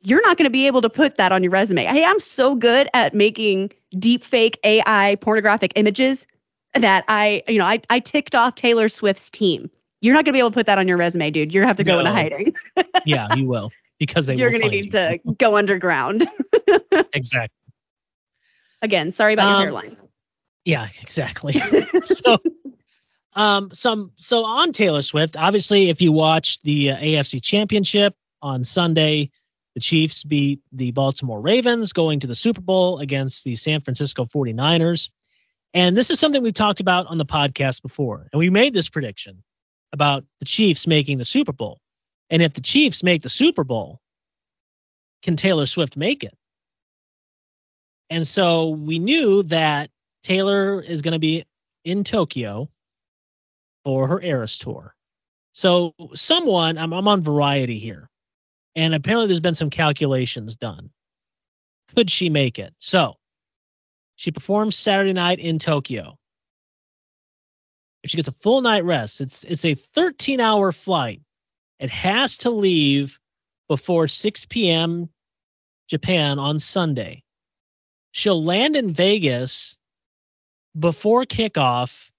You're 0.01 0.21
not 0.21 0.37
going 0.37 0.45
to 0.45 0.51
be 0.51 0.67
able 0.67 0.81
to 0.81 0.89
put 0.89 1.15
that 1.15 1.31
on 1.31 1.41
your 1.43 1.51
resume. 1.51 1.85
Hey, 1.85 2.03
I'm 2.05 2.19
so 2.19 2.53
good 2.55 2.87
at 2.93 3.13
making 3.13 3.71
deep 3.97 4.23
fake 4.23 4.59
AI 4.63 5.15
pornographic 5.21 5.71
images 5.75 6.27
that 6.75 7.03
I, 7.07 7.41
you 7.47 7.57
know, 7.57 7.65
I, 7.65 7.81
I 7.89 7.99
ticked 7.99 8.35
off 8.35 8.55
Taylor 8.55 8.87
Swift's 8.87 9.29
team. 9.29 9.69
You're 10.01 10.13
not 10.13 10.25
going 10.25 10.33
to 10.33 10.33
be 10.33 10.39
able 10.39 10.51
to 10.51 10.53
put 10.53 10.67
that 10.67 10.77
on 10.77 10.87
your 10.87 10.97
resume, 10.97 11.31
dude. 11.31 11.53
You're 11.53 11.61
going 11.63 11.67
to 11.67 11.69
have 11.69 11.77
to 11.77 11.83
go 11.83 11.99
into 11.99 12.11
hiding. 12.11 12.55
Yeah, 13.05 13.33
you 13.35 13.47
will 13.47 13.71
because 13.99 14.27
they 14.27 14.35
You're 14.35 14.49
going 14.51 14.61
to 14.63 14.69
need 14.69 14.85
you. 14.85 14.91
to 14.91 15.19
go 15.39 15.57
underground. 15.57 16.27
exactly. 17.13 17.49
Again, 18.81 19.09
sorry 19.11 19.33
about 19.33 19.47
Um, 19.47 19.53
your 19.53 19.61
hairline. 19.61 19.97
Yeah, 20.65 20.87
exactly. 21.01 21.53
so 22.03 22.37
um 23.35 23.69
some 23.71 24.11
so 24.15 24.45
on 24.45 24.71
Taylor 24.71 25.01
Swift, 25.01 25.35
obviously 25.37 25.89
if 25.89 26.01
you 26.01 26.11
watch 26.11 26.61
the 26.61 26.91
uh, 26.91 26.97
AFC 26.97 27.41
Championship 27.41 28.15
on 28.41 28.63
Sunday, 28.63 29.29
the 29.75 29.81
Chiefs 29.81 30.23
beat 30.23 30.61
the 30.71 30.91
Baltimore 30.91 31.41
Ravens 31.41 31.93
going 31.93 32.19
to 32.21 32.27
the 32.27 32.35
Super 32.35 32.61
Bowl 32.61 32.99
against 32.99 33.43
the 33.43 33.55
San 33.55 33.81
Francisco 33.81 34.23
49ers. 34.23 35.09
And 35.73 35.97
this 35.97 36.09
is 36.09 36.19
something 36.19 36.41
we've 36.41 36.53
talked 36.53 36.79
about 36.79 37.07
on 37.07 37.17
the 37.17 37.25
podcast 37.25 37.81
before. 37.81 38.29
And 38.31 38.39
we 38.39 38.49
made 38.49 38.73
this 38.73 38.87
prediction 38.87 39.43
about 39.91 40.23
the 40.39 40.45
Chiefs 40.45 40.87
making 40.87 41.17
the 41.17 41.25
Super 41.25 41.51
Bowl. 41.51 41.81
And 42.29 42.41
if 42.41 42.53
the 42.53 42.61
Chiefs 42.61 43.03
make 43.03 43.21
the 43.21 43.29
Super 43.29 43.65
Bowl, 43.65 43.99
can 45.21 45.35
Taylor 45.35 45.65
Swift 45.65 45.97
make 45.97 46.23
it? 46.23 46.33
And 48.09 48.25
so 48.25 48.69
we 48.69 48.99
knew 48.99 49.43
that 49.43 49.89
Taylor 50.23 50.81
is 50.81 51.01
going 51.01 51.13
to 51.13 51.19
be 51.19 51.43
in 51.83 52.03
Tokyo 52.03 52.69
for 53.85 54.07
her 54.07 54.21
Eras 54.21 54.57
tour. 54.57 54.93
So 55.53 55.93
someone, 56.13 56.77
I'm, 56.77 56.91
I'm 56.91 57.07
on 57.07 57.21
Variety 57.21 57.79
here, 57.79 58.09
and 58.75 58.93
apparently 58.93 59.27
there's 59.27 59.39
been 59.39 59.55
some 59.55 59.69
calculations 59.69 60.57
done. 60.57 60.89
Could 61.95 62.09
she 62.09 62.29
make 62.29 62.59
it? 62.59 62.73
So 62.79 63.15
she 64.17 64.31
performs 64.31 64.75
Saturday 64.75 65.13
night 65.13 65.39
in 65.39 65.59
Tokyo. 65.59 66.17
If 68.03 68.11
she 68.11 68.17
gets 68.17 68.27
a 68.27 68.33
full 68.33 68.61
night 68.61 68.83
rest, 68.83 69.21
it's 69.21 69.43
it's 69.45 69.65
a 69.65 69.73
13 69.73 70.39
hour 70.39 70.71
flight. 70.71 71.21
It 71.79 71.89
has 71.89 72.37
to 72.39 72.49
leave 72.49 73.19
before 73.67 74.07
6 74.07 74.45
p.m. 74.45 75.09
Japan 75.87 76.39
on 76.39 76.59
Sunday. 76.59 77.23
She'll 78.11 78.43
land 78.43 78.75
in 78.75 78.93
Vegas 78.93 79.77
before 80.77 81.25
kickoff, 81.25 82.11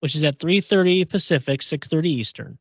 which 0.00 0.14
is 0.14 0.24
at 0.24 0.38
3:30 0.38 1.08
Pacific, 1.08 1.60
6:30 1.60 2.06
Eastern. 2.06 2.58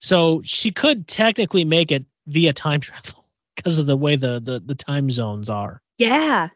So 0.00 0.42
she 0.44 0.70
could 0.70 1.06
technically 1.06 1.64
make 1.64 1.92
it 1.92 2.04
via 2.26 2.52
time 2.52 2.80
travel 2.80 3.24
because 3.56 3.78
of 3.78 3.86
the 3.86 3.96
way 3.96 4.16
the, 4.16 4.40
the 4.40 4.60
the 4.60 4.74
time 4.74 5.10
zones 5.10 5.50
are. 5.50 5.82
Yeah. 5.98 6.48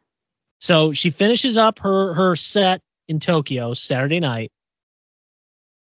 So 0.58 0.92
she 0.92 1.10
finishes 1.10 1.56
up 1.56 1.78
her 1.80 2.14
her 2.14 2.36
set 2.36 2.80
in 3.08 3.20
Tokyo 3.20 3.74
Saturday 3.74 4.20
night. 4.20 4.52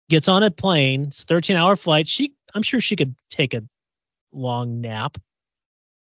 Gets 0.08 0.28
on 0.28 0.42
a 0.42 0.50
plane. 0.50 1.04
It's 1.04 1.22
a 1.22 1.26
13 1.26 1.56
hour 1.56 1.76
flight. 1.76 2.08
She 2.08 2.32
I'm 2.54 2.62
sure 2.62 2.80
she 2.80 2.96
could 2.96 3.14
take 3.30 3.54
a 3.54 3.62
long 4.32 4.80
nap 4.80 5.18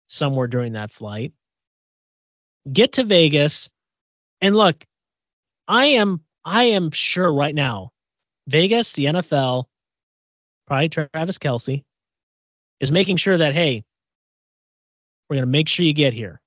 somewhere 0.08 0.46
during 0.46 0.72
that 0.72 0.90
flight. 0.90 1.32
Get 2.70 2.92
to 2.92 3.04
Vegas. 3.04 3.70
And 4.40 4.56
look, 4.56 4.84
I 5.68 5.86
am 5.86 6.20
I 6.44 6.64
am 6.64 6.90
sure 6.90 7.33
right 7.33 7.55
now, 7.55 7.92
Vegas, 8.46 8.92
the 8.92 9.07
NFL, 9.07 9.64
probably 10.66 10.88
Travis 10.88 11.38
Kelce, 11.38 11.85
is 12.81 12.90
making 12.90 13.16
sure 13.16 13.37
that 13.37 13.55
hey, 13.55 13.85
we're 15.29 15.37
gonna 15.37 15.46
make 15.46 15.68
sure 15.68 15.85
you 15.85 15.92
get 15.92 16.12
here. 16.12 16.40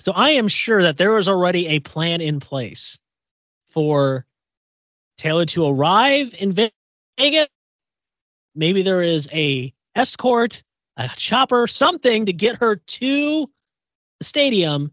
So 0.00 0.12
I 0.12 0.30
am 0.30 0.48
sure 0.48 0.82
that 0.82 0.96
there 0.96 1.16
is 1.18 1.28
already 1.28 1.68
a 1.68 1.80
plan 1.80 2.20
in 2.20 2.40
place 2.40 2.98
for 3.66 4.24
Taylor 5.18 5.44
to 5.46 5.66
arrive 5.66 6.34
in 6.38 6.52
Vegas. 6.52 7.48
Maybe 8.54 8.82
there 8.82 9.02
is 9.02 9.28
a 9.32 9.72
escort, 9.94 10.62
a 10.96 11.08
chopper, 11.08 11.66
something 11.66 12.26
to 12.26 12.32
get 12.32 12.56
her 12.60 12.76
to 12.76 13.50
the 14.18 14.24
stadium 14.24 14.92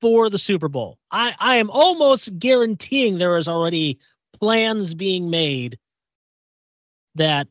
for 0.00 0.30
the 0.30 0.38
Super 0.38 0.68
Bowl. 0.68 0.98
I, 1.10 1.34
I 1.38 1.56
am 1.56 1.70
almost 1.70 2.38
guaranteeing 2.38 3.18
there 3.18 3.36
is 3.36 3.48
already 3.48 3.98
plans 4.38 4.94
being 4.94 5.30
made 5.30 5.78
that 7.16 7.46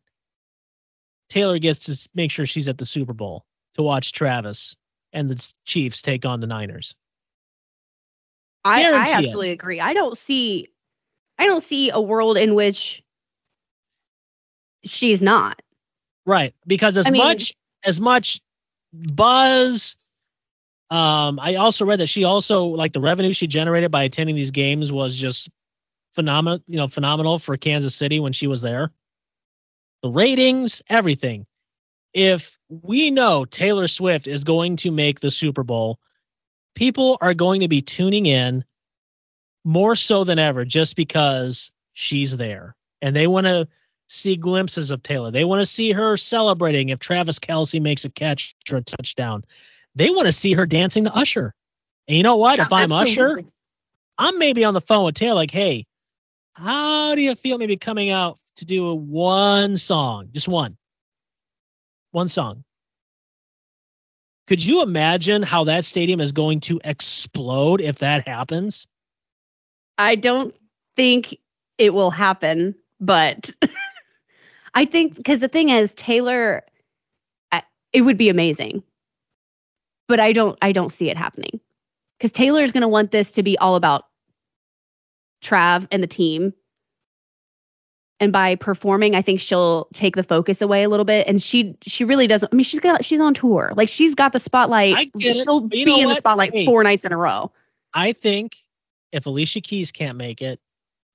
Taylor 1.29 1.59
gets 1.59 1.85
to 1.85 2.09
make 2.15 2.31
sure 2.31 2.45
she's 2.45 2.67
at 2.67 2.77
the 2.77 2.85
Super 2.85 3.13
Bowl 3.13 3.45
to 3.75 3.83
watch 3.83 4.13
Travis 4.13 4.75
and 5.13 5.29
the 5.29 5.53
Chiefs 5.65 6.01
take 6.01 6.25
on 6.25 6.39
the 6.39 6.47
Niners. 6.47 6.95
I, 8.65 8.79
I 8.79 8.83
Guarantee 8.83 9.11
it. 9.11 9.15
absolutely 9.15 9.51
agree. 9.51 9.79
I 9.79 9.93
don't 9.93 10.17
see 10.17 10.67
I 11.37 11.45
don't 11.45 11.61
see 11.61 11.89
a 11.89 12.01
world 12.01 12.37
in 12.37 12.55
which 12.55 13.01
she's 14.83 15.21
not. 15.21 15.61
Right. 16.25 16.53
Because 16.67 16.97
as 16.97 17.07
I 17.07 17.11
mean- 17.11 17.23
much 17.23 17.53
as 17.85 18.01
much 18.01 18.41
buzz 18.91 19.95
um 20.89 21.39
I 21.39 21.55
also 21.55 21.85
read 21.85 21.99
that 21.99 22.07
she 22.09 22.23
also 22.23 22.65
like 22.65 22.93
the 22.93 23.01
revenue 23.01 23.33
she 23.33 23.47
generated 23.47 23.91
by 23.91 24.03
attending 24.03 24.35
these 24.35 24.51
games 24.51 24.91
was 24.91 25.15
just 25.15 25.49
phenomenal, 26.11 26.59
you 26.67 26.77
know, 26.77 26.87
phenomenal 26.87 27.39
for 27.39 27.55
Kansas 27.57 27.95
City 27.95 28.19
when 28.19 28.33
she 28.33 28.47
was 28.47 28.61
there. 28.61 28.91
The 30.03 30.09
ratings, 30.09 30.81
everything. 30.89 31.45
if 32.13 32.57
we 32.69 33.11
know 33.11 33.45
Taylor 33.45 33.87
Swift 33.87 34.27
is 34.27 34.43
going 34.43 34.75
to 34.77 34.91
make 34.91 35.19
the 35.19 35.31
Super 35.31 35.63
Bowl, 35.63 35.99
people 36.75 37.17
are 37.21 37.33
going 37.33 37.61
to 37.61 37.67
be 37.67 37.81
tuning 37.81 38.25
in 38.25 38.63
more 39.63 39.95
so 39.95 40.23
than 40.23 40.39
ever 40.39 40.65
just 40.65 40.95
because 40.95 41.71
she's 41.93 42.37
there 42.37 42.75
and 43.01 43.15
they 43.15 43.27
want 43.27 43.45
to 43.45 43.67
see 44.07 44.35
glimpses 44.35 44.89
of 44.89 45.03
Taylor. 45.03 45.29
They 45.31 45.45
want 45.45 45.61
to 45.61 45.65
see 45.65 45.91
her 45.91 46.17
celebrating 46.17 46.89
if 46.89 46.99
Travis 46.99 47.37
Kelce 47.39 47.81
makes 47.81 48.05
a 48.05 48.09
catch 48.09 48.55
or 48.71 48.77
a 48.77 48.81
touchdown. 48.81 49.43
They 49.99 50.09
want 50.09 50.27
to 50.27 50.31
see 50.31 50.53
her 50.53 50.65
dancing 50.65 51.03
to 51.03 51.13
Usher. 51.13 51.53
And 52.07 52.15
you 52.15 52.23
know 52.23 52.37
what? 52.37 52.57
if 52.57 52.71
I'm 52.71 52.89
Usher, 52.89 53.43
I'm 54.17 54.39
maybe 54.39 54.63
on 54.63 54.73
the 54.73 54.79
phone 54.79 55.03
with 55.03 55.15
Taylor, 55.15 55.35
like, 55.35 55.51
hey, 55.51 55.85
how 56.53 57.15
do 57.15 57.21
you 57.21 57.35
feel 57.35 57.57
maybe 57.57 57.75
coming 57.75 58.09
out 58.09 58.39
to 58.55 58.65
do 58.65 58.87
a 58.87 58.95
one 58.95 59.75
song, 59.75 60.29
just 60.31 60.47
one, 60.47 60.77
one 62.11 62.29
song? 62.29 62.63
Could 64.47 64.65
you 64.65 64.81
imagine 64.81 65.41
how 65.41 65.65
that 65.65 65.83
stadium 65.83 66.21
is 66.21 66.31
going 66.31 66.61
to 66.61 66.79
explode 66.85 67.81
if 67.81 67.97
that 67.97 68.25
happens? 68.25 68.87
I 69.97 70.15
don't 70.15 70.57
think 70.95 71.37
it 71.77 71.93
will 71.93 72.11
happen, 72.11 72.73
but 73.01 73.53
I 74.75 74.85
think 74.85 75.17
because 75.17 75.41
the 75.41 75.49
thing 75.49 75.67
is, 75.67 75.93
Taylor, 75.95 76.63
it 77.91 78.03
would 78.03 78.17
be 78.17 78.29
amazing, 78.29 78.81
but 80.09 80.19
I 80.19 80.33
don't, 80.33 80.57
I 80.61 80.73
don't 80.73 80.91
see 80.91 81.09
it 81.09 81.15
happening 81.15 81.61
because 82.17 82.33
Taylor 82.33 82.61
is 82.61 82.73
going 82.73 82.81
to 82.81 82.87
want 82.89 83.11
this 83.11 83.31
to 83.33 83.43
be 83.43 83.57
all 83.59 83.75
about 83.75 84.05
Trav 85.41 85.87
and 85.91 86.03
the 86.03 86.07
team. 86.07 86.53
And 88.19 88.33
by 88.33 88.55
performing, 88.55 89.15
I 89.15 89.21
think 89.21 89.39
she'll 89.39 89.87
take 89.93 90.17
the 90.17 90.23
focus 90.23 90.61
away 90.61 90.83
a 90.83 90.89
little 90.89 91.05
bit. 91.05 91.25
And 91.25 91.41
she 91.41 91.73
she 91.83 92.03
really 92.03 92.27
doesn't. 92.27 92.51
I 92.51 92.55
mean, 92.55 92.65
she's 92.65 92.81
got 92.81 93.05
she's 93.05 93.21
on 93.21 93.33
tour. 93.33 93.71
Like 93.77 93.87
she's 93.87 94.13
got 94.13 94.33
the 94.33 94.39
spotlight. 94.39 95.09
She'll 95.17 95.61
be 95.61 95.83
in 95.83 96.07
what? 96.07 96.15
the 96.15 96.15
spotlight 96.15 96.51
four 96.65 96.83
nights 96.83 97.05
in 97.05 97.13
a 97.13 97.17
row. 97.17 97.49
I 97.93 98.11
think 98.11 98.57
if 99.13 99.25
Alicia 99.25 99.61
Keys 99.61 99.93
can't 99.93 100.17
make 100.17 100.41
it, 100.41 100.59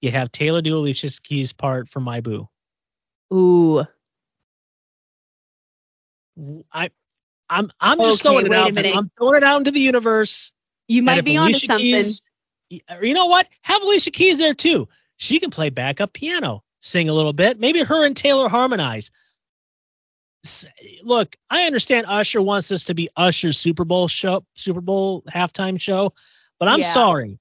you 0.01 0.13
have 0.13 0.33
Taylor 0.33 0.63
do 0.63 0.79
Alicia 0.79 1.11
Keys 1.23 1.53
part 1.53 1.89
for 1.89 2.01
My 2.01 2.23
Boo. 2.23 2.49
Ooh. 3.35 3.85
I 6.73 6.91
I'm 7.51 7.71
I'm 7.81 7.99
just 7.99 8.25
okay, 8.25 8.31
throwing 8.31 8.47
it 8.47 8.53
out. 8.53 8.97
I'm 8.97 9.11
throwing 9.19 9.37
it 9.37 9.45
out 9.45 9.59
into 9.59 9.71
the 9.71 9.81
universe. 9.81 10.53
You 10.89 11.03
might 11.03 11.25
be 11.25 11.37
onto 11.37 11.59
something. 11.59 11.79
Keys, 11.79 12.23
uh, 12.73 12.97
you 13.01 13.15
know 13.15 13.27
what? 13.27 13.49
Have 13.63 13.83
Alicia 13.83 14.11
Keys 14.11 14.39
there 14.39 14.55
too. 14.55 14.89
She 15.17 15.39
can 15.39 15.51
play 15.51 15.71
backup 15.71 16.13
piano, 16.13 16.63
sing 16.81 17.09
a 17.09 17.15
little 17.15 17.33
bit. 17.33 17.59
Maybe 17.59 17.83
her 17.83 18.05
and 18.05 18.17
Taylor 18.17 18.49
harmonize. 18.49 19.11
Look, 21.03 21.37
I 21.49 21.63
understand 21.63 22.07
Usher 22.09 22.43
wants 22.43 22.69
this 22.69 22.85
to 22.85 22.95
be 22.95 23.09
Usher's 23.17 23.59
Super 23.59 23.85
Bowl 23.85 24.09
show, 24.09 24.45
Super 24.55 24.83
Bowl 24.83 25.23
halftime 25.23 25.81
show, 25.81 26.13
but 26.59 26.69
I'm 26.69 26.81
yeah. 26.81 26.87
sorry. 26.93 27.39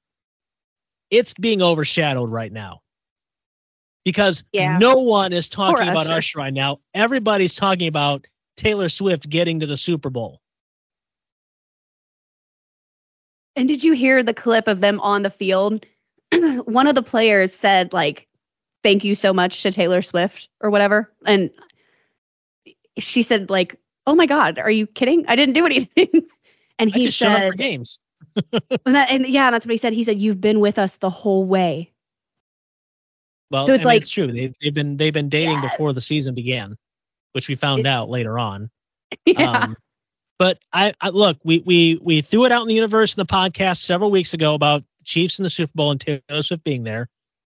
It's 1.09 1.33
being 1.33 1.61
overshadowed 1.61 2.29
right 2.29 2.51
now 2.51 2.81
because 4.05 4.43
yeah. 4.51 4.77
no 4.77 4.95
one 4.95 5.33
is 5.33 5.49
talking 5.49 5.83
Poor 5.83 5.91
about 5.91 6.07
Usher. 6.07 6.17
Usher 6.17 6.39
right 6.39 6.53
now. 6.53 6.79
Everybody's 6.93 7.55
talking 7.55 7.87
about 7.87 8.25
Taylor 8.55 8.89
Swift 8.89 9.29
getting 9.29 9.59
to 9.59 9.65
the 9.65 9.77
Super 9.77 10.09
Bowl. 10.09 10.41
And 13.55 13.67
did 13.67 13.83
you 13.83 13.93
hear 13.93 14.23
the 14.23 14.33
clip 14.33 14.67
of 14.67 14.81
them 14.81 14.99
on 15.01 15.21
the 15.21 15.29
field? 15.29 15.85
One 16.65 16.87
of 16.87 16.95
the 16.95 17.03
players 17.03 17.53
said, 17.53 17.93
like, 17.93 18.27
thank 18.81 19.03
you 19.03 19.15
so 19.15 19.33
much 19.33 19.61
to 19.63 19.71
Taylor 19.71 20.01
Swift 20.01 20.49
or 20.61 20.69
whatever. 20.69 21.11
And 21.25 21.51
she 22.97 23.21
said, 23.21 23.49
like, 23.49 23.79
oh 24.07 24.15
my 24.15 24.25
God, 24.25 24.59
are 24.59 24.71
you 24.71 24.87
kidding? 24.87 25.25
I 25.27 25.35
didn't 25.35 25.53
do 25.53 25.65
anything. 25.67 26.09
and 26.79 26.93
he 26.93 27.11
said, 27.11 27.57
games. 27.57 27.99
and, 28.53 28.95
that, 28.95 29.11
and 29.11 29.27
yeah, 29.27 29.51
that's 29.51 29.65
what 29.65 29.71
he 29.71 29.77
said. 29.77 29.93
He 29.93 30.03
said, 30.03 30.19
you've 30.19 30.41
been 30.41 30.59
with 30.59 30.79
us 30.79 30.97
the 30.97 31.09
whole 31.09 31.45
way. 31.45 31.91
Well, 33.51 33.65
so 33.65 33.75
it's 33.75 33.85
I 33.85 33.89
like 33.89 34.01
it's 34.01 34.09
true. 34.09 34.31
They've, 34.31 34.55
they've 34.61 34.73
been 34.73 34.97
they've 34.97 35.13
been 35.13 35.29
dating 35.29 35.61
yes. 35.61 35.71
before 35.71 35.93
the 35.93 36.01
season 36.01 36.33
began, 36.33 36.75
which 37.33 37.49
we 37.49 37.55
found 37.55 37.81
it's, 37.81 37.87
out 37.87 38.09
later 38.09 38.39
on. 38.39 38.69
Yeah. 39.25 39.51
Um, 39.51 39.75
but 40.39 40.57
I, 40.73 40.93
I, 41.01 41.09
look, 41.09 41.37
we 41.43 41.59
we 41.65 41.99
we 42.01 42.21
threw 42.21 42.45
it 42.45 42.51
out 42.51 42.63
in 42.63 42.67
the 42.67 42.73
universe 42.73 43.15
in 43.15 43.21
the 43.21 43.31
podcast 43.31 43.77
several 43.77 44.09
weeks 44.09 44.33
ago 44.33 44.55
about 44.55 44.83
Chiefs 45.03 45.37
in 45.37 45.43
the 45.43 45.49
Super 45.49 45.71
Bowl 45.75 45.91
and 45.91 46.01
Taylor 46.01 46.41
Swift 46.41 46.63
being 46.63 46.83
there. 46.83 47.09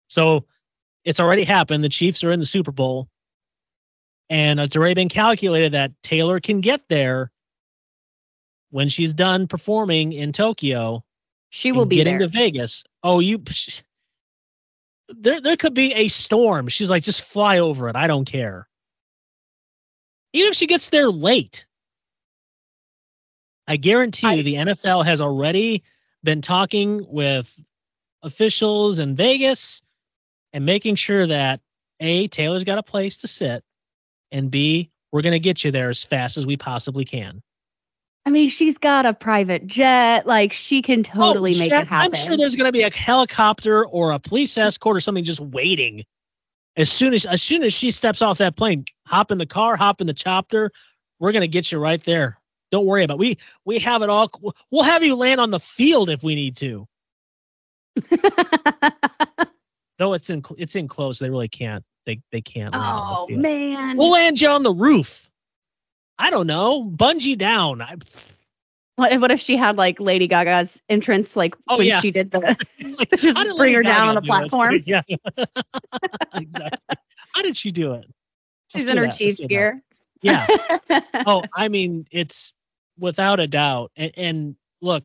So 0.10 0.46
it's 1.06 1.20
already 1.20 1.44
happened. 1.44 1.84
The 1.84 1.90
Chiefs 1.90 2.24
are 2.24 2.32
in 2.32 2.40
the 2.40 2.46
Super 2.46 2.72
Bowl, 2.72 3.08
and 4.30 4.60
it's 4.60 4.76
already 4.76 4.96
been 4.96 5.10
calculated 5.10 5.74
that 5.74 5.92
Taylor 6.02 6.40
can 6.40 6.62
get 6.62 6.82
there 6.90 7.32
when 8.72 8.90
she's 8.90 9.14
done 9.14 9.48
performing 9.48 10.14
in 10.14 10.32
Tokyo. 10.32 11.04
She 11.52 11.72
will 11.72 11.86
be 11.86 11.98
getting 11.98 12.18
there. 12.18 12.28
to 12.28 12.34
Vegas. 12.34 12.84
Oh, 13.04 13.20
you. 13.20 13.44
There, 15.10 15.42
there 15.42 15.58
could 15.58 15.74
be 15.74 15.94
a 15.94 16.08
storm. 16.08 16.70
She's 16.70 16.90
like, 16.90 17.04
just 17.04 17.30
fly 17.30 17.60
over 17.60 17.90
it. 17.90 17.96
I 17.96 18.08
don't 18.08 18.26
care. 18.26 18.68
Even 20.34 20.50
if 20.52 20.56
she 20.56 20.68
gets 20.68 20.90
there 20.90 21.10
late, 21.10 21.66
I 23.68 23.78
guarantee 23.78 24.28
I, 24.28 24.34
you 24.34 24.44
the 24.44 24.56
NFL 24.56 25.06
has 25.06 25.22
already 25.22 25.84
been 26.24 26.42
talking 26.42 27.06
with 27.08 27.62
officials 28.24 29.00
in 29.00 29.16
Vegas 29.16 29.82
and 30.54 30.66
making 30.66 30.96
sure 30.96 31.26
that 31.28 31.62
A, 32.00 32.28
Taylor's 32.28 32.64
got 32.64 32.78
a 32.78 32.84
place 32.84 33.18
to 33.18 33.28
sit, 33.28 33.64
and 34.32 34.52
B, 34.52 34.90
we're 35.12 35.22
going 35.22 35.34
to 35.34 35.40
get 35.40 35.64
you 35.64 35.72
there 35.72 35.90
as 35.90 36.04
fast 36.04 36.38
as 36.38 36.46
we 36.46 36.58
possibly 36.58 37.06
can. 37.06 37.42
I 38.26 38.30
mean, 38.30 38.50
she's 38.50 38.78
got 38.78 39.06
a 39.06 39.14
private 39.14 39.66
jet. 39.66 40.28
Like, 40.28 40.54
she 40.54 40.82
can 40.82 41.00
oh, 41.16 41.34
totally 41.34 41.56
oh, 41.56 41.60
make 41.60 41.70
jet, 41.70 41.84
it 41.84 41.88
happen. 41.88 42.06
I'm 42.06 42.14
sure 42.14 42.38
there's 42.38 42.56
going 42.56 42.68
to 42.68 42.72
be 42.72 42.84
a 42.84 42.94
helicopter 42.94 43.86
or 43.86 44.12
a 44.12 44.20
police 44.20 44.58
escort 44.58 44.96
or 44.96 45.00
something 45.00 45.24
just 45.24 45.40
waiting. 45.40 46.04
As 46.78 46.92
soon 46.92 47.14
as 47.14 47.26
as 47.26 47.42
soon 47.42 47.64
as 47.64 47.74
she 47.74 47.92
steps 47.92 48.22
off 48.22 48.38
that 48.38 48.56
plane, 48.56 48.86
hop 49.06 49.32
in 49.32 49.38
the 49.38 49.46
car, 49.46 49.76
hop 49.76 50.02
in 50.02 50.08
the 50.08 50.14
chopper. 50.14 50.72
We're 51.20 51.32
going 51.32 51.42
to 51.42 51.48
get 51.48 51.72
you 51.72 51.80
right 51.80 52.04
there. 52.04 52.38
Don't 52.72 52.86
worry 52.86 53.04
about 53.04 53.16
it. 53.16 53.20
we 53.20 53.38
we 53.66 53.80
have 53.80 54.02
it 54.02 54.10
all. 54.10 54.30
We'll 54.72 54.84
have 54.84 55.04
you 55.04 55.16
land 55.16 55.42
on 55.42 55.52
the 55.52 55.60
field 55.60 56.10
if 56.10 56.24
we 56.24 56.36
need 56.36 56.56
to. 56.58 56.88
Though 59.98 60.14
it's 60.14 60.30
in 60.30 60.42
it's 60.58 60.76
in 60.76 60.88
close, 60.88 61.20
they 61.20 61.30
really 61.30 61.50
can't. 61.50 61.84
They 62.06 62.22
they 62.32 62.42
can't. 62.42 62.74
oh 62.74 63.28
man! 63.30 63.98
We'll 63.98 64.12
land 64.12 64.40
you 64.40 64.48
on 64.48 64.64
the 64.64 64.74
roof. 64.74 65.30
I 66.18 66.30
don't 66.30 66.48
know. 66.48 66.90
Bungee 66.90 67.38
down. 67.38 67.82
I, 67.82 67.96
what, 69.02 69.20
what 69.20 69.32
if 69.32 69.40
she 69.40 69.58
had 69.58 69.78
like 69.78 70.00
Lady 70.00 70.28
Gaga's 70.28 70.82
entrance, 70.88 71.36
like 71.36 71.56
oh, 71.68 71.80
when 71.80 71.88
yeah. 71.88 72.00
she 72.00 72.12
did 72.12 72.32
the 72.32 72.40
like, 73.00 73.12
just 73.20 73.36
bring 73.36 73.58
Lady 73.58 73.76
her 73.76 73.84
Gaga 73.84 73.96
down 73.96 74.08
on 74.10 74.16
the 74.16 74.22
platform? 74.22 74.80
Yeah, 74.86 75.02
exactly. 76.36 76.96
How 77.34 77.42
did 77.42 77.58
she 77.58 77.72
do 77.72 77.94
it? 77.94 78.06
She's 78.68 78.86
Let's 78.86 78.98
in 78.98 79.04
her 79.04 79.12
Chiefs 79.12 79.46
gear. 79.46 79.82
Yeah. 80.22 80.48
oh, 81.26 81.44
I 81.56 81.68
mean, 81.68 82.06
it's 82.12 82.54
without 83.00 83.40
a 83.40 83.48
doubt. 83.48 83.92
And, 83.96 84.12
and 84.18 84.56
look, 84.82 85.04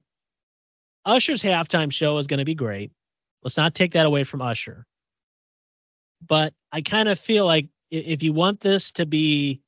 Usher's 1.05 1.43
halftime 1.43 1.91
show 1.91 2.19
is 2.19 2.27
going 2.27 2.39
to 2.39 2.45
be 2.45 2.55
great. 2.55 2.91
Let's 3.43 3.57
not 3.57 3.75
take 3.75 3.93
that 3.93 4.07
away 4.07 4.25
from 4.25 4.43
Usher. 4.43 4.87
But 6.27 6.53
I 6.73 6.83
kind 6.83 7.09
of 7.09 7.19
feel 7.19 7.47
like 7.47 7.69
if 7.91 8.23
you 8.23 8.33
want 8.33 8.61
this 8.61 8.93
to 8.93 9.07
be 9.07 9.61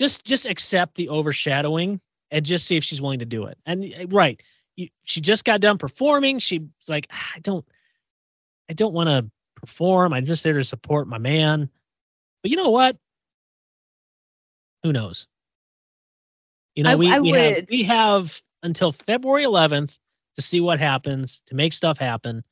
just 0.00 0.24
just 0.24 0.46
accept 0.46 0.94
the 0.94 1.10
overshadowing 1.10 2.00
and 2.30 2.44
just 2.44 2.66
see 2.66 2.76
if 2.76 2.82
she's 2.82 3.02
willing 3.02 3.18
to 3.18 3.26
do 3.26 3.44
it. 3.44 3.58
And 3.66 3.84
eh, 3.84 4.06
right, 4.08 4.42
you, 4.76 4.88
she 5.04 5.20
just 5.20 5.44
got 5.44 5.60
done 5.60 5.76
performing. 5.76 6.38
She's 6.38 6.62
like, 6.88 7.06
ah, 7.12 7.30
I 7.36 7.40
don't, 7.40 7.64
I 8.70 8.72
don't 8.72 8.94
want 8.94 9.10
to 9.10 9.30
perform. 9.56 10.14
I'm 10.14 10.24
just 10.24 10.42
there 10.42 10.54
to 10.54 10.64
support 10.64 11.06
my 11.06 11.18
man. 11.18 11.68
But 12.42 12.50
you 12.50 12.56
know 12.56 12.70
what? 12.70 12.96
Who 14.82 14.92
knows? 14.92 15.28
You 16.74 16.84
know, 16.84 16.90
I, 16.92 16.96
we, 16.96 17.12
I 17.12 17.20
we 17.20 17.30
have 17.32 17.66
we 17.68 17.82
have 17.82 18.40
until 18.62 18.92
February 18.92 19.44
11th 19.44 19.98
to 20.36 20.42
see 20.42 20.62
what 20.62 20.80
happens, 20.80 21.42
to 21.46 21.54
make 21.54 21.74
stuff 21.74 21.98
happen. 21.98 22.42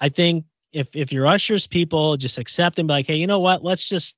I 0.00 0.08
think 0.08 0.46
if 0.72 0.96
if 0.96 1.12
you're 1.12 1.26
Usher's 1.26 1.66
people, 1.66 2.16
just 2.16 2.38
accept 2.38 2.78
and 2.78 2.88
be 2.88 2.94
like, 2.94 3.06
hey, 3.06 3.16
you 3.16 3.26
know 3.26 3.40
what? 3.40 3.62
Let's 3.62 3.86
just 3.86 4.16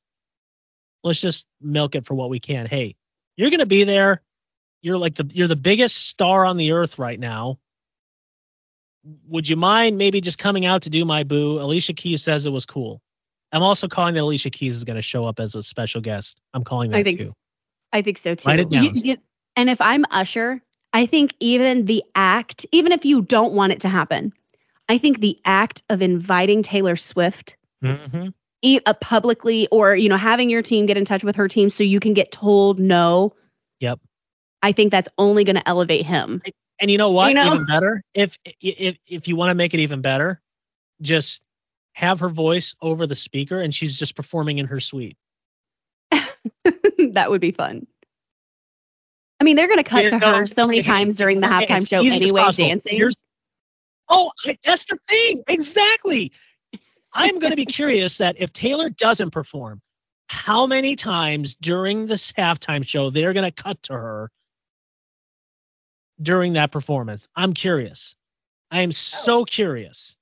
let's 1.05 1.20
just 1.20 1.46
milk 1.61 1.94
it 1.94 2.07
for 2.07 2.14
what 2.14 2.30
we 2.30 2.40
can. 2.40 2.66
Hey, 2.66 2.94
you're 3.36 3.50
gonna 3.50 3.66
be 3.66 3.84
there. 3.84 4.22
You're 4.82 4.98
like 4.98 5.14
the 5.14 5.30
you're 5.34 5.48
the 5.48 5.57
biggest 5.57 6.09
star 6.09 6.44
on 6.44 6.57
the 6.57 6.72
earth 6.72 6.98
right 6.98 7.18
now. 7.18 7.59
Would 9.28 9.48
you 9.48 9.57
mind 9.57 9.98
maybe 9.98 10.20
just 10.20 10.38
coming 10.38 10.66
out 10.66 10.82
to 10.82 10.90
do 10.90 11.05
my 11.05 11.24
boo? 11.24 11.61
Alicia 11.61 11.92
Keys 11.92 12.22
says 12.22 12.46
it 12.46 12.50
was 12.50 12.66
cool. 12.66 13.00
I'm 13.53 13.62
also 13.62 13.88
calling 13.88 14.14
that 14.14 14.22
Alicia 14.22 14.50
Keys 14.50 14.74
is 14.76 14.84
going 14.84 14.96
to 14.96 15.03
show 15.03 15.24
up 15.26 15.38
as 15.38 15.55
a 15.55 15.62
special 15.62 16.00
guest. 16.00 16.40
I'm 16.55 16.64
calling 16.64 16.90
that 16.92 16.98
I 16.98 17.03
think, 17.03 17.18
too. 17.20 17.32
I 17.92 18.00
think 18.00 18.18
so 18.18 18.34
too. 18.34 18.48
Write 18.48 18.61
it 18.61 18.70
down. 18.70 18.84
You, 18.84 18.90
you, 18.94 19.16
and 19.57 19.68
if 19.68 19.80
I'm 19.80 20.05
Usher, 20.11 20.62
I 20.92 21.07
think 21.07 21.34
even 21.40 21.84
the 21.84 22.03
act, 22.14 22.64
even 22.72 22.92
if 22.92 23.05
you 23.05 23.22
don't 23.22 23.53
want 23.53 23.72
it 23.72 23.80
to 23.80 23.88
happen, 23.88 24.32
I 24.88 24.98
think 24.98 25.20
the 25.20 25.38
act 25.44 25.82
of 25.90 26.03
inviting 26.03 26.62
Taylor 26.62 26.96
Swift 26.96 27.57
mm-hmm. 27.82 28.28
E- 28.62 28.80
uh, 28.86 28.94
publicly 28.94 29.68
or 29.70 29.94
you 29.94 30.08
know 30.08 30.16
having 30.16 30.48
your 30.48 30.62
team 30.62 30.86
get 30.86 30.96
in 30.96 31.04
touch 31.04 31.22
with 31.24 31.36
her 31.36 31.48
team 31.48 31.68
so 31.68 31.84
you 31.84 32.00
can 32.00 32.14
get 32.14 32.32
told 32.32 32.80
no. 32.80 33.34
Yep. 33.80 34.00
I 34.62 34.72
think 34.72 34.90
that's 34.92 35.08
only 35.18 35.44
going 35.44 35.56
to 35.56 35.68
elevate 35.68 36.06
him. 36.06 36.40
And 36.80 36.90
you 36.90 36.98
know 36.98 37.10
what? 37.10 37.28
You 37.28 37.34
know? 37.34 37.54
Even 37.54 37.66
better, 37.66 38.02
if 38.14 38.38
if 38.60 38.96
if 39.08 39.28
you 39.28 39.36
want 39.36 39.50
to 39.50 39.54
make 39.54 39.74
it 39.74 39.80
even 39.80 40.00
better, 40.00 40.40
just 41.00 41.42
have 41.94 42.20
her 42.20 42.28
voice 42.28 42.74
over 42.80 43.06
the 43.06 43.14
speaker, 43.14 43.60
and 43.60 43.74
she's 43.74 43.98
just 43.98 44.16
performing 44.16 44.58
in 44.58 44.66
her 44.66 44.80
suite. 44.80 45.16
that 46.10 47.26
would 47.28 47.40
be 47.40 47.50
fun. 47.50 47.86
I 49.40 49.44
mean, 49.44 49.56
they're 49.56 49.66
going 49.66 49.78
to 49.78 49.84
cut 49.84 50.08
to 50.08 50.18
know, 50.18 50.36
her 50.38 50.46
so 50.46 50.64
many 50.64 50.82
times 50.82 51.16
during 51.16 51.40
the 51.40 51.48
halftime 51.48 51.86
show 51.86 52.00
anyway, 52.00 52.48
dancing. 52.52 52.96
Here's- 52.96 53.16
oh, 54.08 54.30
that's 54.64 54.84
the 54.84 54.96
thing. 55.08 55.42
Exactly. 55.48 56.30
I'm 57.14 57.38
going 57.38 57.50
to 57.50 57.56
be 57.56 57.66
curious 57.66 58.18
that 58.18 58.36
if 58.38 58.52
Taylor 58.52 58.90
doesn't 58.90 59.30
perform, 59.30 59.80
how 60.28 60.66
many 60.66 60.96
times 60.96 61.54
during 61.56 62.06
this 62.06 62.32
halftime 62.32 62.86
show 62.86 63.10
they're 63.10 63.32
going 63.32 63.50
to 63.50 63.62
cut 63.62 63.82
to 63.84 63.92
her 63.92 64.30
during 66.22 66.54
that 66.54 66.72
performance? 66.72 67.28
I'm 67.36 67.52
curious. 67.52 68.16
I 68.70 68.80
am 68.80 68.92
so 68.92 69.40
oh. 69.40 69.44
curious. 69.44 70.16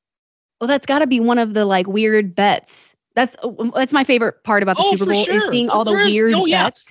Well, 0.61 0.69
that's 0.69 0.87
got 0.87 0.99
to 0.99 1.07
be 1.07 1.21
one 1.21 1.39
of 1.39 1.55
the 1.55 1.65
like 1.65 1.87
weird 1.87 2.35
bets. 2.35 2.97
That's 3.15 3.37
that's 3.75 3.93
my 3.93 4.05
favorite 4.05 4.43
part 4.45 4.63
about 4.63 4.77
the 4.77 4.83
Oh, 4.85 4.97
Super 4.97 5.13
Bowl 5.13 5.29
is 5.29 5.45
seeing 5.51 5.71
all 5.71 5.85
the 5.85 5.93
There 5.93 6.07
is- 6.07 6.13
weird 6.13 6.35
oh, 6.35 6.47
yeah. 6.47 6.65
bets. 6.65 6.91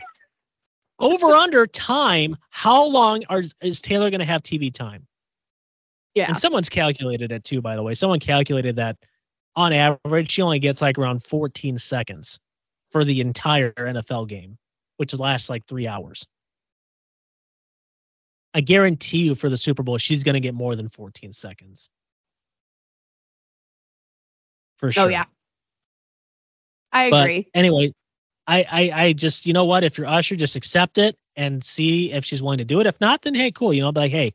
Over 0.99 1.27
under 1.27 1.65
time, 1.65 2.35
how 2.49 2.85
long 2.85 3.23
are, 3.29 3.43
is 3.61 3.79
Taylor 3.79 4.09
going 4.09 4.19
to 4.19 4.25
have 4.25 4.41
TV 4.43 4.73
time? 4.73 5.07
Yeah. 6.13 6.27
And 6.27 6.37
someone's 6.37 6.67
calculated 6.67 7.31
it 7.31 7.45
too, 7.45 7.61
by 7.61 7.77
the 7.77 7.83
way. 7.83 7.93
Someone 7.93 8.19
calculated 8.19 8.75
that 8.75 8.97
on 9.55 9.73
average, 9.73 10.31
she 10.31 10.41
only 10.41 10.59
gets 10.59 10.81
like 10.81 10.97
around 10.97 11.23
14 11.23 11.77
seconds 11.77 12.39
for 12.89 13.03
the 13.03 13.21
entire 13.21 13.71
NFL 13.73 14.27
game, 14.27 14.57
which 14.97 15.13
lasts 15.17 15.49
like 15.49 15.65
three 15.65 15.87
hours. 15.87 16.25
I 18.53 18.61
guarantee 18.61 19.25
you 19.25 19.35
for 19.35 19.49
the 19.49 19.57
Super 19.57 19.83
Bowl, 19.83 19.97
she's 19.97 20.23
going 20.23 20.33
to 20.33 20.39
get 20.39 20.53
more 20.55 20.75
than 20.75 20.87
14 20.87 21.33
seconds. 21.33 21.89
For 24.77 24.87
oh, 24.87 24.91
sure. 24.91 25.03
Oh 25.03 25.07
yeah. 25.09 25.25
I 26.91 27.09
But 27.11 27.23
agree. 27.23 27.49
anyway, 27.53 27.93
I, 28.47 28.65
I 28.71 29.03
I 29.03 29.13
just 29.13 29.45
you 29.45 29.53
know 29.53 29.65
what? 29.65 29.83
If 29.83 29.97
you're 29.97 30.07
Usher, 30.07 30.35
just 30.35 30.55
accept 30.55 30.97
it 30.97 31.15
and 31.35 31.63
see 31.63 32.11
if 32.11 32.25
she's 32.25 32.41
willing 32.41 32.57
to 32.57 32.65
do 32.65 32.79
it. 32.79 32.87
If 32.87 32.99
not, 32.99 33.21
then 33.21 33.35
hey, 33.35 33.51
cool. 33.51 33.73
You 33.73 33.81
know, 33.81 33.91
be 33.91 33.99
like, 33.99 34.11
hey, 34.11 34.33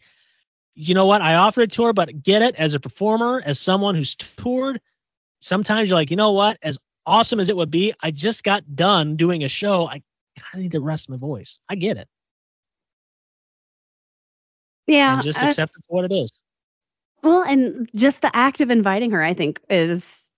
you 0.75 0.95
know 0.95 1.07
what? 1.07 1.21
I 1.23 1.35
offered 1.35 1.63
it 1.63 1.73
to 1.73 1.85
her, 1.85 1.93
but 1.93 2.23
get 2.23 2.43
it 2.43 2.55
as 2.57 2.75
a 2.75 2.81
performer, 2.81 3.43
as 3.45 3.59
someone 3.59 3.95
who's 3.95 4.15
toured. 4.15 4.81
Sometimes 5.45 5.91
you're 5.91 5.99
like, 5.99 6.11
you 6.11 6.17
know 6.17 6.33
what? 6.33 6.57
As 6.63 6.79
awesome 7.05 7.39
as 7.39 7.51
it 7.51 7.57
would 7.57 7.71
be, 7.71 7.93
I 8.03 8.11
just 8.11 8.45
got 8.45 8.75
done 8.75 9.15
doing 9.15 9.45
a 9.45 9.49
show. 9.49 9.87
I 9.87 10.03
kind 10.39 10.55
of 10.55 10.61
need 10.61 10.73
to 10.73 10.81
rest 10.81 11.11
my 11.11 11.19
voice. 11.19 11.61
I 11.69 11.75
get 11.75 11.99
it, 11.99 12.09
yeah. 14.87 15.13
and 15.15 15.23
just 15.23 15.43
accept 15.43 15.73
it 15.77 15.85
for 15.89 15.97
what 15.97 16.11
it 16.11 16.15
is. 16.15 16.41
Well, 17.23 17.43
and 17.45 17.91
just 17.95 18.23
the 18.23 18.35
act 18.35 18.61
of 18.63 18.71
inviting 18.71 19.11
her, 19.11 19.23
I 19.23 19.35
think, 19.35 19.61
is 19.69 20.31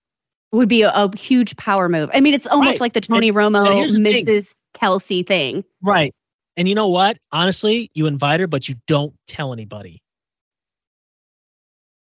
would 0.53 0.69
be 0.69 0.83
a, 0.83 0.91
a 0.91 1.17
huge 1.17 1.57
power 1.57 1.89
move. 1.89 2.11
I 2.15 2.21
mean, 2.21 2.35
it's 2.35 2.47
almost 2.49 2.75
Right. 2.75 2.81
like 2.81 2.93
the 2.95 3.01
Tony 3.01 3.31
Romo, 3.33 3.73
here's 3.75 3.95
the 3.95 4.03
thing. 4.03 4.27
Mrs. 4.27 4.55
Kelce 4.75 5.27
thing. 5.27 5.65
Right. 5.83 6.15
And 6.57 6.69
you 6.69 6.75
know 6.75 6.89
what? 6.89 7.19
Honestly, 7.33 7.91
you 7.95 8.07
invite 8.07 8.41
her, 8.41 8.49
but 8.49 8.69
you 8.69 8.75
don't 8.89 9.15
tell 9.29 9.53
anybody. 9.53 10.03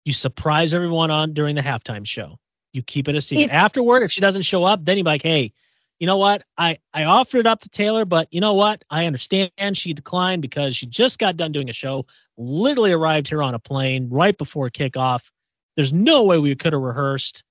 You 0.05 0.13
surprise 0.13 0.75
everyone 0.75 1.11
on 1.11 1.33
during 1.33 1.55
the 1.57 1.63
halftime 1.63 2.07
show. 2.07 2.39
You 2.75 2.83
keep 2.83 3.09
it 3.09 3.15
a 3.15 3.23
secret. 3.23 3.47
If- 3.47 3.53
Afterward, 3.53 4.03
if 4.03 4.13
she 4.13 4.21
doesn't 4.21 4.43
show 4.43 4.65
up, 4.65 4.85
then 4.85 4.99
you're 4.99 5.05
like, 5.05 5.23
hey, 5.23 5.53
you 6.01 6.07
know 6.07 6.17
what? 6.17 6.43
I, 6.59 6.77
I 6.93 7.05
offered 7.05 7.39
it 7.39 7.47
up 7.47 7.61
to 7.61 7.69
Taylor, 7.69 8.05
but 8.05 8.29
you 8.33 8.41
know 8.41 8.53
what? 8.53 8.85
I 8.91 9.07
understand 9.07 9.53
she 9.75 9.93
declined 9.93 10.43
because 10.43 10.77
she 10.77 10.87
just 10.87 11.19
got 11.19 11.37
done 11.37 11.53
doing 11.53 11.71
a 11.71 11.73
show, 11.73 12.05
literally 12.37 12.93
arrived 12.93 13.29
here 13.29 13.43
on 13.43 13.55
a 13.55 13.59
plane 13.59 14.09
right 14.11 14.37
before 14.37 14.69
kickoff. 14.71 15.31
There's 15.77 15.93
no 15.93 16.25
way 16.25 16.39
we 16.39 16.55
could 16.57 16.73
have 16.73 16.83
rehearsed, 16.83 17.45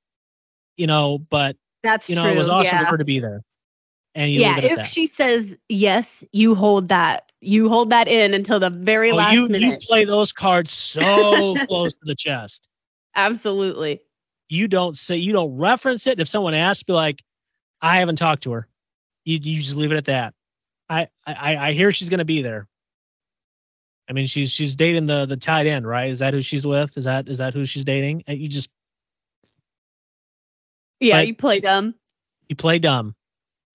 you 0.77 0.87
know, 0.87 1.17
but 1.17 1.55
That's 1.83 2.09
you 2.09 2.15
know, 2.15 2.23
true. 2.23 2.31
it 2.31 2.37
was 2.37 2.49
awesome 2.49 2.77
yeah. 2.77 2.83
for 2.83 2.91
her 2.91 2.97
to 2.97 3.05
be 3.05 3.19
there. 3.19 3.41
And 4.15 4.29
you 4.29 4.41
yeah. 4.41 4.55
leave 4.55 4.65
it 4.65 4.71
at 4.73 4.79
If 4.79 4.87
she 4.87 5.07
says 5.07 5.57
yes, 5.69 6.23
you 6.33 6.53
hold 6.53 6.89
that. 6.89 7.31
You 7.41 7.67
hold 7.69 7.89
that 7.89 8.07
in 8.07 8.33
until 8.33 8.59
the 8.59 8.69
very 8.69 9.11
Oh, 9.11 9.15
last 9.15 9.33
you, 9.33 9.47
you 9.47 9.77
play 9.81 10.05
those 10.05 10.31
cards 10.31 10.71
so 10.71 11.55
close 11.67 11.93
to 11.93 11.99
the 12.03 12.15
chest. 12.15 12.67
Absolutely. 13.15 14.01
You 14.53 14.67
don't 14.67 14.95
say 14.95 15.17
you 15.17 15.33
don't 15.33 15.57
reference 15.57 16.05
it. 16.05 16.19
If 16.19 16.27
someone 16.27 16.53
asks, 16.53 16.83
be 16.83 16.93
like, 16.93 17.23
I 17.81 17.99
haven't 17.99 18.17
talked 18.17 18.43
to 18.43 18.51
her. 18.51 18.67
You 19.25 19.39
you 19.41 19.61
just 19.63 19.75
leave 19.75 19.91
it 19.91 19.97
at 19.97 20.05
that. 20.05 20.35
I 20.87 21.07
I, 21.25 21.55
I 21.55 21.71
hear 21.73 21.91
she's 21.91 22.09
gonna 22.09 22.23
be 22.23 22.43
there. 22.43 22.67
I 24.07 24.13
mean, 24.13 24.27
she's 24.27 24.51
she's 24.51 24.75
dating 24.75 25.07
the 25.07 25.25
the 25.25 25.37
tight 25.37 25.65
end, 25.65 25.87
right? 25.87 26.09
Is 26.11 26.19
that 26.19 26.35
who 26.35 26.41
she's 26.41 26.67
with? 26.67 26.95
Is 26.97 27.05
that 27.05 27.27
is 27.29 27.39
that 27.39 27.55
who 27.55 27.65
she's 27.65 27.83
dating? 27.83 28.25
Uh, 28.29 28.33
you 28.33 28.47
just 28.47 28.69
Yeah, 30.99 31.21
you 31.21 31.33
play 31.33 31.59
dumb. 31.59 31.95
you 32.47 32.55
play 32.55 32.77
dumb, 32.77 33.15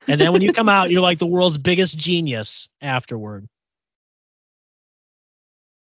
and 0.07 0.21
then 0.21 0.33
when 0.33 0.43
you 0.43 0.53
come 0.53 0.69
out, 0.69 0.91
you're 0.91 1.03
like 1.03 1.19
the 1.19 1.27
world's 1.27 1.59
biggest 1.59 1.99
genius 1.99 2.69
afterward. 2.81 3.49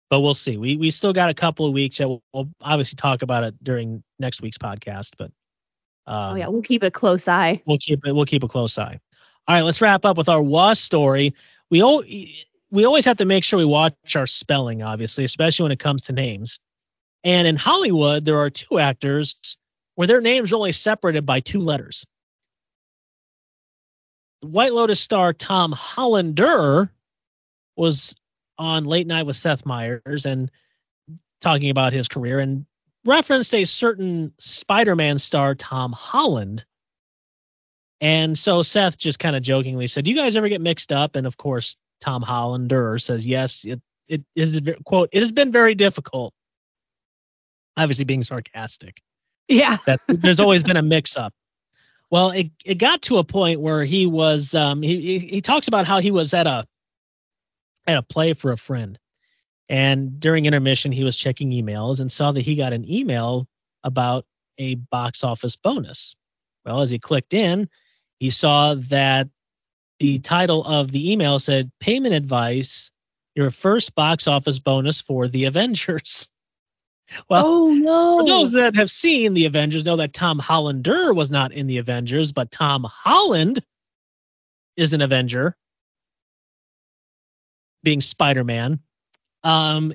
But 0.08 0.20
we'll 0.20 0.34
see. 0.34 0.56
We 0.56 0.76
we 0.76 0.90
still 0.90 1.12
got 1.12 1.30
a 1.30 1.34
couple 1.34 1.66
of 1.66 1.72
weeks. 1.72 1.98
That 1.98 2.08
we'll, 2.08 2.22
we'll 2.32 2.48
obviously 2.60 2.96
talk 2.96 3.22
about 3.22 3.44
it 3.44 3.54
during 3.62 4.02
next 4.18 4.40
week's 4.40 4.58
podcast. 4.58 5.12
But 5.18 5.30
um, 6.06 6.32
oh 6.32 6.34
yeah, 6.36 6.48
we'll 6.48 6.62
keep 6.62 6.82
a 6.82 6.90
close 6.90 7.26
eye. 7.26 7.60
we'll 7.66 7.78
keep 7.78 8.06
it. 8.06 8.14
We'll 8.14 8.24
keep 8.24 8.44
a 8.44 8.48
close 8.48 8.78
eye. 8.78 9.00
All 9.48 9.56
right, 9.56 9.62
let's 9.62 9.80
wrap 9.80 10.04
up 10.04 10.16
with 10.16 10.28
our 10.28 10.42
was 10.42 10.80
story. 10.80 11.34
We 11.70 11.82
all 11.82 12.04
we 12.70 12.84
always 12.84 13.04
have 13.04 13.16
to 13.18 13.24
make 13.24 13.44
sure 13.44 13.58
we 13.58 13.64
watch 13.64 13.94
our 14.14 14.26
spelling, 14.26 14.82
obviously, 14.82 15.24
especially 15.24 15.64
when 15.64 15.72
it 15.72 15.78
comes 15.78 16.02
to 16.02 16.12
names. 16.12 16.58
And 17.24 17.48
in 17.48 17.56
Hollywood, 17.56 18.24
there 18.24 18.38
are 18.38 18.50
two 18.50 18.78
actors 18.78 19.56
where 19.96 20.06
their 20.06 20.20
names 20.20 20.52
are 20.52 20.56
only 20.56 20.72
separated 20.72 21.26
by 21.26 21.40
two 21.40 21.60
letters. 21.60 22.04
White 24.42 24.72
Lotus 24.72 25.00
star 25.00 25.32
Tom 25.32 25.72
Hollander 25.72 26.92
was 27.76 28.14
on 28.58 28.84
Late 28.84 29.06
Night 29.06 29.24
with 29.24 29.36
Seth 29.36 29.66
Meyers 29.66 30.26
and 30.26 30.50
talking 31.40 31.70
about 31.70 31.92
his 31.92 32.08
career 32.08 32.40
and 32.40 32.66
referenced 33.04 33.54
a 33.54 33.64
certain 33.64 34.32
Spider-Man 34.38 35.18
star 35.18 35.54
Tom 35.54 35.92
Holland. 35.92 36.64
And 38.00 38.36
so 38.36 38.62
Seth 38.62 38.98
just 38.98 39.18
kind 39.18 39.36
of 39.36 39.42
jokingly 39.42 39.86
said, 39.86 40.04
"Do 40.04 40.10
you 40.10 40.16
guys 40.16 40.36
ever 40.36 40.48
get 40.48 40.60
mixed 40.60 40.92
up?" 40.92 41.16
And 41.16 41.26
of 41.26 41.38
course, 41.38 41.76
Tom 42.00 42.22
Hollander 42.22 42.98
says, 42.98 43.26
"Yes, 43.26 43.64
it 43.64 43.80
it 44.08 44.22
is 44.34 44.60
quote 44.84 45.08
it 45.12 45.20
has 45.20 45.32
been 45.32 45.50
very 45.50 45.74
difficult." 45.74 46.34
Obviously, 47.78 48.04
being 48.04 48.22
sarcastic. 48.22 49.00
Yeah. 49.48 49.78
That's 49.86 50.04
there's 50.08 50.40
always 50.40 50.62
been 50.62 50.76
a 50.76 50.82
mix 50.82 51.16
up. 51.16 51.32
Well, 52.10 52.30
it 52.30 52.50
it 52.64 52.76
got 52.76 53.02
to 53.02 53.18
a 53.18 53.24
point 53.24 53.60
where 53.60 53.84
he 53.84 54.06
was 54.06 54.54
um 54.54 54.82
he 54.82 55.00
he, 55.00 55.18
he 55.18 55.40
talks 55.40 55.68
about 55.68 55.86
how 55.86 55.98
he 55.98 56.10
was 56.10 56.34
at 56.34 56.46
a 56.46 56.66
at 57.86 57.96
a 57.96 58.02
play 58.02 58.32
for 58.32 58.52
a 58.52 58.56
friend. 58.56 58.98
And 59.68 60.20
during 60.20 60.46
intermission 60.46 60.92
he 60.92 61.04
was 61.04 61.16
checking 61.16 61.50
emails 61.50 62.00
and 62.00 62.10
saw 62.10 62.32
that 62.32 62.42
he 62.42 62.54
got 62.54 62.72
an 62.72 62.88
email 62.90 63.48
about 63.84 64.24
a 64.58 64.76
box 64.76 65.24
office 65.24 65.56
bonus. 65.56 66.16
Well, 66.64 66.80
as 66.80 66.90
he 66.90 66.98
clicked 66.98 67.34
in, 67.34 67.68
he 68.18 68.30
saw 68.30 68.74
that 68.74 69.28
the 69.98 70.18
title 70.18 70.64
of 70.64 70.92
the 70.92 71.12
email 71.12 71.38
said 71.38 71.70
payment 71.80 72.14
advice 72.14 72.90
your 73.34 73.50
first 73.50 73.94
box 73.94 74.26
office 74.26 74.58
bonus 74.58 75.00
for 75.00 75.28
the 75.28 75.44
Avengers. 75.44 76.28
Well, 77.30 77.46
oh 77.46 77.70
no. 77.70 78.18
for 78.18 78.26
those 78.26 78.50
that 78.50 78.74
have 78.74 78.90
seen 78.90 79.32
the 79.34 79.46
Avengers 79.46 79.84
know 79.84 79.94
that 79.94 80.12
Tom 80.12 80.40
Hollander 80.40 81.14
was 81.14 81.30
not 81.30 81.52
in 81.52 81.68
the 81.68 81.78
Avengers, 81.78 82.32
but 82.32 82.50
Tom 82.50 82.84
Holland 82.90 83.62
is 84.76 84.92
an 84.92 85.00
Avenger, 85.00 85.56
being 87.82 88.00
Spider-Man. 88.00 88.80
Um, 89.44 89.92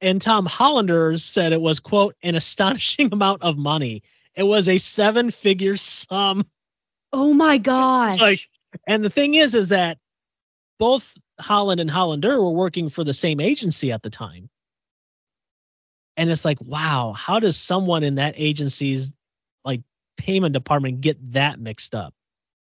and 0.00 0.22
Tom 0.22 0.46
Hollander 0.46 1.18
said 1.18 1.52
it 1.52 1.60
was 1.60 1.80
quote 1.80 2.14
an 2.22 2.34
astonishing 2.34 3.08
amount 3.12 3.42
of 3.42 3.58
money. 3.58 4.02
It 4.34 4.44
was 4.44 4.68
a 4.68 4.78
seven-figure 4.78 5.76
sum. 5.76 6.44
oh 7.12 7.34
my 7.34 7.58
gosh. 7.58 8.12
It's 8.14 8.20
like, 8.20 8.40
and 8.86 9.04
the 9.04 9.10
thing 9.10 9.34
is, 9.34 9.54
is 9.54 9.70
that 9.70 9.98
both 10.78 11.18
Holland 11.40 11.80
and 11.80 11.90
Hollander 11.90 12.40
were 12.40 12.50
working 12.50 12.88
for 12.88 13.04
the 13.04 13.12
same 13.12 13.40
agency 13.40 13.92
at 13.92 14.02
the 14.02 14.10
time. 14.10 14.48
And 16.16 16.30
it's 16.30 16.44
like, 16.44 16.60
wow, 16.60 17.12
how 17.16 17.40
does 17.40 17.56
someone 17.56 18.04
in 18.04 18.16
that 18.16 18.34
agency's 18.36 19.12
like 19.64 19.82
payment 20.16 20.52
department 20.52 21.00
get 21.00 21.32
that 21.32 21.58
mixed 21.58 21.94
up? 21.94 22.14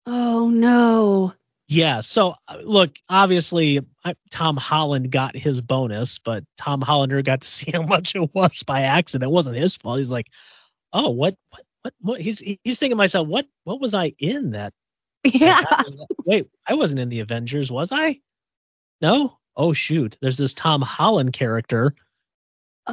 oh 0.07 0.49
no. 0.49 1.33
Yeah. 1.67 1.99
So 1.99 2.35
uh, 2.47 2.57
look, 2.63 2.95
obviously, 3.09 3.79
I, 4.05 4.15
Tom 4.31 4.55
Holland 4.57 5.11
got 5.11 5.35
his 5.35 5.61
bonus, 5.61 6.17
but 6.19 6.43
Tom 6.57 6.81
Hollander 6.81 7.21
got 7.21 7.41
to 7.41 7.47
see 7.49 7.71
how 7.71 7.83
much 7.83 8.15
it 8.15 8.33
was 8.33 8.63
by 8.63 8.81
accident. 8.81 9.29
It 9.29 9.33
wasn't 9.33 9.57
his 9.57 9.75
fault. 9.75 9.97
He's 9.97 10.11
like, 10.11 10.27
oh, 10.93 11.09
what, 11.09 11.35
what, 11.49 11.63
what 11.83 11.93
what 12.01 12.21
he's 12.21 12.39
he's 12.39 12.79
thinking 12.79 12.91
to 12.91 12.95
myself, 12.95 13.27
what 13.27 13.45
what 13.65 13.81
was 13.81 13.93
I 13.93 14.13
in 14.19 14.51
that? 14.51 14.73
Yeah. 15.33 15.61
Wait, 16.25 16.47
I 16.67 16.73
wasn't 16.73 17.01
in 17.01 17.09
the 17.09 17.19
Avengers, 17.19 17.69
was 17.71 17.91
I? 17.91 18.19
No? 19.01 19.37
Oh 19.57 19.73
shoot. 19.73 20.17
There's 20.21 20.37
this 20.37 20.53
Tom 20.53 20.81
Holland 20.81 21.33
character. 21.33 21.93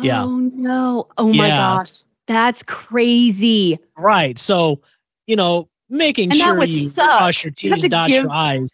Yeah. 0.03 0.25
Oh 0.25 0.39
no. 0.39 1.09
Oh 1.19 1.33
my 1.33 1.47
Yeah. 1.47 1.77
gosh. 1.77 2.03
That's 2.27 2.63
crazy. 2.65 3.79
Right. 3.99 4.37
So, 4.39 4.81
you 5.27 5.37
know, 5.37 5.69
making 5.95 6.31
And 6.31 6.39
sure 6.39 6.63
you 6.65 6.89
suck. 6.89 7.19
cross 7.19 7.43
your 7.45 7.53
You 7.61 7.75
T's, 7.75 7.83
to 7.83 7.89
dot 7.89 8.11
give- 8.11 8.23
your 8.25 8.33
I's. 8.33 8.71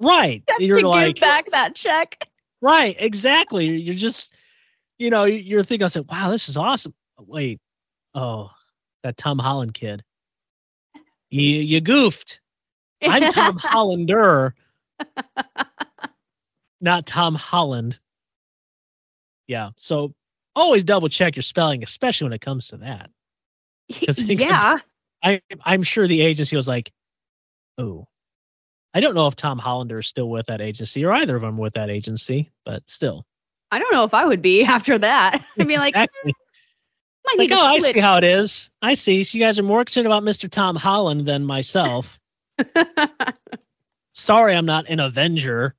Right. 0.00 0.42
You 0.58 0.80
to 0.80 0.88
like 0.88 1.16
give 1.16 1.20
back 1.20 1.50
that 1.50 1.74
check. 1.74 2.28
Right, 2.62 2.94
exactly. 2.98 3.66
You're 3.66 3.94
just, 3.94 4.34
you 4.98 5.10
know, 5.10 5.24
you're 5.24 5.62
thinking, 5.62 5.84
I 5.84 5.88
said, 5.88 6.06
wow, 6.08 6.30
this 6.30 6.48
is 6.48 6.56
awesome. 6.56 6.94
Wait, 7.18 7.60
oh, 8.14 8.50
that 9.02 9.16
Tom 9.16 9.38
Holland 9.38 9.74
kid. 9.74 10.02
You 11.30 11.42
you 11.42 11.80
goofed. 11.80 12.40
I'm 13.02 13.30
Tom 13.32 13.56
Hollander, 13.60 14.54
not 16.80 17.06
Tom 17.06 17.34
Holland. 17.34 17.98
Yeah. 19.46 19.70
So 19.76 20.14
always 20.56 20.84
double 20.84 21.08
check 21.08 21.36
your 21.36 21.42
spelling, 21.42 21.82
especially 21.82 22.26
when 22.26 22.32
it 22.32 22.40
comes 22.40 22.68
to 22.68 22.76
that. 22.78 23.10
'Cause 24.04 24.16
they 24.16 24.36
could- 24.36 24.46
yeah. 24.46 24.78
I 25.22 25.40
I'm 25.64 25.82
sure 25.82 26.06
the 26.06 26.20
agency 26.20 26.56
was 26.56 26.68
like, 26.68 26.90
oh. 27.78 28.06
I 28.94 29.00
don't 29.00 29.14
know 29.14 29.26
if 29.26 29.36
Tom 29.36 29.58
Hollander 29.58 29.98
is 29.98 30.06
still 30.06 30.30
with 30.30 30.46
that 30.46 30.60
agency 30.60 31.04
or 31.04 31.12
either 31.12 31.36
of 31.36 31.42
them 31.42 31.58
with 31.58 31.74
that 31.74 31.90
agency, 31.90 32.50
but 32.64 32.88
still. 32.88 33.26
I 33.70 33.78
don't 33.78 33.92
know 33.92 34.04
if 34.04 34.14
I 34.14 34.24
would 34.24 34.42
be 34.42 34.64
after 34.64 34.98
that. 34.98 35.44
I'd 35.58 35.68
be 35.68 35.76
like, 35.76 35.94
hmm, 35.94 36.30
I 37.26 37.34
like, 37.36 37.50
oh, 37.52 37.62
I 37.62 37.78
see 37.78 38.00
how 38.00 38.16
it 38.16 38.24
is. 38.24 38.70
I 38.80 38.94
see. 38.94 39.22
So 39.22 39.36
you 39.36 39.44
guys 39.44 39.58
are 39.58 39.64
more 39.64 39.84
concerned 39.84 40.06
about 40.06 40.22
Mr. 40.22 40.48
Tom 40.50 40.76
Holland 40.76 41.26
than 41.26 41.44
myself. 41.44 42.18
Sorry, 44.14 44.54
I'm 44.54 44.66
not 44.66 44.88
an 44.88 45.00
Avenger. 45.00 45.74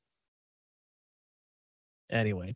Anyway. 2.11 2.55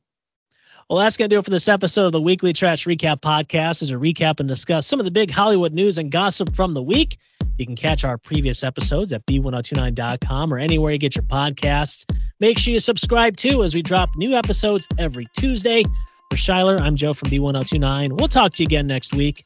Well, 0.89 0.99
that's 0.99 1.17
going 1.17 1.29
to 1.29 1.36
do 1.36 1.39
it 1.39 1.45
for 1.45 1.51
this 1.51 1.67
episode 1.67 2.07
of 2.07 2.11
the 2.11 2.21
Weekly 2.21 2.53
Trash 2.53 2.86
Recap 2.86 3.21
Podcast. 3.21 3.81
As 3.81 3.91
a 3.91 3.95
recap 3.95 4.39
and 4.39 4.49
discuss 4.49 4.86
some 4.86 4.99
of 4.99 5.05
the 5.05 5.11
big 5.11 5.31
Hollywood 5.31 5.73
news 5.73 5.97
and 5.97 6.11
gossip 6.11 6.55
from 6.55 6.73
the 6.73 6.84
week. 6.84 7.17
You 7.57 7.65
can 7.65 7.75
catch 7.75 8.03
our 8.03 8.17
previous 8.17 8.63
episodes 8.63 9.13
at 9.13 9.25
b1029.com 9.25 10.53
or 10.53 10.57
anywhere 10.57 10.91
you 10.91 10.97
get 10.97 11.15
your 11.15 11.23
podcasts. 11.23 12.05
Make 12.39 12.57
sure 12.57 12.73
you 12.73 12.79
subscribe 12.79 13.38
too 13.38 13.63
as 13.63 13.75
we 13.75 13.81
drop 13.81 14.09
new 14.15 14.36
episodes 14.36 14.88
every 14.97 15.27
Tuesday. 15.38 15.84
For 16.29 16.38
Shyler, 16.38 16.81
I'm 16.81 16.95
Joe 16.95 17.13
from 17.13 17.29
B1029. 17.29 18.17
We'll 18.17 18.27
talk 18.27 18.53
to 18.55 18.63
you 18.63 18.65
again 18.65 18.88
next 18.88 19.13
week. 19.13 19.43